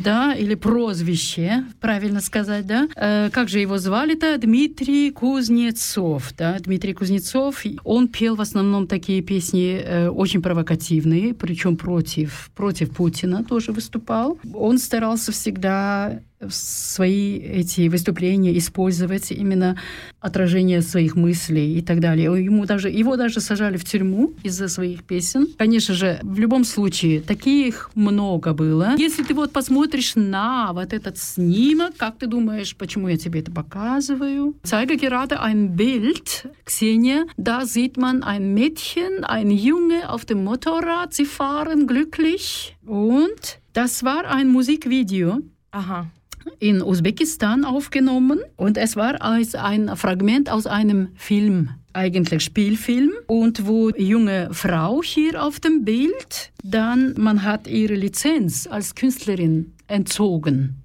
да, 0.02 0.34
или 0.34 0.54
прозвище, 0.54 1.64
правильно 1.80 2.20
сказать, 2.20 2.66
да. 2.66 2.88
Э, 2.96 3.28
Как 3.30 3.48
же 3.48 3.58
его 3.58 3.76
звали-то? 3.76 4.38
Дмитрий 4.38 5.10
Кузнецов, 5.10 6.32
да, 6.38 6.56
Дмитрий 6.58 6.94
Кузнецов. 6.94 7.62
Он 7.84 8.08
пел 8.08 8.36
в 8.36 8.40
основном 8.40 8.86
такие 8.86 9.20
песни 9.20 9.78
э, 9.84 10.08
очень 10.08 10.40
провокативные, 10.40 11.34
причем 11.34 11.76
против, 11.76 12.50
против 12.54 12.90
Путина 12.96 13.44
тоже 13.44 13.72
выступал. 13.72 14.38
Он 14.54 14.78
старался 14.78 15.32
всегда 15.32 16.20
свои 16.50 17.38
эти 17.38 17.88
выступления 17.88 18.56
использовать 18.58 19.30
именно 19.30 19.76
отражение 20.20 20.82
своих 20.82 21.16
мыслей 21.16 21.78
и 21.78 21.82
так 21.82 22.00
далее. 22.00 22.24
Ему 22.44 22.66
даже, 22.66 22.88
его 22.90 23.16
даже 23.16 23.40
сажали 23.40 23.76
в 23.76 23.84
тюрьму 23.84 24.32
из-за 24.42 24.68
своих 24.68 25.04
песен. 25.04 25.48
Конечно 25.58 25.94
же, 25.94 26.18
в 26.22 26.38
любом 26.38 26.64
случае, 26.64 27.20
таких 27.20 27.90
много 27.94 28.52
было. 28.52 28.94
Если 28.98 29.22
ты 29.22 29.34
вот 29.34 29.52
посмотришь 29.52 30.14
на 30.14 30.72
вот 30.72 30.92
этот 30.92 31.18
снимок, 31.18 31.96
как 31.96 32.18
ты 32.18 32.26
думаешь, 32.26 32.76
почему 32.76 33.08
я 33.08 33.16
тебе 33.16 33.40
это 33.40 33.50
показываю? 33.50 34.54
Zeige 34.62 34.96
gerade 34.96 35.40
ein 35.42 35.76
Bild, 35.76 36.48
Xenia. 36.64 37.24
Da 37.36 37.66
sieht 37.66 37.96
man 37.96 38.22
ein 38.22 38.54
Mädchen, 38.54 39.24
ein 39.24 39.50
Junge 39.50 40.08
auf 40.08 40.24
dem 40.24 40.44
Motorrad. 40.44 41.14
Sie 41.14 41.24
fahren 41.24 41.86
glücklich. 41.86 42.76
Und 42.86 43.58
das 43.72 44.02
war 44.02 44.26
ein 44.30 44.48
Musikvideo. 44.48 45.40
Ага. 45.70 46.10
In 46.58 46.82
Usbekistan 46.82 47.64
aufgenommen 47.64 48.40
und 48.56 48.76
es 48.76 48.96
war 48.96 49.22
als 49.22 49.54
ein 49.54 49.96
Fragment 49.96 50.50
aus 50.50 50.66
einem 50.66 51.08
Film, 51.16 51.70
eigentlich 51.92 52.42
Spielfilm 52.42 53.12
und 53.26 53.66
wo 53.66 53.90
junge 53.90 54.48
Frau 54.52 55.02
hier 55.02 55.42
auf 55.42 55.60
dem 55.60 55.84
Bild, 55.84 56.52
dann 56.62 57.14
man 57.18 57.42
hat 57.42 57.66
ihre 57.66 57.94
Lizenz 57.94 58.66
als 58.66 58.94
Künstlerin 58.94 59.72
entzogen. 59.88 60.82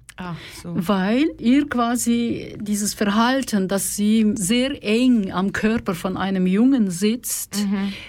So. 0.62 0.74
Weil 0.74 1.26
ihr 1.38 1.68
quasi 1.68 2.56
dieses 2.60 2.92
Verhalten, 2.92 3.68
dass 3.68 3.94
sie 3.94 4.32
sehr 4.34 4.82
eng 4.82 5.30
am 5.32 5.52
Körper 5.52 5.94
von 5.94 6.16
einem 6.16 6.46
Jungen 6.46 6.90
sitzt 6.90 7.64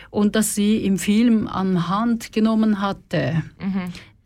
und 0.10 0.36
dass 0.36 0.56
sie 0.56 0.78
im 0.86 0.98
Film 0.98 1.48
an 1.48 1.88
Hand 1.88 2.32
genommen 2.32 2.82
hatte, 2.82 3.44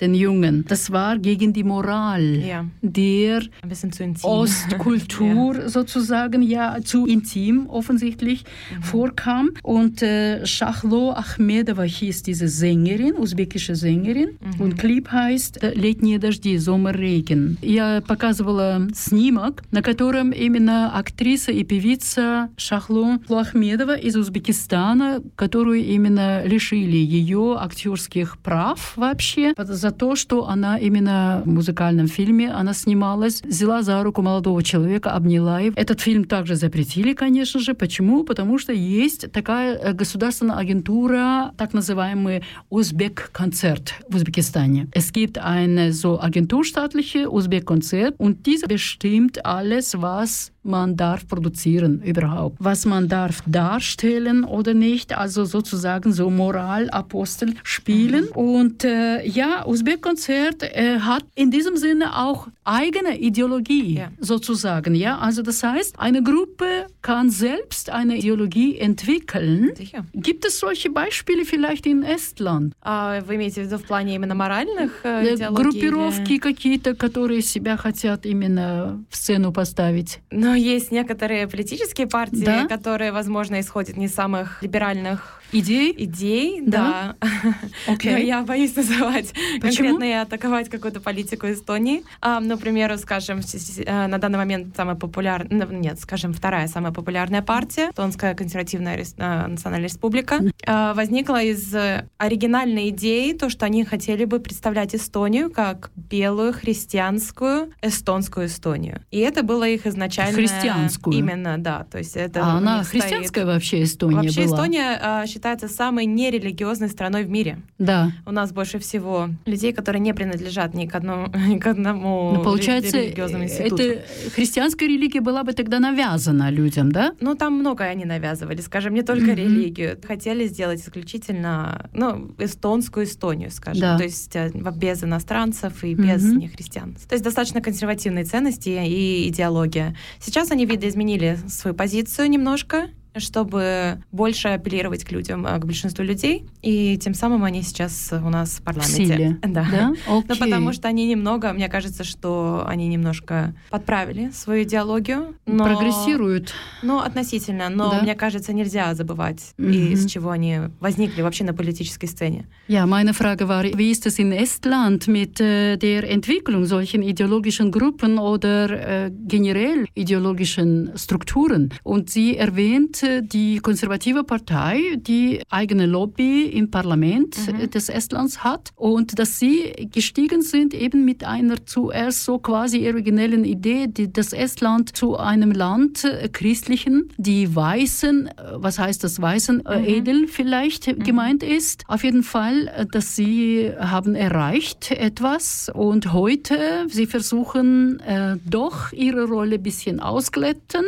den 0.02 0.14
Jungen, 0.14 0.64
das 0.68 0.90
war 0.92 1.18
gegen 1.18 1.52
die 1.52 1.64
Moral 1.64 2.22
Ja. 2.46 2.64
der 2.82 3.42
Ein 3.62 3.68
bisschen 3.68 3.92
zu 3.92 4.04
intim. 4.04 4.30
Ostkultur 4.30 5.68
sozusagen, 5.68 6.42
ja, 6.42 6.76
zu 6.84 7.06
intim 7.06 7.66
offensichtlich 7.68 8.44
vorkam. 8.80 9.50
Und 9.62 10.02
äh, 10.02 10.46
Shahlo 10.46 11.12
Ahmedova 11.12 11.82
hieß 11.82 12.22
diese 12.22 12.48
Sängerin, 12.48 13.14
usbekische 13.14 13.74
Sängerin. 13.74 14.38
Und 14.58 14.78
Clip 14.78 15.10
heißt 15.10 15.62
äh, 15.62 15.74
«Летние 15.74 16.18
дожди», 16.18 16.58
«Sommerregen». 16.58 17.58
Я 17.62 18.00
показывала 18.00 18.86
снимок, 18.94 19.62
на 19.72 19.82
котором 19.82 20.30
именно 20.32 20.96
актриса 20.96 21.50
и 21.50 21.64
певица 21.64 22.50
Шахло 22.56 23.18
Ахмедова 23.28 23.96
из 23.96 24.16
Узбекистана, 24.16 25.22
которую 25.36 25.84
именно 25.84 26.44
лишили 26.44 26.96
ее 26.96 27.56
актерских 27.58 28.38
прав 28.38 28.92
вообще 28.96 29.54
за 29.56 29.88
то, 29.93 30.15
что 30.15 30.47
она 30.47 30.77
именно 30.77 31.41
в 31.45 31.49
музыкальном 31.49 32.07
фильме 32.07 32.51
она 32.51 32.73
снималась, 32.73 33.41
взяла 33.43 33.81
за 33.81 34.03
руку 34.03 34.21
молодого 34.21 34.63
человека, 34.63 35.11
обняла 35.11 35.59
его. 35.59 35.73
Этот 35.75 36.01
фильм 36.01 36.25
также 36.25 36.55
запретили, 36.55 37.13
конечно 37.13 37.59
же. 37.59 37.73
Почему? 37.73 38.23
Потому 38.23 38.57
что 38.59 38.73
есть 38.73 39.31
такая 39.31 39.75
э, 39.75 39.93
государственная 39.93 40.57
агентура, 40.57 41.53
так 41.57 41.73
называемый 41.73 42.43
Узбек-концерт 42.69 43.93
в 44.09 44.15
Узбекистане. 44.15 44.87
Es 44.93 45.11
gibt 45.11 45.37
eine 45.37 45.91
so 45.93 46.19
agenturstaatliche 46.19 47.29
Uzbek-Konzert 47.29 48.15
und 48.17 48.45
diese 48.45 48.67
bestimmt 48.67 49.45
alles, 49.45 50.01
was 50.01 50.52
man 50.62 50.96
darf 50.96 51.26
produzieren 51.26 52.02
überhaupt, 52.02 52.56
was 52.60 52.84
man 52.84 53.08
darf 53.08 53.36
darstellen 53.46 54.44
oder 54.44 54.74
nicht, 54.74 55.08
also 55.16 55.44
sozusagen 55.46 56.12
so 56.12 56.28
Moralapostel 56.42 57.54
spielen. 57.62 58.24
Und 58.34 58.84
äh, 58.84 59.26
ja, 59.26 59.66
Usbek-Konzert 59.66 60.62
äh, 60.62 60.98
hat 61.00 61.24
in 61.34 61.50
diesem 61.50 61.76
Sinne 61.76 62.06
auch 62.24 62.48
eigene 62.64 63.18
Ideologie 63.18 63.94
Ja. 63.98 64.08
sozusagen. 64.20 64.94
Ja, 64.94 65.18
also 65.18 65.40
das 65.42 65.62
heißt, 65.62 65.98
eine 65.98 66.22
Gruppe 66.22 66.66
kann 67.02 67.30
selbst 67.30 67.88
eine 67.90 68.14
Ideologie 68.18 68.76
entwickeln. 68.78 69.70
Sicher. 69.74 70.04
Gibt 70.12 70.44
es 70.44 70.58
solche 70.58 70.90
Beispiele 70.90 71.44
vielleicht 71.46 71.86
in 71.86 72.02
Estland? 72.02 72.74
А 72.82 73.20
вы 73.26 73.36
имеете 73.36 73.62
в 73.62 73.66
виду 73.66 73.78
в 73.78 73.84
плане 73.84 74.14
именно 74.16 74.34
моральных 74.34 74.90
э, 75.04 75.22
Э, 75.24 75.34
идеологий? 75.34 75.62
Группировки 75.62 76.38
какие-то, 76.38 76.94
которые 76.94 77.40
себя 77.42 77.76
хотят 77.78 78.26
именно 78.26 79.02
в 79.10 79.16
сцену 79.16 79.50
поставить. 79.52 80.20
или- 80.30 80.40
Но 80.40 80.51
Есть 80.55 80.91
некоторые 80.91 81.47
политические 81.47 82.07
партии, 82.07 82.43
Да? 82.45 82.67
которые, 82.67 83.11
возможно, 83.11 83.59
исходят 83.59 83.97
не 83.97 84.05
из 84.05 84.13
самых 84.13 84.61
либеральных 84.63 85.41
Идеи? 85.53 85.93
идей, 85.97 86.61
Да? 86.65 87.15
да. 87.21 87.29
Но 87.87 87.93
Окей. 87.93 88.25
я 88.25 88.41
боюсь 88.43 88.75
называть 88.75 89.33
Почему? 89.61 89.89
конкретно 89.89 90.03
и 90.03 90.11
атаковать 90.13 90.69
какую-то 90.69 90.99
политику 90.99 91.47
Эстонии. 91.51 92.03
А, 92.21 92.39
например, 92.39 92.97
скажем, 92.97 93.39
э, 93.39 94.07
на 94.07 94.17
данный 94.17 94.37
момент 94.37 94.75
самая 94.75 94.95
популярная, 94.95 95.67
нет, 95.67 95.99
скажем, 95.99 96.33
вторая 96.33 96.67
самая 96.67 96.91
популярная 96.91 97.41
партия, 97.41 97.89
Эстонская 97.91 98.33
консервативная 98.35 98.95
рес- 98.97 99.15
э, 99.17 99.47
национальная 99.47 99.87
республика, 99.87 100.39
э, 100.65 100.93
возникла 100.93 101.41
из 101.43 101.73
э, 101.73 102.07
оригинальной 102.17 102.89
идеи, 102.89 103.33
то, 103.33 103.49
что 103.49 103.65
они 103.65 103.83
хотели 103.83 104.25
бы 104.25 104.39
представлять 104.39 104.95
Эстонию 104.95 105.49
как 105.51 105.91
белую 105.95 106.53
христианскую 106.53 107.71
эстонскую 107.81 108.47
Эстонию. 108.47 109.01
И 109.11 109.19
это 109.19 109.43
было 109.43 109.67
их 109.67 109.85
изначально... 109.87 110.33
Христианскую? 110.33 111.17
Именно, 111.17 111.57
да. 111.57 111.85
То 111.89 111.97
есть 111.99 112.15
это 112.15 112.43
А 112.45 112.57
она 112.57 112.83
стоит- 112.83 113.03
христианская 113.03 113.45
вообще 113.45 113.83
Эстония 113.83 114.15
Вообще 114.17 114.45
была? 114.45 114.55
Эстония 114.57 114.99
а, 115.01 115.25
считается 115.43 115.67
самой 115.67 116.05
нерелигиозной 116.05 116.87
страной 116.87 117.25
в 117.25 117.29
мире. 117.29 117.57
Да. 117.77 118.13
У 118.25 118.31
нас 118.31 118.53
больше 118.53 118.79
всего 118.79 119.27
людей, 119.45 119.73
которые 119.73 119.99
не 119.99 120.13
принадлежат 120.13 120.73
ни 120.73 120.85
к, 120.85 120.95
одному 120.95 121.27
ни 121.47 121.57
к 121.59 121.67
одному 121.67 122.31
Ну, 122.35 122.43
получается, 122.43 122.95
ре- 122.95 123.07
религиозному 123.07 123.43
институту. 123.43 123.83
это 123.83 124.01
христианская 124.35 124.87
религия 124.87 125.19
была 125.19 125.43
бы 125.43 125.51
тогда 125.51 125.79
навязана 125.79 126.49
людям, 126.49 126.93
да? 126.93 127.13
Ну, 127.19 127.35
там 127.35 127.55
многое 127.55 127.89
они 127.89 128.05
навязывали, 128.05 128.61
скажем, 128.61 128.93
не 128.93 129.01
только 129.01 129.25
Мгм. 129.25 129.35
религию. 129.35 129.97
Хотели 130.07 130.47
сделать 130.47 130.79
исключительно, 130.79 131.89
ну, 131.93 132.33
эстонскую 132.39 133.05
Эстонию, 133.05 133.51
скажем. 133.51 133.81
Да. 133.81 133.97
То 133.97 134.03
есть 134.05 134.33
э, 134.37 134.49
без 134.77 135.03
иностранцев 135.03 135.83
и 135.83 135.93
без 135.93 136.23
Мгм. 136.23 136.37
нехристиан. 136.39 136.93
То 137.09 137.15
есть 137.15 137.23
достаточно 137.25 137.59
консервативные 137.59 138.23
ценности 138.23 138.69
и 138.69 139.27
идеология. 139.27 139.93
Сейчас 140.21 140.51
они, 140.51 140.65
видоизменили 140.65 141.37
свою 141.49 141.75
позицию 141.75 142.29
немножко, 142.29 142.87
чтобы 143.15 144.01
больше 144.11 144.49
апеллировать 144.49 145.03
к 145.03 145.11
людям, 145.11 145.45
э, 145.45 145.59
к 145.59 145.65
большинству 145.65 146.03
людей, 146.03 146.45
и 146.61 146.97
тем 146.97 147.13
самым 147.13 147.43
они 147.43 147.61
сейчас 147.61 148.11
у 148.11 148.29
нас 148.29 148.51
в 148.51 148.59
В 148.59 148.63
парламенте. 148.63 148.95
силе. 149.05 149.37
Да. 149.53 149.65
Да? 149.71 149.93
Ну, 150.07 150.19
Окей. 150.19 150.39
потому 150.39 150.73
что 150.73 150.87
они 150.87 151.05
немного, 151.07 151.53
мне 151.53 151.67
кажется, 151.69 152.03
что 152.03 152.63
они 152.67 152.87
немножко 152.87 153.53
подправили 153.69 154.31
свою 154.31 154.63
идеологию. 154.63 155.35
Но... 155.45 155.63
Прогрессируют. 155.65 156.53
Ну, 156.81 156.99
относительно. 156.99 157.69
Но, 157.69 157.91
Да. 157.91 158.01
мне 158.01 158.15
кажется, 158.15 158.51
нельзя 158.53 158.93
забывать, 158.95 159.53
Мгм. 159.57 159.71
из 159.93 160.05
чего 160.07 160.31
они 160.31 160.59
возникли 160.79 161.21
вообще 161.21 161.43
на 161.43 161.53
политической 161.53 162.07
сцене. 162.07 162.45
Ja, 162.67 162.85
meine 162.87 163.13
Frage 163.13 163.47
war, 163.47 163.63
wie 163.77 163.91
ist 163.91 164.05
es 164.07 164.17
in 164.19 164.31
Estland 164.31 165.07
mit 165.07 165.39
äh, 165.39 165.77
der 165.77 166.09
Entwicklung 166.09 166.65
solchen 166.65 167.03
ideologischen 167.03 167.71
Gruppen 167.71 168.17
oder 168.17 168.69
äh, 169.07 169.11
generell 169.11 169.85
ideologischen 169.95 170.91
Strukturen? 170.97 171.71
Und 171.83 172.09
sie 172.09 172.37
erwähnt 172.37 173.02
äh, 173.02 173.02
die 173.21 173.59
konservative 173.59 174.23
Partei, 174.23 174.79
die 174.97 175.41
eigene 175.49 175.85
Lobby 175.85 176.45
im 176.45 176.71
Parlament 176.71 177.37
äh, 177.47 177.67
des 177.67 177.89
Estlands 177.89 178.43
hat 178.43 178.71
und 178.75 179.19
dass 179.19 179.39
sie 179.39 179.89
gestiegen 179.91 180.41
sind 180.41 180.73
eben 180.73 181.05
mit 181.05 181.23
einer 181.23 181.65
zuerst 181.65 182.23
so 182.23 182.39
quasi 182.39 182.87
originellen 182.87 183.45
Idee, 183.45 183.87
die 183.87 184.11
das 184.11 184.33
Estland 184.33 184.95
zu 184.95 185.17
einem 185.17 185.51
Land 185.51 186.03
äh, 186.03 186.29
christlichen, 186.29 187.09
die 187.17 187.53
Weißen, 187.53 188.27
äh, 188.27 188.31
was 188.55 188.79
heißt 188.79 189.03
das 189.03 189.21
Weißen, 189.21 189.65
äh, 189.65 189.97
edel 189.97 190.27
vielleicht 190.27 190.85
gemeint 191.03 191.43
ist. 191.43 191.83
Auf 191.87 192.03
jeden 192.03 192.23
Fall, 192.23 192.67
äh, 192.67 192.85
dass 192.85 193.15
sie 193.15 193.71
haben 193.77 194.15
erreicht 194.15 194.91
etwas 194.91 195.69
und 195.73 196.13
heute 196.13 196.85
sie 196.87 197.05
versuchen 197.05 197.99
äh, 198.01 198.37
doch 198.45 198.91
ihre 198.91 199.25
Rolle 199.25 199.55
ein 199.55 199.63
bisschen 199.63 199.99
ausglätten. 199.99 200.85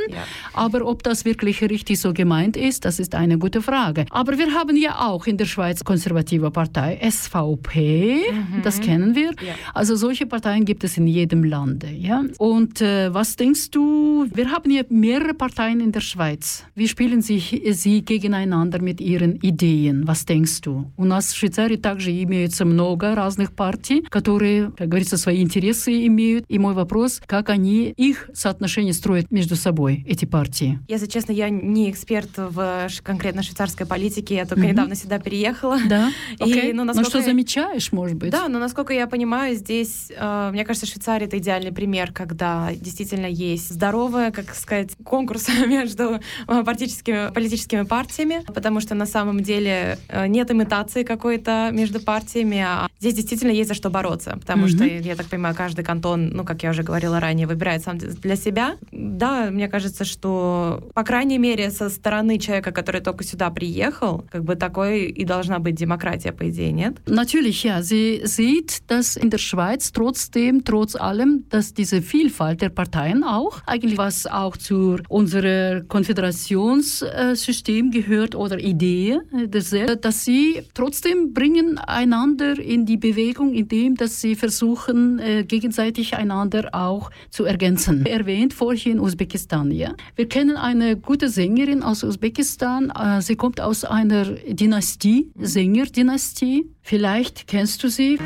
Aber 0.53 0.86
ob 0.86 1.03
das 1.03 1.26
wirklich 1.26 1.61
richtig 1.61 1.99
so 2.05 2.12
gemeint 2.12 2.57
ist, 2.57 2.84
das 2.84 2.99
ist 2.99 3.14
eine 3.14 3.38
gute 3.38 3.62
Frage. 3.62 4.07
Aber 4.11 4.38
wir 4.38 4.55
haben 4.55 4.76
ja 4.76 5.09
auch 5.09 5.26
in 5.26 5.36
der 5.36 5.47
Schweiz 5.47 5.84
konservative 5.84 6.51
Partei 6.51 6.99
SVP, 7.03 8.22
das 8.62 8.80
kennen 8.80 9.14
wir. 9.14 9.30
Ja. 9.30 9.55
Also 9.74 9.97
solche 9.97 10.26
Parteien 10.26 10.64
gibt 10.64 10.84
es 10.84 10.97
in 10.97 11.07
jedem 11.07 11.45
Lande. 11.45 11.88
Ja? 11.91 12.22
Und 12.38 12.80
äh, 12.80 13.12
was 13.12 13.36
denkst 13.36 13.70
du, 13.70 14.26
wir 14.32 14.51
haben 14.51 14.70
hier 14.70 14.86
mehrere 14.88 15.34
Parteien 15.34 15.80
in 15.80 15.93
der 15.93 16.01
Schweiz. 16.01 16.64
Wie 16.74 16.88
spielen 16.88 17.22
sich 17.22 17.61
sie 17.72 18.03
gegeneinander 18.03 18.80
mit 18.80 19.01
ihren 19.01 19.36
Idеен? 19.36 20.07
Was 20.07 20.24
denkst 20.24 20.61
du? 20.62 20.91
У 20.97 21.05
нас 21.05 21.32
в 21.32 21.36
Швейцарии 21.36 21.76
также 21.76 22.11
имеется 22.22 22.64
много 22.64 23.14
разных 23.14 23.53
партий, 23.53 24.03
которые, 24.11 24.72
как 24.76 24.88
говорится, 24.88 25.16
свои 25.16 25.43
интересы 25.43 26.07
имеют. 26.07 26.45
И 26.49 26.59
мой 26.59 26.74
вопрос, 26.74 27.20
как 27.26 27.51
они 27.51 27.95
их 27.97 28.28
соотношение 28.32 28.93
строят 28.93 29.30
между 29.30 29.57
собой, 29.57 30.05
эти 30.07 30.24
партии? 30.24 30.80
Если 30.88 31.07
честно, 31.07 31.32
я 31.32 31.49
не 31.49 31.88
эксперт 31.96 32.30
в 32.38 32.89
конкретно 33.04 33.41
швейцарской 33.41 33.86
политике, 33.88 34.36
я 34.36 34.46
только 34.46 34.64
Мгм. 34.64 34.72
недавно 34.72 34.96
сюда 34.96 35.18
переехала. 35.20 35.80
Да? 35.89 36.12
И, 36.39 36.43
Окей. 36.43 36.74
ну, 36.74 36.84
насколько 36.84 37.10
что 37.10 37.20
я- 37.20 37.26
замечаешь, 37.26 37.91
может 37.91 38.18
быть? 38.18 38.30
Да, 38.32 38.48
но 38.48 38.60
насколько 38.60 38.93
я 38.93 39.08
понимаю, 39.08 39.56
здесь, 39.56 40.12
э, 40.16 40.50
мне 40.52 40.64
кажется, 40.66 40.86
Швейцария 40.86 41.26
это 41.26 41.38
идеальный 41.38 41.72
пример, 41.72 42.12
когда 42.12 42.70
действительно 42.76 43.26
есть 43.28 43.70
здоровая, 43.74 44.32
как 44.32 44.54
сказать, 44.54 44.91
конкурс 45.04 45.48
между 45.68 46.20
э, 46.48 46.64
политическими, 46.64 47.32
политическими 47.34 47.84
партиями, 47.84 48.43
потому 48.54 48.80
что 48.82 48.93
на 48.96 49.06
самом 49.06 49.39
деле 49.41 49.98
э, 50.10 50.28
нет 50.28 50.52
имитации 50.52 51.04
какой-то 51.04 51.70
между 51.72 52.00
партиями, 52.00 52.60
а 52.66 52.88
здесь 53.00 53.14
действительно 53.16 53.52
есть 53.52 53.70
за 53.70 53.76
что 53.76 53.89
бороться, 53.89 54.38
потому 54.39 54.64
Мгм. 54.68 54.70
что, 54.76 54.84
я 54.86 55.16
так 55.16 55.28
понимаю, 55.28 55.56
каждый 55.56 55.84
кантон, 55.86 56.30
ну, 56.30 56.43
как 56.43 56.64
я 56.64 56.70
уже 56.72 56.84
говорила 56.84 57.20
ранее, 57.20 57.48
выбирает 57.48 57.84
сам 57.84 57.98
для 57.98 58.36
себя. 58.36 58.76
Да, 58.91 59.50
мне 59.52 59.68
кажется, 59.68 60.04
что, 60.06 60.84
по 60.93 61.04
крайней 61.04 61.38
мере, 61.38 61.70
со 61.72 61.84
стороны 61.84 62.38
человека, 62.38 62.72
который 62.72 63.01
только 63.01 63.24
сюда 63.24 63.51
приехал, 63.51 64.24
как 64.30 64.45
бы 64.45 64.57
такой 64.57 65.05
и 65.05 65.24
должна 65.24 65.59
быть 65.59 65.74
демократия, 65.74 66.32
по 66.32 66.49
идее, 66.49 66.72
нет? 66.72 67.01
Natürlich, 67.07 67.64
ja. 67.64 67.82
Sie 67.82 68.20
sieht, 68.24 68.82
dass 68.86 69.16
in 69.16 69.30
der 69.30 69.38
Schweiz 69.38 69.93
trotzdem, 69.93 70.64
trotz 70.64 70.95
allem, 70.95 71.45
dass 71.51 71.74
diese 71.74 72.03
Vielfalt 72.03 72.62
der 72.62 72.70
Parteien 72.70 73.24
auch, 73.24 73.61
eigentlich 73.66 73.99
was 73.99 74.26
auch 74.26 74.57
zu 74.57 74.99
unserer 75.09 75.82
Konföderationssystem 75.82 77.91
gehört 77.91 78.34
oder 78.34 78.59
Idee, 78.59 79.20
äh, 79.32 79.49
derselbe, 79.49 79.97
dass 79.97 80.24
sie 80.24 80.62
trotzdem 80.74 81.34
bringen 81.34 81.78
einander 81.78 82.59
in 82.59 82.86
die 82.86 82.97
Bewegung, 82.97 83.55
indem 83.55 83.97
dass 83.97 84.20
sie 84.20 84.34
versuchen, 84.34 85.18
äh, 85.18 85.45
gegenseitig 85.45 86.14
einander 86.14 86.70
auch 86.72 87.11
zu 87.30 87.45
ergänzen. 87.45 88.07
Erwähnt 88.07 88.55
vorhin 88.55 89.01
Usbekistan, 89.01 89.70
ja. 89.70 89.95
Wir 90.16 90.28
kennen 90.28 90.57
eine 90.57 90.97
gute 90.97 91.28
Sängerin 91.66 91.84
aus 91.84 92.03
Usbekistan. 92.03 92.91
Äh, 92.91 93.22
Sie 93.24 93.36
kommt 93.36 93.59
aus 93.59 93.86
einer 93.86 94.26
Dynastie, 94.26 95.32
Sängerdynastie. 95.36 96.70
Vielleicht 96.84 97.47
kennst 97.47 97.84
du 97.84 97.89
sie. 97.89 98.20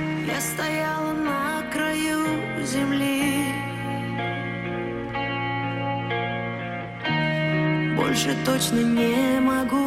Больше 7.96 8.36
точно 8.44 8.82
не 8.82 9.40
могу 9.40 9.86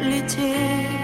лететь 0.00 1.00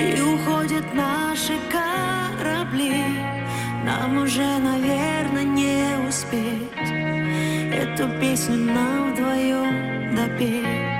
И 0.00 0.20
уходят 0.20 0.94
наши 0.94 1.54
корабли 1.70 3.04
Нам 3.84 4.22
уже, 4.22 4.58
наверное, 4.58 5.44
не 5.44 5.71
Эту 7.94 8.08
песню 8.18 8.56
нам 8.56 9.12
вдвоем 9.12 10.16
допеть 10.16 10.91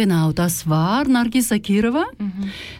Genau, 0.00 0.32
das 0.32 0.66
war 0.66 1.06
Nargis 1.06 1.48
Zakirova. 1.48 2.06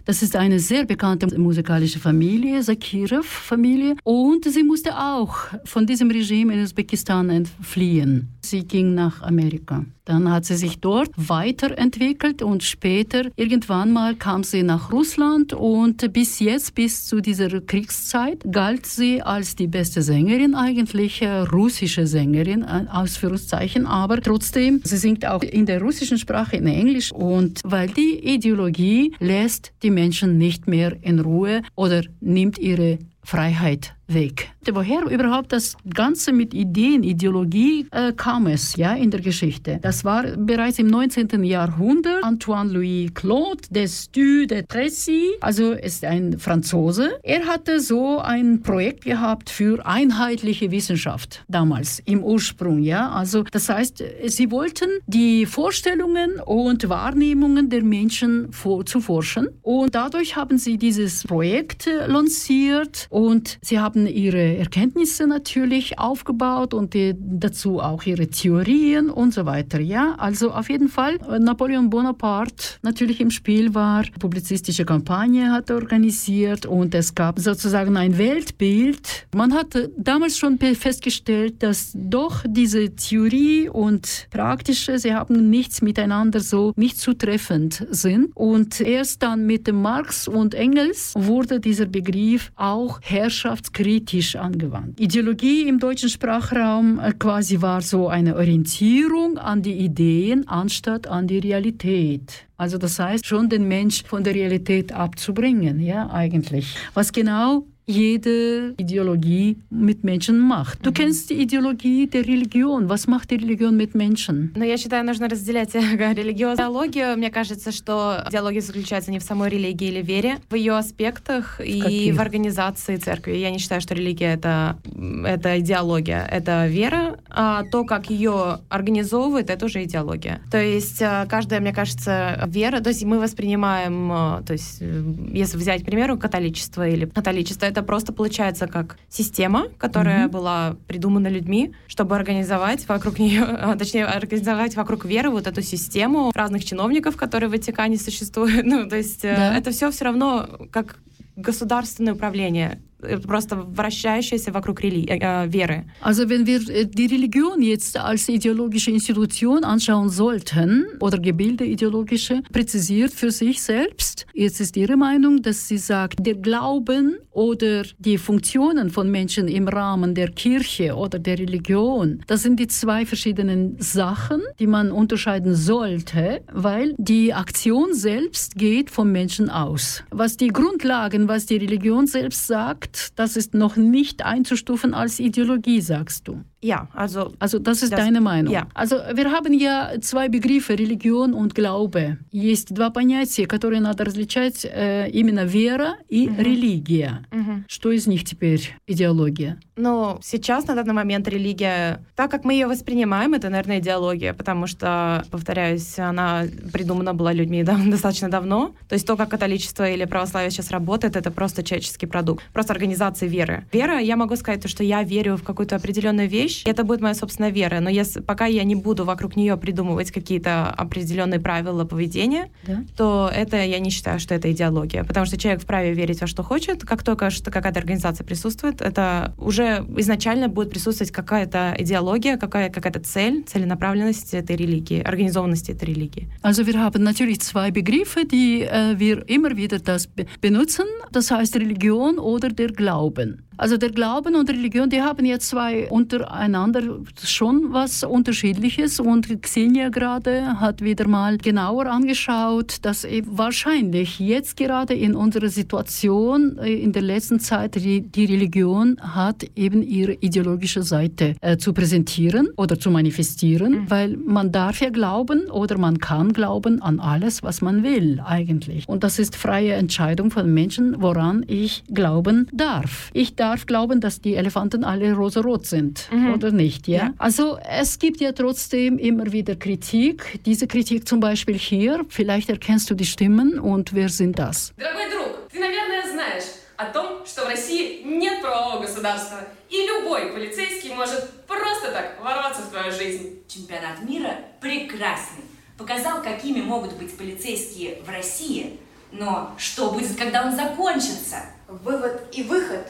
Das 0.07 0.23
ist 0.23 0.37
eine 0.37 0.59
sehr 0.59 0.87
bekannte 0.87 1.39
musikalische 1.39 1.99
Familie, 1.99 2.63
Zakirov-Familie. 2.63 3.97
Und 4.05 4.47
sie 4.47 4.63
musste 4.63 4.97
auch 4.97 5.37
von 5.67 5.85
diesem 5.85 6.11
Regime 6.11 6.55
in 6.55 6.63
Usbekistan 6.63 7.29
entfliehen. 7.29 8.31
Sie 8.41 8.67
ging 8.67 8.95
nach 8.95 9.21
Amerika. 9.21 9.85
Dann 10.11 10.29
hat 10.29 10.45
sie 10.45 10.57
sich 10.57 10.81
dort 10.81 11.11
weiterentwickelt 11.17 12.43
und 12.43 12.65
später, 12.65 13.31
irgendwann 13.37 13.93
mal, 13.93 14.17
kam 14.17 14.43
sie 14.43 14.65
nach 14.65 14.91
Russland 14.91 15.53
und 15.53 16.13
bis 16.13 16.41
jetzt, 16.41 16.75
bis 16.75 17.07
zu 17.07 17.21
dieser 17.21 17.61
Kriegszeit, 17.61 18.43
galt 18.51 18.87
sie 18.87 19.23
als 19.23 19.55
die 19.55 19.69
beste 19.69 20.03
Sängerin 20.03 20.57
eigentlich, 20.57 21.23
äh, 21.23 21.43
russische 21.43 22.09
Sängerin, 22.09 22.63
äh, 22.65 22.87
Ausführungszeichen, 22.91 23.87
aber 23.87 24.21
trotzdem, 24.21 24.81
sie 24.83 24.97
singt 24.97 25.25
auch 25.25 25.45
in 25.45 25.65
der 25.65 25.81
russischen 25.81 26.19
Sprache, 26.19 26.57
in 26.57 26.67
Englisch. 26.67 27.13
Und 27.13 27.61
weil 27.63 27.87
die 27.87 28.19
Ideologie 28.35 29.15
lässt 29.21 29.71
die 29.85 29.93
Menschen 29.93 30.39
nicht 30.39 30.67
mehr 30.67 30.97
in 31.03 31.21
Ruhe 31.21 31.63
oder 31.77 32.03
nimmt 32.21 32.59
ihre 32.59 32.99
Freiheit 33.23 33.95
weg. 34.13 34.51
Woher 34.73 35.03
überhaupt 35.07 35.53
das 35.53 35.77
Ganze 35.95 36.33
mit 36.33 36.55
Ideen, 36.55 37.03
Ideologie 37.03 37.87
äh, 37.91 38.13
kam 38.13 38.47
es 38.47 38.77
ja, 38.77 38.95
in 38.95 39.11
der 39.11 39.21
Geschichte? 39.21 39.79
Das 39.83 40.05
war 40.05 40.23
bereits 40.37 40.79
im 40.79 40.87
19. 40.89 41.43
Jahrhundert. 41.45 42.23
Antoine-Louis 42.23 43.13
Claude 43.15 43.63
Destuy 43.71 44.47
de 44.47 44.63
Tracy, 44.63 45.31
also 45.41 45.73
ist 45.73 46.05
ein 46.05 46.39
Franzose. 46.39 47.19
Er 47.23 47.47
hatte 47.47 47.81
so 47.81 48.19
ein 48.19 48.63
Projekt 48.63 49.05
gehabt 49.05 49.51
für 49.51 49.85
einheitliche 49.87 50.71
Wissenschaft 50.71 51.45
damals 51.49 52.01
im 52.05 52.23
Ursprung. 52.23 52.83
Ja? 52.83 53.11
Also 53.11 53.43
das 53.45 53.69
heißt, 53.69 54.05
sie 54.27 54.51
wollten 54.51 54.91
die 55.07 55.47
Vorstellungen 55.47 56.39
und 56.45 56.89
Wahrnehmungen 56.89 57.71
der 57.71 57.83
Menschen 57.83 58.53
vor, 58.53 58.85
zu 58.85 59.01
forschen 59.01 59.49
und 59.63 59.95
dadurch 59.95 60.37
haben 60.37 60.59
sie 60.59 60.77
dieses 60.77 61.25
Projekt 61.25 61.87
äh, 61.87 62.07
lanciert 62.07 63.09
und 63.11 63.59
sie 63.61 63.79
haben 63.81 64.07
ihre 64.07 64.57
Erkenntnisse 64.57 65.27
natürlich 65.27 65.99
aufgebaut 65.99 66.73
und 66.73 66.95
die, 66.95 67.15
dazu 67.19 67.81
auch 67.81 68.05
ihre 68.05 68.29
Theorien 68.29 69.11
und 69.11 69.35
so 69.35 69.45
weiter. 69.45 69.81
Ja, 69.81 70.15
also 70.17 70.53
auf 70.53 70.71
jeden 70.71 70.89
Fall 70.89 71.19
äh, 71.29 71.39
Napoleon 71.41 71.91
Bonaparte 71.91 72.79
natürlich 72.83 73.21
im 73.21 73.31
Spiel 73.31 73.75
war, 73.75 74.05
publizistische 74.21 74.85
Kampagne 74.85 75.51
hat 75.51 75.71
er 75.71 75.77
organisiert 75.77 76.67
und 76.67 76.95
es 76.95 77.15
gab 77.15 77.41
sozusagen 77.41 77.97
ein 77.97 78.17
Weltbild. 78.17 79.27
Man 79.35 79.55
hat 79.55 79.75
äh, 79.75 79.89
damals 79.97 80.39
schon 80.39 80.59
festgestellt, 80.59 81.63
dass 81.65 81.91
doch 81.95 82.45
diese 82.47 82.95
Theorie 82.95 83.69
und 83.69 84.29
praktische, 84.31 84.99
sie 85.01 85.15
haben 85.15 85.51
nichts 85.51 85.83
miteinander 85.83 86.39
so 86.39 86.73
nicht 86.77 86.99
zutreffend 86.99 87.87
sind 87.91 88.31
und 88.37 88.81
erst 88.81 89.25
dann 89.25 89.47
mit 89.47 89.73
Marx 89.73 90.29
und 90.29 90.55
Engels 90.55 91.13
wurde 91.17 91.59
dieser 91.59 91.87
Begriff 91.87 92.53
auch 92.55 93.00
herrschaftskritisch 93.01 94.37
angewandt. 94.37 95.01
Ideologie 95.01 95.69
im 95.69 95.79
deutschen 95.79 96.09
Sprachraum 96.09 96.99
äh, 96.99 97.13
quasi 97.19 97.61
war 97.61 97.81
so 97.81 98.09
eine 98.09 98.37
Orientierung 98.37 99.39
an 99.39 99.63
die 99.63 99.75
Ideen 99.75 100.47
anstatt 100.49 101.07
an 101.07 101.27
die 101.27 101.39
Realität. 101.39 102.47
Also 102.57 102.79
das 102.79 102.99
heißt 102.99 103.27
schon 103.27 103.49
den 103.49 103.69
Mensch 103.69 104.05
von 104.05 104.23
der 104.23 104.35
Realität 104.35 104.93
abzubringen, 104.93 105.81
ja 105.81 106.11
eigentlich. 106.11 106.75
Was 106.95 107.13
genau 107.13 107.67
jede 107.91 108.75
Ideologie 108.79 109.57
mit 109.71 110.05
Menschen 110.05 110.39
macht. 110.39 110.79
Du 110.83 110.93
kennst 110.93 111.31
die 111.31 111.35
Ideologie 111.35 112.07
der 112.07 112.27
Religion. 112.27 112.89
Was 112.89 113.07
macht 113.07 113.31
die 113.31 113.37
Religion 113.37 113.77
mit 113.77 113.95
Menschen? 113.95 114.53
Но 114.57 114.65
я 114.65 114.77
считаю, 114.77 115.05
нужно 115.05 115.29
разделять 115.29 115.75
религиозную 116.21 116.57
идеологию. 116.57 117.17
Мне 117.17 117.31
кажется, 117.31 117.73
что 117.73 118.25
идеология 118.29 118.61
заключается 118.61 119.11
не 119.11 119.19
в 119.19 119.23
самой 119.23 119.51
религии 119.51 119.89
или 119.89 120.03
вере, 120.03 120.39
в 120.49 120.55
ее 120.55 120.77
аспектах 120.77 121.61
и 121.61 121.81
каких? 121.81 122.17
в 122.17 122.21
организации 122.21 122.97
церкви. 122.97 123.33
Я 123.37 123.51
не 123.51 123.59
считаю, 123.59 123.81
что 123.81 123.95
религия 123.95 124.35
это, 124.35 124.79
это 125.25 125.59
идеология, 125.59 126.27
это 126.31 126.67
вера. 126.67 127.19
А 127.29 127.65
то, 127.65 127.85
как 127.85 128.11
ее 128.11 128.61
организовывает, 128.69 129.51
это 129.51 129.67
уже 129.67 129.85
идеология. 129.85 130.41
То 130.51 130.59
есть 130.63 131.03
э, 131.03 131.27
каждая, 131.29 131.61
мне 131.61 131.73
кажется, 131.73 132.45
вера, 132.47 132.81
то 132.81 132.91
есть 132.91 133.05
мы 133.05 133.19
воспринимаем, 133.19 134.13
э, 134.13 134.43
то 134.47 134.53
есть 134.53 134.79
э, 134.81 135.03
если 135.33 135.57
взять, 135.57 135.83
к 135.83 135.87
примеру, 135.87 136.19
католичество 136.19 136.87
или 136.89 137.07
католичество, 137.07 137.67
это 137.67 137.80
просто 137.83 138.13
получается 138.13 138.67
как 138.67 138.97
система, 139.09 139.69
которая 139.79 140.23
Мгм. 140.25 140.31
была 140.31 140.77
придумана 140.87 141.29
людьми, 141.29 141.73
чтобы 141.87 142.17
организовать 142.17 142.89
вокруг 142.89 143.19
нее, 143.19 143.43
а, 143.49 143.77
точнее, 143.77 144.07
организовать 144.07 144.77
вокруг 144.77 145.05
веры 145.05 145.31
вот 145.31 145.47
эту 145.47 145.63
систему 145.63 146.33
разных 146.35 146.65
чиновников, 146.65 147.17
которые 147.17 147.49
в 147.49 147.53
Ватикане 147.53 147.97
существуют. 147.99 148.65
Ну, 148.71 148.89
то 148.89 148.97
есть 148.97 149.25
э, 149.25 149.35
Да. 149.37 149.57
это 149.57 149.71
все 149.71 149.91
все 149.91 150.05
равно 150.05 150.49
как 150.71 150.99
государственное 151.37 152.15
управление, 152.15 152.81
просто 153.28 153.56
вращающееся 153.56 154.52
вокруг 154.52 154.82
рели- 154.82 155.06
э, 155.08 155.18
э, 155.20 155.48
веры. 155.48 155.86
Also 156.02 156.28
wenn 156.30 156.46
wir 156.46 156.60
äh, 156.70 156.86
die 156.86 157.08
Religion 157.08 157.62
jetzt 157.62 157.98
als 157.98 158.28
ideologische 158.30 158.92
Institution 158.92 159.64
anschauen 159.64 160.10
sollten 160.10 160.86
oder 161.00 161.20
Gebilde 161.20 161.66
ideologische, 161.66 162.42
präzisiert 162.52 163.14
für 163.14 163.32
sich 163.32 163.62
selbst, 163.62 164.26
jetzt 164.34 164.60
ist 164.60 164.78
Ihre 164.78 164.98
Meinung, 164.98 165.42
dass 165.42 165.68
sie 165.68 165.78
sagt, 165.78 166.26
der 166.26 166.36
Glauben 166.36 167.18
oder 167.32 167.84
die 168.00 168.18
Funktionen 168.18 168.90
von 168.90 169.12
Menschen 169.12 169.48
im 169.48 169.68
Rahmen 169.68 170.16
der 170.16 170.30
Kirche 170.32 170.96
oder 170.96 171.20
der 171.20 171.38
Religion, 171.38 172.22
das 172.28 172.44
sind 172.44 172.60
die 172.60 172.68
zwei 172.68 173.06
verschiedenen 173.06 173.76
Sachen, 173.80 174.42
die 174.60 174.68
man 174.68 174.92
unterscheiden 174.92 175.54
sollte, 175.56 176.42
weil 176.52 176.96
die 176.98 177.34
Aktion 177.34 177.94
selbst 177.94 178.56
geht 178.56 178.90
vom 178.90 179.12
Menschen 179.12 179.50
aus. 179.50 180.04
Was 180.12 180.38
die 180.38 180.48
Grundlagen, 180.48 181.28
was 181.28 181.46
die 181.46 181.58
Religion 181.58 182.08
selbst 182.08 182.48
sagt, 182.48 182.89
das 183.17 183.37
ist 183.37 183.55
noch 183.55 183.77
nicht 183.77 184.25
einzustufen 184.25 184.95
als 184.95 185.19
Ideologie, 185.19 185.81
sagst 185.81 186.29
du. 186.29 186.45
Ja, 186.63 186.89
also. 186.95 187.33
Also 187.39 187.59
das 187.59 187.83
ist 187.83 187.93
Das- 187.93 187.97
deine 187.97 188.21
Meinung. 188.21 188.53
ja. 188.53 188.67
Also 188.75 188.97
wir 189.15 189.31
haben 189.33 189.53
ja 189.55 189.93
zwei 190.03 190.29
Begriffe, 190.29 190.75
Religion 190.79 191.33
und 191.33 191.55
Glaube. 191.55 192.19
Есть 192.33 192.75
два 192.75 192.91
понятия, 192.91 193.47
которые 193.47 193.81
надо 193.81 194.05
различать, 194.05 194.67
э, 194.71 195.09
именно 195.11 195.45
вера 195.47 195.95
и 196.11 196.29
религия. 196.29 197.25
Мгм. 197.31 197.65
Что 197.67 197.91
из 197.93 198.07
них 198.07 198.25
теперь 198.25 198.75
идеология? 198.87 199.59
Ну, 199.77 200.19
сейчас, 200.23 200.67
на 200.67 200.75
данный 200.75 200.93
момент, 200.93 201.27
религия, 201.29 202.05
так 202.15 202.31
как 202.31 202.45
мы 202.45 202.53
ее 202.53 202.67
воспринимаем, 202.67 203.33
это, 203.33 203.49
наверное, 203.49 203.79
идеология, 203.79 204.35
потому 204.35 204.67
что, 204.67 205.25
повторяюсь, 205.31 205.99
она 205.99 206.45
придумана 206.73 207.15
была 207.15 207.33
людьми 207.33 207.63
да, 207.65 207.79
достаточно 207.87 208.29
давно. 208.29 208.75
То 208.89 208.95
есть 208.95 209.07
то, 209.07 209.17
как 209.17 209.31
католичество 209.31 209.89
или 209.89 210.05
православие 210.05 210.51
сейчас 210.51 210.71
работает, 210.71 211.17
это 211.17 211.31
просто 211.31 211.63
человеческий 211.63 212.07
продукт, 212.07 212.45
просто 212.53 212.75
организация 212.75 213.29
веры. 213.31 213.65
Вера, 213.73 213.99
я 213.99 214.17
могу 214.17 214.37
сказать, 214.37 214.61
то, 214.61 214.69
что 214.69 214.85
я 214.85 215.03
верю 215.03 215.37
в 215.37 215.43
какую-то 215.43 215.77
определенную 215.77 216.29
вещь, 216.29 216.50
и 216.65 216.71
это 216.71 216.85
будет 216.85 217.01
моя 217.01 217.15
собственная 217.15 217.51
вера, 217.51 217.81
но 217.81 217.91
если, 217.91 218.21
пока 218.21 218.47
я 218.47 218.65
не 218.65 218.75
буду 218.75 219.05
вокруг 219.05 219.37
нее 219.37 219.57
придумывать 219.57 220.11
какие-то 220.11 220.69
определенные 220.71 221.41
правила 221.41 221.85
поведения, 221.85 222.51
Да. 222.67 222.85
то 222.97 223.31
это 223.35 223.57
я 223.63 223.79
не 223.79 223.91
считаю, 223.91 224.19
что 224.21 224.35
это 224.35 224.51
идеология, 224.53 225.05
потому 225.05 225.27
что 225.27 225.37
человек 225.37 225.63
вправе 225.63 225.93
верить 225.95 226.21
во 226.21 226.27
что 226.27 226.43
хочет, 226.43 226.85
как 226.85 227.03
только 227.03 227.31
что 227.31 227.51
какая-то 227.51 227.81
организация 227.81 228.25
присутствует, 228.25 228.81
это 228.81 229.35
уже 229.39 229.85
изначально 229.97 230.49
будет 230.49 230.71
присутствовать 230.71 231.13
какая-то 231.13 231.75
идеология, 231.79 232.37
какая- 232.37 232.71
какая-то 232.71 233.01
цель, 233.01 233.45
целенаправленность 233.47 234.35
этой 234.35 234.57
религии, 234.57 235.01
организованности 235.03 235.73
этой 235.73 235.89
религии. 235.89 236.29
Also 236.43 236.65
wir 236.67 236.75
haben 236.79 237.03
natürlich 237.03 237.41
zwei 237.41 237.71
Begriffe, 237.71 238.25
die 238.25 238.63
äh, 238.63 238.95
wir 238.99 239.25
immer 239.29 239.57
wieder 239.57 239.79
das 239.79 240.07
be 240.07 240.27
benutzen. 240.41 240.87
Das 241.13 241.31
heißt 241.31 241.57
Religion 241.57 242.19
oder 242.19 242.49
der 242.51 242.69
Glauben. 242.69 243.43
Also 243.61 243.77
der 243.77 243.91
Glauben 243.91 244.37
und 244.37 244.49
Religion, 244.49 244.89
die 244.89 245.03
haben 245.03 245.27
ja 245.27 245.39
zwei 245.39 245.87
untereinander 245.91 246.81
schon 247.23 247.75
was 247.75 248.03
Unterschiedliches 248.03 248.99
und 249.01 249.43
Xenia 249.43 249.91
gerade 249.91 250.59
hat 250.59 250.81
wieder 250.81 251.07
mal 251.07 251.37
genauer 251.37 251.85
angeschaut, 251.85 252.77
dass 252.81 253.05
eben 253.05 253.37
wahrscheinlich 253.37 254.19
jetzt 254.19 254.57
gerade 254.57 254.95
in 254.95 255.15
unserer 255.15 255.51
Situation 255.51 256.57
äh, 256.57 256.73
in 256.73 256.93
der 256.93 257.03
letzten 257.03 257.39
Zeit 257.39 257.75
die, 257.75 258.01
die 258.01 258.25
Religion 258.25 258.97
hat 258.99 259.45
eben 259.55 259.83
ihre 259.83 260.15
ideologische 260.15 260.83
Seite 260.83 261.35
äh, 261.43 261.59
zu 261.59 261.75
präsentieren 261.75 262.49
oder 262.57 262.81
zu 262.81 262.91
manifestieren, 262.91 263.91
weil 263.91 264.17
man 264.17 264.53
darf 264.53 264.81
ja 264.81 264.89
glauben 264.89 265.51
oder 265.51 265.77
man 265.77 265.99
kann 265.99 266.33
glauben 266.33 266.81
an 266.81 266.99
alles, 266.99 267.43
was 267.43 267.61
man 267.61 267.83
will 267.83 268.23
eigentlich. 268.25 268.89
Und 268.89 269.05
das 269.05 269.19
ist 269.19 269.37
freie 269.37 269.75
Entscheidung 269.75 270.31
von 270.31 270.51
Menschen, 270.51 271.03
woran 271.03 271.45
ich 271.47 271.85
glauben 271.93 272.49
darf. 272.55 273.11
Ich 273.13 273.37
darf 273.37 273.50
glauben, 273.68 274.00
dass 274.02 274.22
die 274.22 274.36
Elefanten 274.36 274.84
alle 274.84 275.14
rosarot 275.14 275.66
sind 275.66 276.10
oder 276.34 276.52
nicht. 276.52 276.88
Ja? 276.88 276.98
Ja. 276.98 277.14
Also 277.18 277.58
es 277.70 277.98
gibt 277.98 278.22
ja 278.22 278.32
trotzdem 278.32 278.98
immer 279.00 279.32
wieder 279.32 279.56
Kritik. 279.56 280.40
Diese 280.46 280.68
Kritik 280.68 281.08
zum 281.08 281.20
Beispiel 281.20 281.58
hier, 281.58 282.06
vielleicht 282.10 282.50
erkennst 282.50 282.90
du 282.90 282.96
die 282.96 283.06
Stimmen 283.06 283.60
und 283.60 283.94
wer 283.94 284.10
sind 284.10 284.38
das? 284.38 284.74
Дорогой 284.78 285.10
друг, 285.12 285.50
ты, 285.52 285.60
наверное, 285.60 286.04
знаешь 286.12 286.46
о 286.78 286.86
том, 286.86 287.26
что 287.26 287.46
в 287.46 287.48
России 287.48 288.04
нет 288.04 288.42
правового 288.42 288.82
государства, 288.82 289.40
и 289.70 289.78
любой 289.88 290.34
полицейский 290.34 290.94
может 290.94 291.30
просто 291.48 291.92
так 291.92 292.18
ворваться 292.22 292.62
в 292.62 292.70
твою 292.70 292.92
жизнь. 292.92 293.40
Чемпионат 293.48 294.08
мира 294.08 294.40
прекрасный. 294.62 295.44
Показал, 295.78 296.22
какими 296.22 296.62
могут 296.62 296.94
быть 296.98 297.18
полицейские 297.18 298.02
в 298.06 298.10
России. 298.10 298.80
Но 299.12 299.54
что 299.58 299.92
будет, 299.92 300.16
когда 300.18 300.46
он 300.46 300.56
закончится? 300.56 301.38
Вывод 301.68 302.28
и 302.34 302.44
выход 302.44 302.86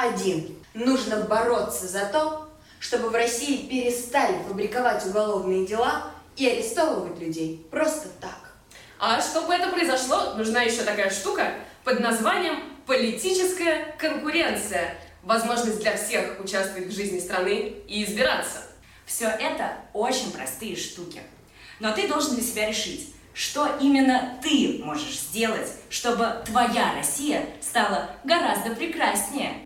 один. 0.00 0.56
Нужно 0.74 1.24
бороться 1.24 1.86
за 1.86 2.06
то, 2.06 2.48
чтобы 2.78 3.10
в 3.10 3.14
России 3.14 3.68
перестали 3.68 4.42
фабриковать 4.48 5.04
уголовные 5.06 5.66
дела 5.66 6.10
и 6.36 6.48
арестовывать 6.48 7.20
людей 7.20 7.66
просто 7.70 8.08
так. 8.20 8.54
А 8.98 9.20
чтобы 9.20 9.54
это 9.54 9.68
произошло, 9.68 10.34
нужна 10.34 10.62
еще 10.62 10.82
такая 10.82 11.10
штука 11.10 11.54
под 11.84 12.00
названием 12.00 12.62
политическая 12.86 13.94
конкуренция. 13.98 14.96
Возможность 15.22 15.80
для 15.80 15.96
всех 15.96 16.40
участвовать 16.40 16.88
в 16.88 16.94
жизни 16.94 17.20
страны 17.20 17.74
и 17.86 18.04
избираться. 18.04 18.62
Все 19.04 19.26
это 19.26 19.76
очень 19.92 20.32
простые 20.32 20.76
штуки. 20.76 21.20
Но 21.78 21.92
ты 21.92 22.08
должен 22.08 22.34
для 22.34 22.42
себя 22.42 22.68
решить, 22.68 23.14
что 23.34 23.76
именно 23.80 24.38
ты 24.42 24.80
можешь 24.82 25.18
сделать, 25.18 25.72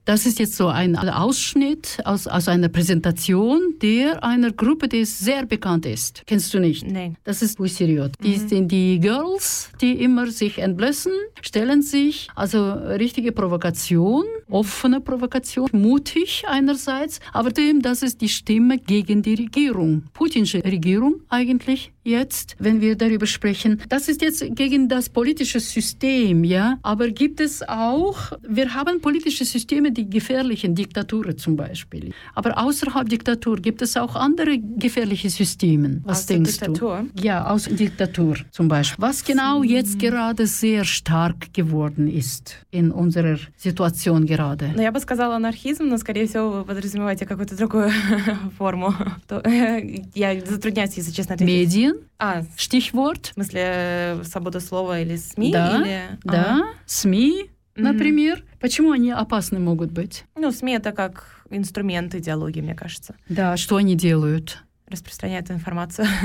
Das 0.07 0.25
ist 0.25 0.39
jetzt 0.39 0.57
so 0.57 0.69
ein 0.69 0.97
Ausschnitt 0.97 1.99
aus, 2.05 2.27
aus 2.27 2.49
einer 2.49 2.69
Präsentation 2.71 3.61
der 3.83 4.25
einer 4.25 4.51
Gruppe, 4.51 4.89
die 4.89 5.05
sehr 5.05 5.45
bekannt 5.45 5.85
ist. 5.85 6.23
Kennst 6.27 6.55
du 6.55 6.61
nicht? 6.61 6.87
Nein. 6.87 7.17
Das 7.25 7.43
ist 7.43 7.61
Wissiriot. 7.61 8.13
Die 8.23 8.39
mhm. 8.39 8.49
sind 8.49 8.73
die 8.73 9.01
Girls, 9.01 9.71
die 9.83 10.03
immer 10.03 10.27
sich 10.29 10.59
entblößen, 10.59 11.13
stellen 11.43 11.83
sich, 11.83 12.29
also 12.35 12.73
richtige 12.73 13.33
Provokation, 13.33 14.25
offene 14.49 15.03
Provokation, 15.03 15.69
mutig 15.73 16.45
einerseits, 16.47 17.21
aber 17.35 17.51
dem, 17.51 17.83
das 17.83 18.03
ist 18.03 18.23
die 18.23 18.31
Stimme 18.31 18.79
gegen 18.79 19.21
die 19.21 19.35
Regierung, 19.35 20.05
putinsche 20.15 20.65
Regierung 20.65 21.17
eigentlich 21.29 21.93
jetzt, 22.03 22.57
wenn 22.59 22.81
wir 22.81 22.97
darüber 22.97 23.27
sprechen. 23.27 23.81
Das 23.89 24.09
ist 24.09 24.23
jetzt 24.23 24.45
gegen 24.55 24.89
das 24.89 25.09
politische 25.09 25.61
System 25.61 26.14
ja. 26.14 26.78
Aber 26.82 27.10
gibt 27.10 27.40
es 27.40 27.68
auch, 27.68 28.18
wir 28.48 28.74
haben 28.74 29.02
politische 29.02 29.46
Systeme, 29.46 29.92
die 29.92 30.10
gefährlichen 30.10 30.76
Diktaturen 30.76 31.38
zum 31.38 31.56
Beispiel. 31.56 32.14
Aber 32.36 32.58
außerhalb 32.58 33.08
Diktatur 33.10 33.58
gibt 33.58 33.82
es 33.82 33.96
auch 33.98 34.16
andere 34.16 34.58
gefährliche 34.60 35.30
Systeme. 35.30 36.02
Was 36.04 36.20
Aus 36.20 36.26
der 36.26 36.36
denkst 36.38 36.52
Diktatur? 36.60 37.06
du? 37.14 37.22
Ja, 37.22 37.48
aus 37.48 37.64
Diktatur 37.66 38.36
zum 38.52 38.68
Beispiel. 38.68 39.02
Was 39.02 39.24
genau 39.24 39.64
jetzt 39.64 40.00
gerade 40.00 40.46
sehr 40.48 40.84
stark 40.86 41.54
geworden 41.54 42.08
ist 42.08 42.56
in 42.72 42.92
unserer 42.92 43.38
Situation 43.58 44.26
gerade? 44.26 44.72
Ну, 44.76 44.82
я 44.82 44.92
бы 44.92 45.00
сказала 45.00 45.36
анархизм, 45.36 45.86
но, 45.88 45.98
скорее 45.98 46.28
всего, 46.28 46.52
вы 46.52 46.64
подразумеваете 46.66 47.26
какую-то 47.26 47.56
другую 47.56 47.92
форму. 48.58 48.94
То, 49.28 49.42
э, 49.46 50.04
я 50.16 50.40
затрудняюсь, 50.46 50.94
если 50.96 51.12
честно, 51.12 51.36
ответить. 51.36 51.50
Medien, 51.76 51.94
А, 52.18 52.44
Stichwort. 52.58 53.32
в 53.32 53.34
смысле, 53.36 53.62
э, 53.64 54.24
свобода 54.26 54.60
слова 54.60 55.00
или 55.00 55.16
СМИ? 55.16 55.52
Да, 55.54 55.78
или... 55.82 56.03
да, 56.25 56.57
Ага. 56.57 56.65
СМИ, 56.87 57.51
например. 57.77 58.45
Почему 58.61 58.93
они 58.93 59.11
опасны 59.11 59.59
могут 59.59 59.91
быть? 59.93 60.25
Ну, 60.37 60.51
СМИ— 60.51 60.73
это 60.77 60.93
как 60.93 61.45
инструмент 61.51 62.15
идеологии, 62.15 62.61
мне 62.61 62.75
кажется. 62.75 63.15
Да, 63.29 63.57
что 63.57 63.77
они 63.77 63.95
делают? 63.95 64.63
Распространяют 64.95 65.51
информацию. 65.51 66.07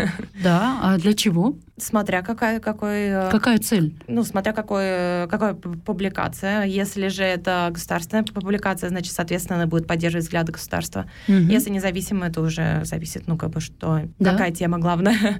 Да, 0.44 0.80
а 0.82 0.98
для 0.98 1.14
чего? 1.14 1.58
Смотря 1.78 2.22
какая, 2.22 2.60
какой... 2.60 3.08
э, 3.10 3.30
Какая 3.32 3.58
цель? 3.58 3.94
Ну, 4.08 4.24
смотря 4.24 4.54
какой, 4.54 5.28
какая 5.28 5.54
публикация. 5.54 6.64
Если 6.64 7.08
же 7.10 7.24
это 7.24 7.70
государственная 7.74 8.24
публикация, 8.24 8.90
значит, 8.90 9.12
соответственно, 9.14 9.58
она 9.60 9.68
будет 9.68 9.88
поддерживать 9.88 10.26
взгляды 10.26 10.52
государства. 10.54 11.06
Мгм. 11.28 11.50
Если 11.50 11.70
независимая, 11.72 12.30
это 12.30 12.42
уже 12.42 12.82
зависит, 12.86 13.28
ну, 13.28 13.38
как 13.38 13.50
бы, 13.50 13.60
что... 13.60 14.02
Да. 14.20 14.32
Какая 14.32 14.52
тема 14.52 14.78
главная 14.80 15.18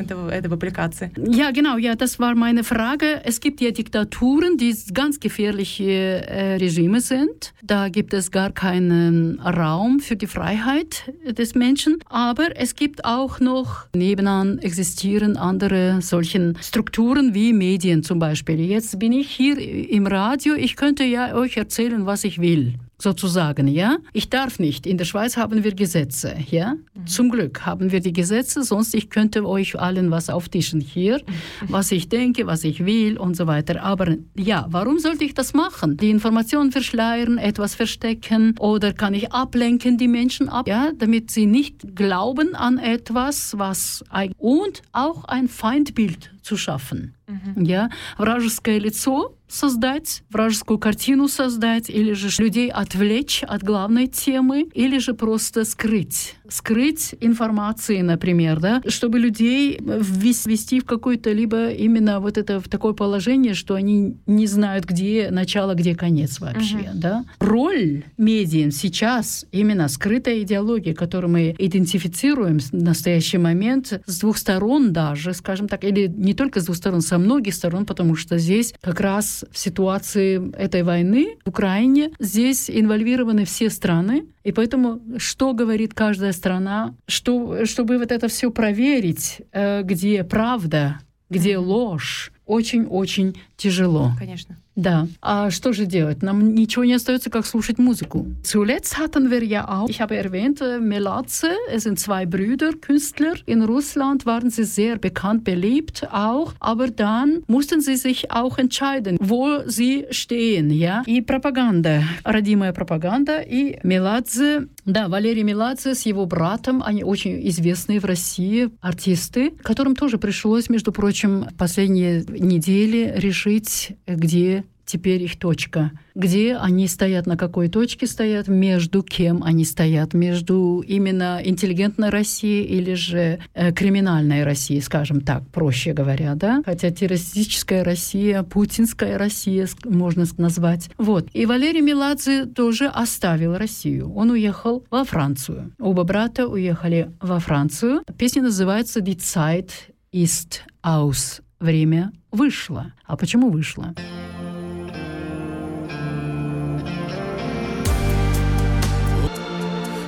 этого- 0.00 0.30
этой 0.30 0.48
публикации. 0.48 1.12
Ja, 1.16 1.50
genau, 1.50 1.76
ja, 1.76 1.94
das 1.94 2.18
war 2.18 2.34
meine 2.34 2.62
Frage. 2.62 3.20
Es 3.24 3.40
gibt 3.40 3.60
ja 3.60 3.70
Diktaturen, 3.70 4.56
die 4.56 4.74
ganz 4.92 5.18
gefährliche 5.20 5.84
äh, 6.26 6.56
Regime 6.56 7.00
sind. 7.00 7.52
Da 7.62 7.88
gibt 7.88 8.14
es 8.14 8.30
gar 8.30 8.52
keinen 8.52 9.40
Raum 9.40 10.00
für 10.00 10.16
die 10.16 10.26
Freiheit 10.26 11.04
des 11.28 11.54
Menschen. 11.54 11.98
Aber 12.08 12.43
es 12.54 12.74
gibt 12.74 13.04
auch 13.04 13.40
noch 13.40 13.86
nebenan 13.94 14.58
existieren 14.58 15.36
andere 15.36 16.00
solchen 16.00 16.56
Strukturen 16.60 17.34
wie 17.34 17.52
Medien 17.52 18.02
zum 18.02 18.18
Beispiel. 18.18 18.60
Jetzt 18.60 18.98
bin 18.98 19.12
ich 19.12 19.30
hier 19.30 19.58
im 19.58 20.06
Radio. 20.06 20.54
Ich 20.54 20.76
könnte 20.76 21.04
ja 21.04 21.34
euch 21.34 21.56
erzählen, 21.56 22.06
was 22.06 22.24
ich 22.24 22.40
will. 22.40 22.74
Sozusagen, 22.98 23.66
ja. 23.66 23.98
Ich 24.12 24.30
darf 24.30 24.58
nicht. 24.58 24.86
In 24.86 24.98
der 24.98 25.04
Schweiz 25.04 25.36
haben 25.36 25.64
wir 25.64 25.74
Gesetze, 25.74 26.36
ja. 26.50 26.76
Zum 27.06 27.30
Glück 27.30 27.66
haben 27.66 27.90
wir 27.90 28.00
die 28.00 28.12
Gesetze, 28.12 28.62
sonst 28.62 28.94
ich 28.94 29.10
könnte 29.10 29.46
euch 29.46 29.78
allen 29.78 30.10
was 30.10 30.30
auftischen 30.30 30.80
hier, 30.80 31.20
was 31.68 31.90
ich 31.90 32.08
denke, 32.08 32.46
was 32.46 32.62
ich 32.64 32.84
will 32.84 33.18
und 33.18 33.36
so 33.36 33.46
weiter. 33.46 33.82
Aber 33.82 34.16
ja, 34.36 34.66
warum 34.70 34.98
sollte 34.98 35.24
ich 35.24 35.34
das 35.34 35.54
machen? 35.54 35.96
Die 35.96 36.10
Informationen 36.10 36.70
verschleiern, 36.70 37.38
etwas 37.38 37.74
verstecken 37.74 38.54
oder 38.58 38.92
kann 38.92 39.14
ich 39.14 39.32
ablenken 39.32 39.98
die 39.98 40.08
Menschen 40.08 40.48
ab, 40.48 40.68
ja, 40.68 40.92
damit 40.96 41.30
sie 41.30 41.46
nicht 41.46 41.96
glauben 41.96 42.54
an 42.54 42.78
etwas, 42.78 43.58
was 43.58 44.04
eig- 44.10 44.32
und 44.38 44.82
auch 44.92 45.24
ein 45.24 45.48
Feindbild 45.48 46.33
zu 46.44 46.56
schaffen. 46.56 47.14
Я 47.56 47.90
вражеское 48.18 48.78
лицо 48.78 49.34
создать, 49.48 50.22
вражескую 50.30 50.78
картину 50.78 51.28
создать, 51.28 51.88
или 51.88 52.12
же 52.12 52.28
людей 52.42 52.70
отвлечь 52.70 53.42
от 53.42 53.62
главной 53.62 54.06
темы, 54.08 54.68
или 54.74 54.98
же 54.98 55.14
просто 55.14 55.64
скрыть 55.64 56.36
скрыть 56.48 57.14
информации, 57.20 58.00
например, 58.02 58.60
да, 58.60 58.82
чтобы 58.86 59.18
людей 59.18 59.78
ввес- 59.78 60.48
ввести 60.48 60.80
в 60.80 60.84
какое-то 60.84 61.32
либо 61.32 61.68
именно 61.70 62.20
вот 62.20 62.38
это 62.38 62.60
в 62.60 62.68
такое 62.68 62.92
положение, 62.92 63.54
что 63.54 63.74
они 63.74 64.16
не 64.26 64.46
знают, 64.46 64.84
где 64.84 65.28
начало, 65.30 65.74
где 65.74 65.94
конец 65.94 66.40
вообще, 66.40 66.76
Мгм. 66.76 67.00
да. 67.00 67.24
Роль 67.38 68.04
медиа 68.18 68.70
сейчас 68.70 69.46
именно 69.52 69.88
скрытая 69.88 70.40
идеология, 70.42 70.94
которую 70.94 71.30
мы 71.32 71.54
идентифицируем 71.58 72.58
в 72.58 72.72
настоящий 72.72 73.38
момент 73.38 74.00
с 74.06 74.20
двух 74.20 74.36
сторон 74.38 74.92
даже, 74.92 75.32
скажем 75.34 75.68
так, 75.68 75.84
или 75.84 76.06
не 76.08 76.34
только 76.34 76.60
с 76.60 76.64
двух 76.66 76.76
сторон, 76.76 77.00
со 77.00 77.18
многих 77.18 77.54
сторон, 77.54 77.86
потому 77.86 78.16
что 78.16 78.38
здесь 78.38 78.74
как 78.80 79.00
раз 79.00 79.44
в 79.50 79.58
ситуации 79.58 80.52
этой 80.56 80.82
войны 80.82 81.36
в 81.44 81.48
Украине 81.48 82.10
здесь 82.18 82.68
инвольвированы 82.70 83.44
все 83.44 83.70
страны, 83.70 84.24
и 84.44 84.52
поэтому 84.52 85.00
что 85.16 85.52
говорит 85.54 85.94
каждая 85.94 86.32
страна, 86.34 86.94
что, 87.08 87.64
чтобы 87.64 87.98
вот 87.98 88.12
это 88.12 88.28
все 88.28 88.50
проверить, 88.50 89.42
э, 89.52 89.82
где 89.82 90.24
правда, 90.24 91.00
где 91.30 91.56
ложь, 91.56 92.32
очень-очень 92.46 93.36
тяжело. 93.56 94.12
Конечно. 94.18 94.56
Да. 94.76 95.06
А 95.22 95.50
что 95.50 95.72
же 95.72 95.86
делать? 95.86 96.22
Нам 96.22 96.54
ничего 96.54 96.84
не 96.84 96.94
остается, 96.94 97.30
как 97.30 97.46
слушать 97.46 97.78
музыку. 97.78 98.26
Zuletzt 98.42 98.98
hatten 98.98 99.30
wir 99.30 99.44
ja 99.44 99.68
auch, 99.68 99.88
ich 99.88 100.00
habe 100.00 100.16
erwähnt, 100.16 100.60
äh, 100.60 100.80
Melatze, 100.80 101.50
es 101.70 101.84
sind 101.84 102.00
zwei 102.00 102.26
Brüder, 102.26 102.72
Künstler. 102.72 103.34
In 103.46 103.62
Russland 103.62 104.26
waren 104.26 104.50
sie 104.50 104.64
sehr 104.64 104.98
bekannt, 104.98 105.44
beliebt 105.44 106.08
auch, 106.12 106.54
aber 106.58 106.88
dann 106.88 107.44
mussten 107.46 107.80
sie 107.80 107.96
sich 107.96 108.32
auch 108.32 108.58
entscheiden, 108.58 109.16
wo 109.20 109.60
sie 109.66 110.06
stehen, 110.10 110.70
ja. 110.70 111.04
И 111.06 111.20
пропаганда, 111.22 112.02
родимая 112.24 112.72
пропаганда, 112.72 113.42
и 113.42 113.78
Меладзе, 113.84 114.68
да, 114.84 115.08
Валерий 115.08 115.42
Меладзе 115.42 115.94
с 115.94 116.02
его 116.02 116.26
братом, 116.26 116.82
они 116.84 117.04
очень 117.04 117.46
известные 117.48 118.00
в 118.00 118.04
России 118.04 118.70
артисты, 118.80 119.50
которым 119.62 119.96
тоже 119.96 120.18
пришлось, 120.18 120.68
между 120.68 120.92
прочим, 120.92 121.46
последние 121.56 122.24
недели 122.28 123.14
решить, 123.16 123.92
где 124.06 124.64
теперь 124.86 125.22
их 125.22 125.38
точка. 125.38 125.92
Где 126.14 126.56
они 126.56 126.86
стоят, 126.86 127.26
на 127.26 127.36
какой 127.36 127.68
точке 127.68 128.06
стоят, 128.06 128.48
между 128.48 129.02
кем 129.02 129.42
они 129.42 129.64
стоят, 129.64 130.14
между 130.14 130.84
именно 130.86 131.40
интеллигентной 131.44 132.10
Россией 132.10 132.64
или 132.64 132.94
же 132.94 133.40
э, 133.54 133.72
криминальной 133.72 134.44
Россией, 134.44 134.80
скажем 134.80 135.20
так, 135.20 135.46
проще 135.48 135.92
говоря, 135.92 136.34
да? 136.34 136.62
Хотя 136.64 136.90
террористическая 136.90 137.82
Россия, 137.82 138.42
путинская 138.42 139.18
Россия 139.18 139.68
можно 139.84 140.24
назвать. 140.36 140.90
Вот. 140.98 141.28
И 141.32 141.46
Валерий 141.46 141.80
Меладзе 141.80 142.46
тоже 142.46 142.86
оставил 142.86 143.56
Россию. 143.56 144.12
Он 144.14 144.30
уехал 144.30 144.84
во 144.90 145.04
Францию. 145.04 145.72
Оба 145.78 146.04
брата 146.04 146.46
уехали 146.46 147.10
во 147.20 147.38
Францию. 147.40 148.02
Песня 148.16 148.42
называется 148.42 149.00
«Die 149.00 149.16
Zeit 149.16 149.70
ist 150.12 150.60
aus». 150.82 151.40
Время 151.60 152.12
вышло. 152.30 152.92
А 153.06 153.16
почему 153.16 153.50
вышло? 153.50 153.94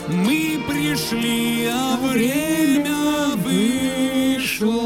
Мы 0.09 0.61
пришли, 0.69 1.67
а 1.67 1.97
время 1.97 3.35
вышло. 3.37 4.77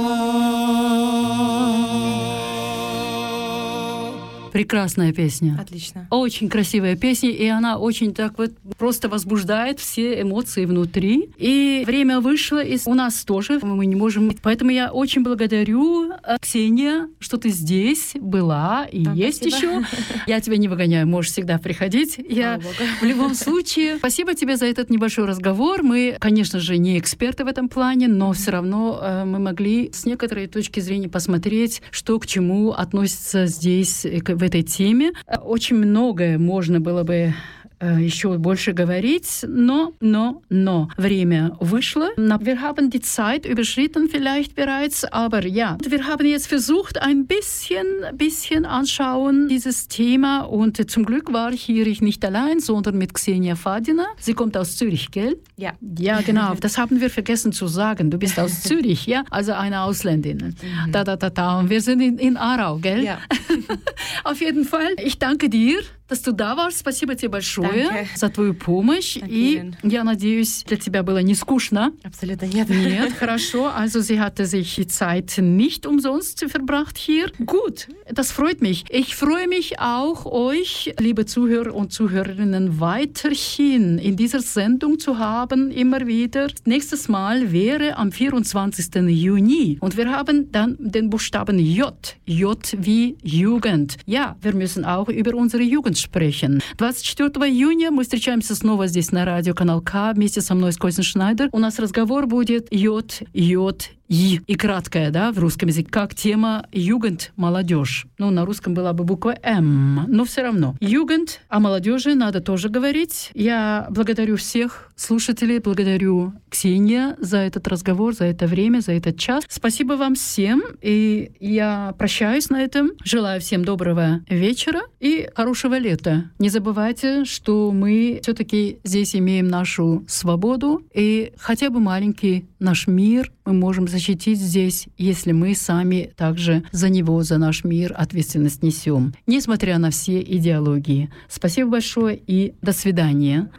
Прекрасная 4.53 5.13
песня. 5.13 5.57
Отлично. 5.61 6.07
Очень 6.11 6.49
красивая 6.49 6.97
песня, 6.97 7.31
и 7.31 7.47
она 7.47 7.79
очень 7.79 8.15
так 8.15 8.39
вот 8.39 8.53
просто 8.79 9.09
возбуждает 9.09 9.81
все 9.81 10.21
эмоции 10.21 10.65
внутри. 10.65 11.31
И 11.37 11.85
время 11.87 12.21
вышло, 12.21 12.63
и 12.63 12.79
у 12.87 12.95
нас 12.95 13.25
тоже 13.25 13.61
мы 13.63 13.87
не 13.87 13.97
можем. 13.97 14.33
Поэтому 14.43 14.71
я 14.71 14.93
очень 14.93 15.23
благодарю, 15.23 16.13
э, 16.13 16.37
Ксения, 16.41 17.09
что 17.19 17.37
ты 17.37 17.51
здесь 17.51 18.13
была 18.15 18.87
и 18.91 19.05
Да, 19.05 19.13
есть 19.13 19.39
спасибо. 19.39 19.81
еще. 19.81 19.87
Я 20.27 20.41
тебя 20.41 20.57
не 20.57 20.69
выгоняю, 20.69 21.07
можешь 21.07 21.33
всегда 21.33 21.59
приходить. 21.59 22.19
Я 22.19 22.61
в 23.01 23.05
любом 23.05 23.35
случае, 23.35 23.97
спасибо 23.99 24.35
тебе 24.35 24.57
за 24.57 24.67
этот 24.67 24.91
небольшой 24.91 25.27
разговор. 25.27 25.83
Мы, 25.83 26.17
конечно 26.19 26.61
же, 26.61 26.77
не 26.79 26.99
эксперты 26.99 27.45
в 27.45 27.49
этом 27.49 27.69
плане, 27.69 28.09
но 28.09 28.33
все 28.33 28.51
равно 28.51 28.99
э, 29.03 29.25
мы 29.25 29.39
могли 29.39 29.91
с 29.93 30.05
некоторой 30.07 30.47
точки 30.47 30.81
зрения 30.81 31.09
посмотреть, 31.09 31.83
что 31.91 32.19
к 32.19 32.27
чему 32.27 32.73
относится 32.73 33.47
здесь, 33.47 34.05
э, 34.05 34.21
в 34.41 34.43
этой 34.43 34.62
теме. 34.62 35.12
Э, 35.26 35.36
Очень 35.36 35.76
многое 35.76 36.38
можно 36.38 36.80
было 36.80 37.05
бы 37.05 37.34
еще 37.82 38.38
больше 38.38 38.72
говорить, 38.72 39.46
но, 39.48 39.93
но, 40.00 40.41
но 40.50 40.89
время 40.98 41.56
вышло. 41.60 42.10
Na, 42.18 42.39
Wir 42.39 42.62
haben 42.62 42.89
die 42.89 43.02
Zeit 43.02 43.46
überschritten 43.46 44.08
vielleicht 44.10 44.56
bereits, 44.56 45.04
aber 45.06 45.46
ja, 45.46 45.78
wir 45.88 46.08
haben 46.08 46.26
jetzt 46.26 46.48
versucht, 46.48 47.02
ein 47.02 47.28
bisschen, 47.28 47.86
bisschen 48.14 48.66
anschauen 48.66 49.48
dieses 49.50 49.88
Thema 49.88 50.41
und 50.41 50.80
äh, 50.80 50.88
zum 50.88 51.06
Glück 51.06 51.34
war 51.34 51.52
hier 51.52 51.86
ich 51.88 52.02
nicht 52.02 52.24
allein, 52.24 52.60
sondern 52.60 52.98
mit 52.98 53.14
Xenia 53.14 53.56
Fadina. 53.56 54.06
Sie 54.20 54.34
kommt 54.34 54.56
aus 54.58 54.78
Zürich, 54.78 55.12
gell? 55.12 55.38
Ja. 55.58 55.74
Ja, 55.98 56.22
genau. 56.22 56.56
Das 56.56 56.78
haben 56.78 57.02
wir 57.02 57.10
vergessen 57.10 57.52
zu 57.52 57.68
sagen. 57.68 58.10
Du 58.10 58.18
bist 58.18 58.39
aus 58.39 58.62
Zürich, 58.62 59.06
ja? 59.06 59.24
Also 59.30 59.54
eine 59.54 59.82
Ausländin. 59.82 60.56
Da, 60.91 61.04
da, 61.04 61.16
da, 61.16 61.30
da. 61.30 61.60
Und 61.60 61.70
wir 61.70 61.82
sind 61.82 62.02
in, 62.02 62.18
in 62.18 62.38
Aarau, 62.38 62.78
gell? 62.78 63.04
Ja. 63.04 63.20
Auf 64.24 64.41
jeden 64.41 64.66
Fall, 64.66 64.96
ich 65.04 65.20
danke 65.20 65.50
dir, 65.50 65.80
dass 66.10 66.22
du 66.22 66.32
da 66.32 66.56
warst. 66.56 66.80
Спасибо 66.80 67.16
тебе 67.16 67.30
большое 67.30 67.88
Danke. 67.88 68.08
за 68.16 68.30
твою 68.30 68.54
помощь. 68.54 69.18
И 69.18 69.56
Ihnen. 69.56 69.76
я 69.84 70.04
надеюсь, 70.04 70.64
для 70.66 70.78
тебя 70.78 71.04
было 71.04 71.20
не 71.20 71.34
скучно. 71.34 71.93
Абсолютно 72.04 72.46
нет. 72.46 72.70
Нет, 72.70 73.14
хорошо. 73.14 73.72
Also 73.76 74.02
sie 74.02 74.20
hatte 74.20 74.46
sich 74.46 74.76
die 74.76 74.88
Zeit 74.88 75.38
nicht 75.39 75.86
umsonst 75.86 76.46
verbracht 76.50 76.98
hier. 76.98 77.32
Gut, 77.43 77.88
das 78.12 78.32
freut 78.32 78.62
mich. 78.62 78.86
Ich 78.89 79.16
freue 79.16 79.48
mich 79.48 79.80
auch, 79.80 80.26
euch, 80.26 80.93
liebe 81.00 81.26
Zuhörer 81.26 81.74
und 81.74 81.91
Zuhörerinnen, 81.91 82.80
weiterhin 82.80 83.98
in 83.98 84.16
dieser 84.16 84.41
Sendung 84.41 85.00
zu 85.00 85.18
haben, 85.18 85.72
immer 85.72 86.06
wieder. 86.06 86.50
Nächstes 86.66 87.08
Mal 87.10 87.52
wäre 87.52 87.98
am 87.98 88.12
24. 88.12 88.96
Juni. 89.08 89.78
Und 89.80 89.98
wir 89.98 90.12
haben 90.12 90.52
dann 90.52 90.78
den 90.80 91.10
Buchstaben 91.10 91.58
J. 91.58 91.96
J 92.26 92.76
wie 92.78 93.18
Jugend. 93.24 93.98
Ja, 94.06 94.36
wir 94.41 94.54
müssen 94.54 94.86
auch 94.86 95.10
über 95.10 95.34
unsere 95.34 95.64
Jugend 95.64 95.96
sprechen. 96.01 96.63
24 96.79 97.31
июня 97.51 97.91
мы 97.91 98.03
встречаемся 98.03 98.55
снова 98.55 98.87
здесь 98.87 99.13
на 99.13 99.25
радио 99.25 99.55
Канал 99.55 99.81
К 99.81 100.13
вместе 100.15 100.41
со 100.41 100.55
мной, 100.55 100.73
с 100.73 100.77
Костин 100.77 101.05
Шнайдер. 101.05 101.49
У 101.53 101.59
нас 101.59 101.79
разговор 101.79 102.27
будет 102.27 102.69
Йод, 102.71 103.23
Йод, 103.33 103.91
И. 104.11 104.41
И 104.47 104.57
краткое, 104.57 105.11
да, 105.11 105.31
в 105.31 105.39
русском 105.39 105.69
языке, 105.69 105.89
как 105.89 106.15
тема 106.15 106.67
Югент, 106.73 107.33
молодежь. 107.37 108.07
Ну, 108.19 108.31
на 108.31 108.45
русском 108.45 108.75
была 108.75 108.93
бы 108.93 109.05
буква 109.05 109.37
М, 109.43 110.05
но 110.09 110.25
все 110.25 110.43
равно. 110.43 110.75
Югент, 110.81 111.41
о 111.49 111.61
молодежи 111.61 112.15
надо 112.17 112.41
тоже 112.41 112.69
говорить. 112.69 113.31
Я 113.35 113.87
благодарю 113.89 114.37
всех 114.37 114.91
слушателей, 114.97 115.61
благодарю 115.61 116.35
Ксения 116.51 117.17
за 117.21 117.39
этот 117.39 117.69
разговор, 117.69 118.13
за 118.13 118.25
это 118.25 118.47
время, 118.47 118.81
за 118.81 118.93
этот 118.93 119.17
час. 119.17 119.45
Спасибо 119.49 119.93
вам 119.93 120.17
всем, 120.17 120.63
и 120.83 121.31
я 121.39 121.95
прощаюсь 121.97 122.51
на 122.51 122.63
этом. 122.63 122.91
Желаю 123.05 123.41
всем 123.41 123.65
доброго 123.65 124.23
вечера 124.29 124.81
и 124.99 125.29
хорошего 125.35 125.79
лета. 125.79 126.31
Не 126.41 126.49
забывайте, 126.49 127.25
что 127.25 127.71
мы 127.71 128.19
все-таки 128.23 128.79
здесь 128.83 129.15
имеем 129.15 129.47
нашу 129.47 130.05
свободу, 130.09 130.83
и 130.93 131.33
хотя 131.39 131.71
бы 131.71 131.79
маленький 131.79 132.50
наш 132.61 132.87
мир 132.87 133.33
мы 133.45 133.55
можем 133.55 133.89
защитить 133.89 134.39
здесь, 134.39 134.87
если 134.97 135.33
мы 135.33 135.55
сами 135.55 136.13
также 136.17 136.65
за 136.71 136.89
него, 136.89 137.23
за 137.23 137.39
наш 137.39 137.65
мир 137.65 137.95
ответственность 137.97 138.63
несем, 138.63 139.15
несмотря 139.27 139.79
на 139.79 139.91
все 139.91 140.21
идеологии. 140.21 141.11
Спасибо 141.29 141.71
большое 141.71 142.17
и 142.17 142.55
до 142.63 142.73
свидания. 142.73 143.51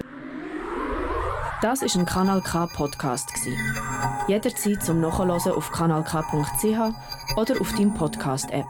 Das 1.62 1.84
ist 1.84 1.96
ein 1.96 2.08
Kanal 2.08 2.42
K 2.42 2.66
Podcast. 2.76 3.30
Jederzeit 4.28 4.84
zum 4.84 5.00
Nachhören 5.00 5.30
auf 5.30 5.72
kanalk.ch 5.72 7.38
oder 7.38 7.62
auf 7.62 7.72
deinem 7.74 7.94
Podcast 7.94 8.50
App. 8.50 8.66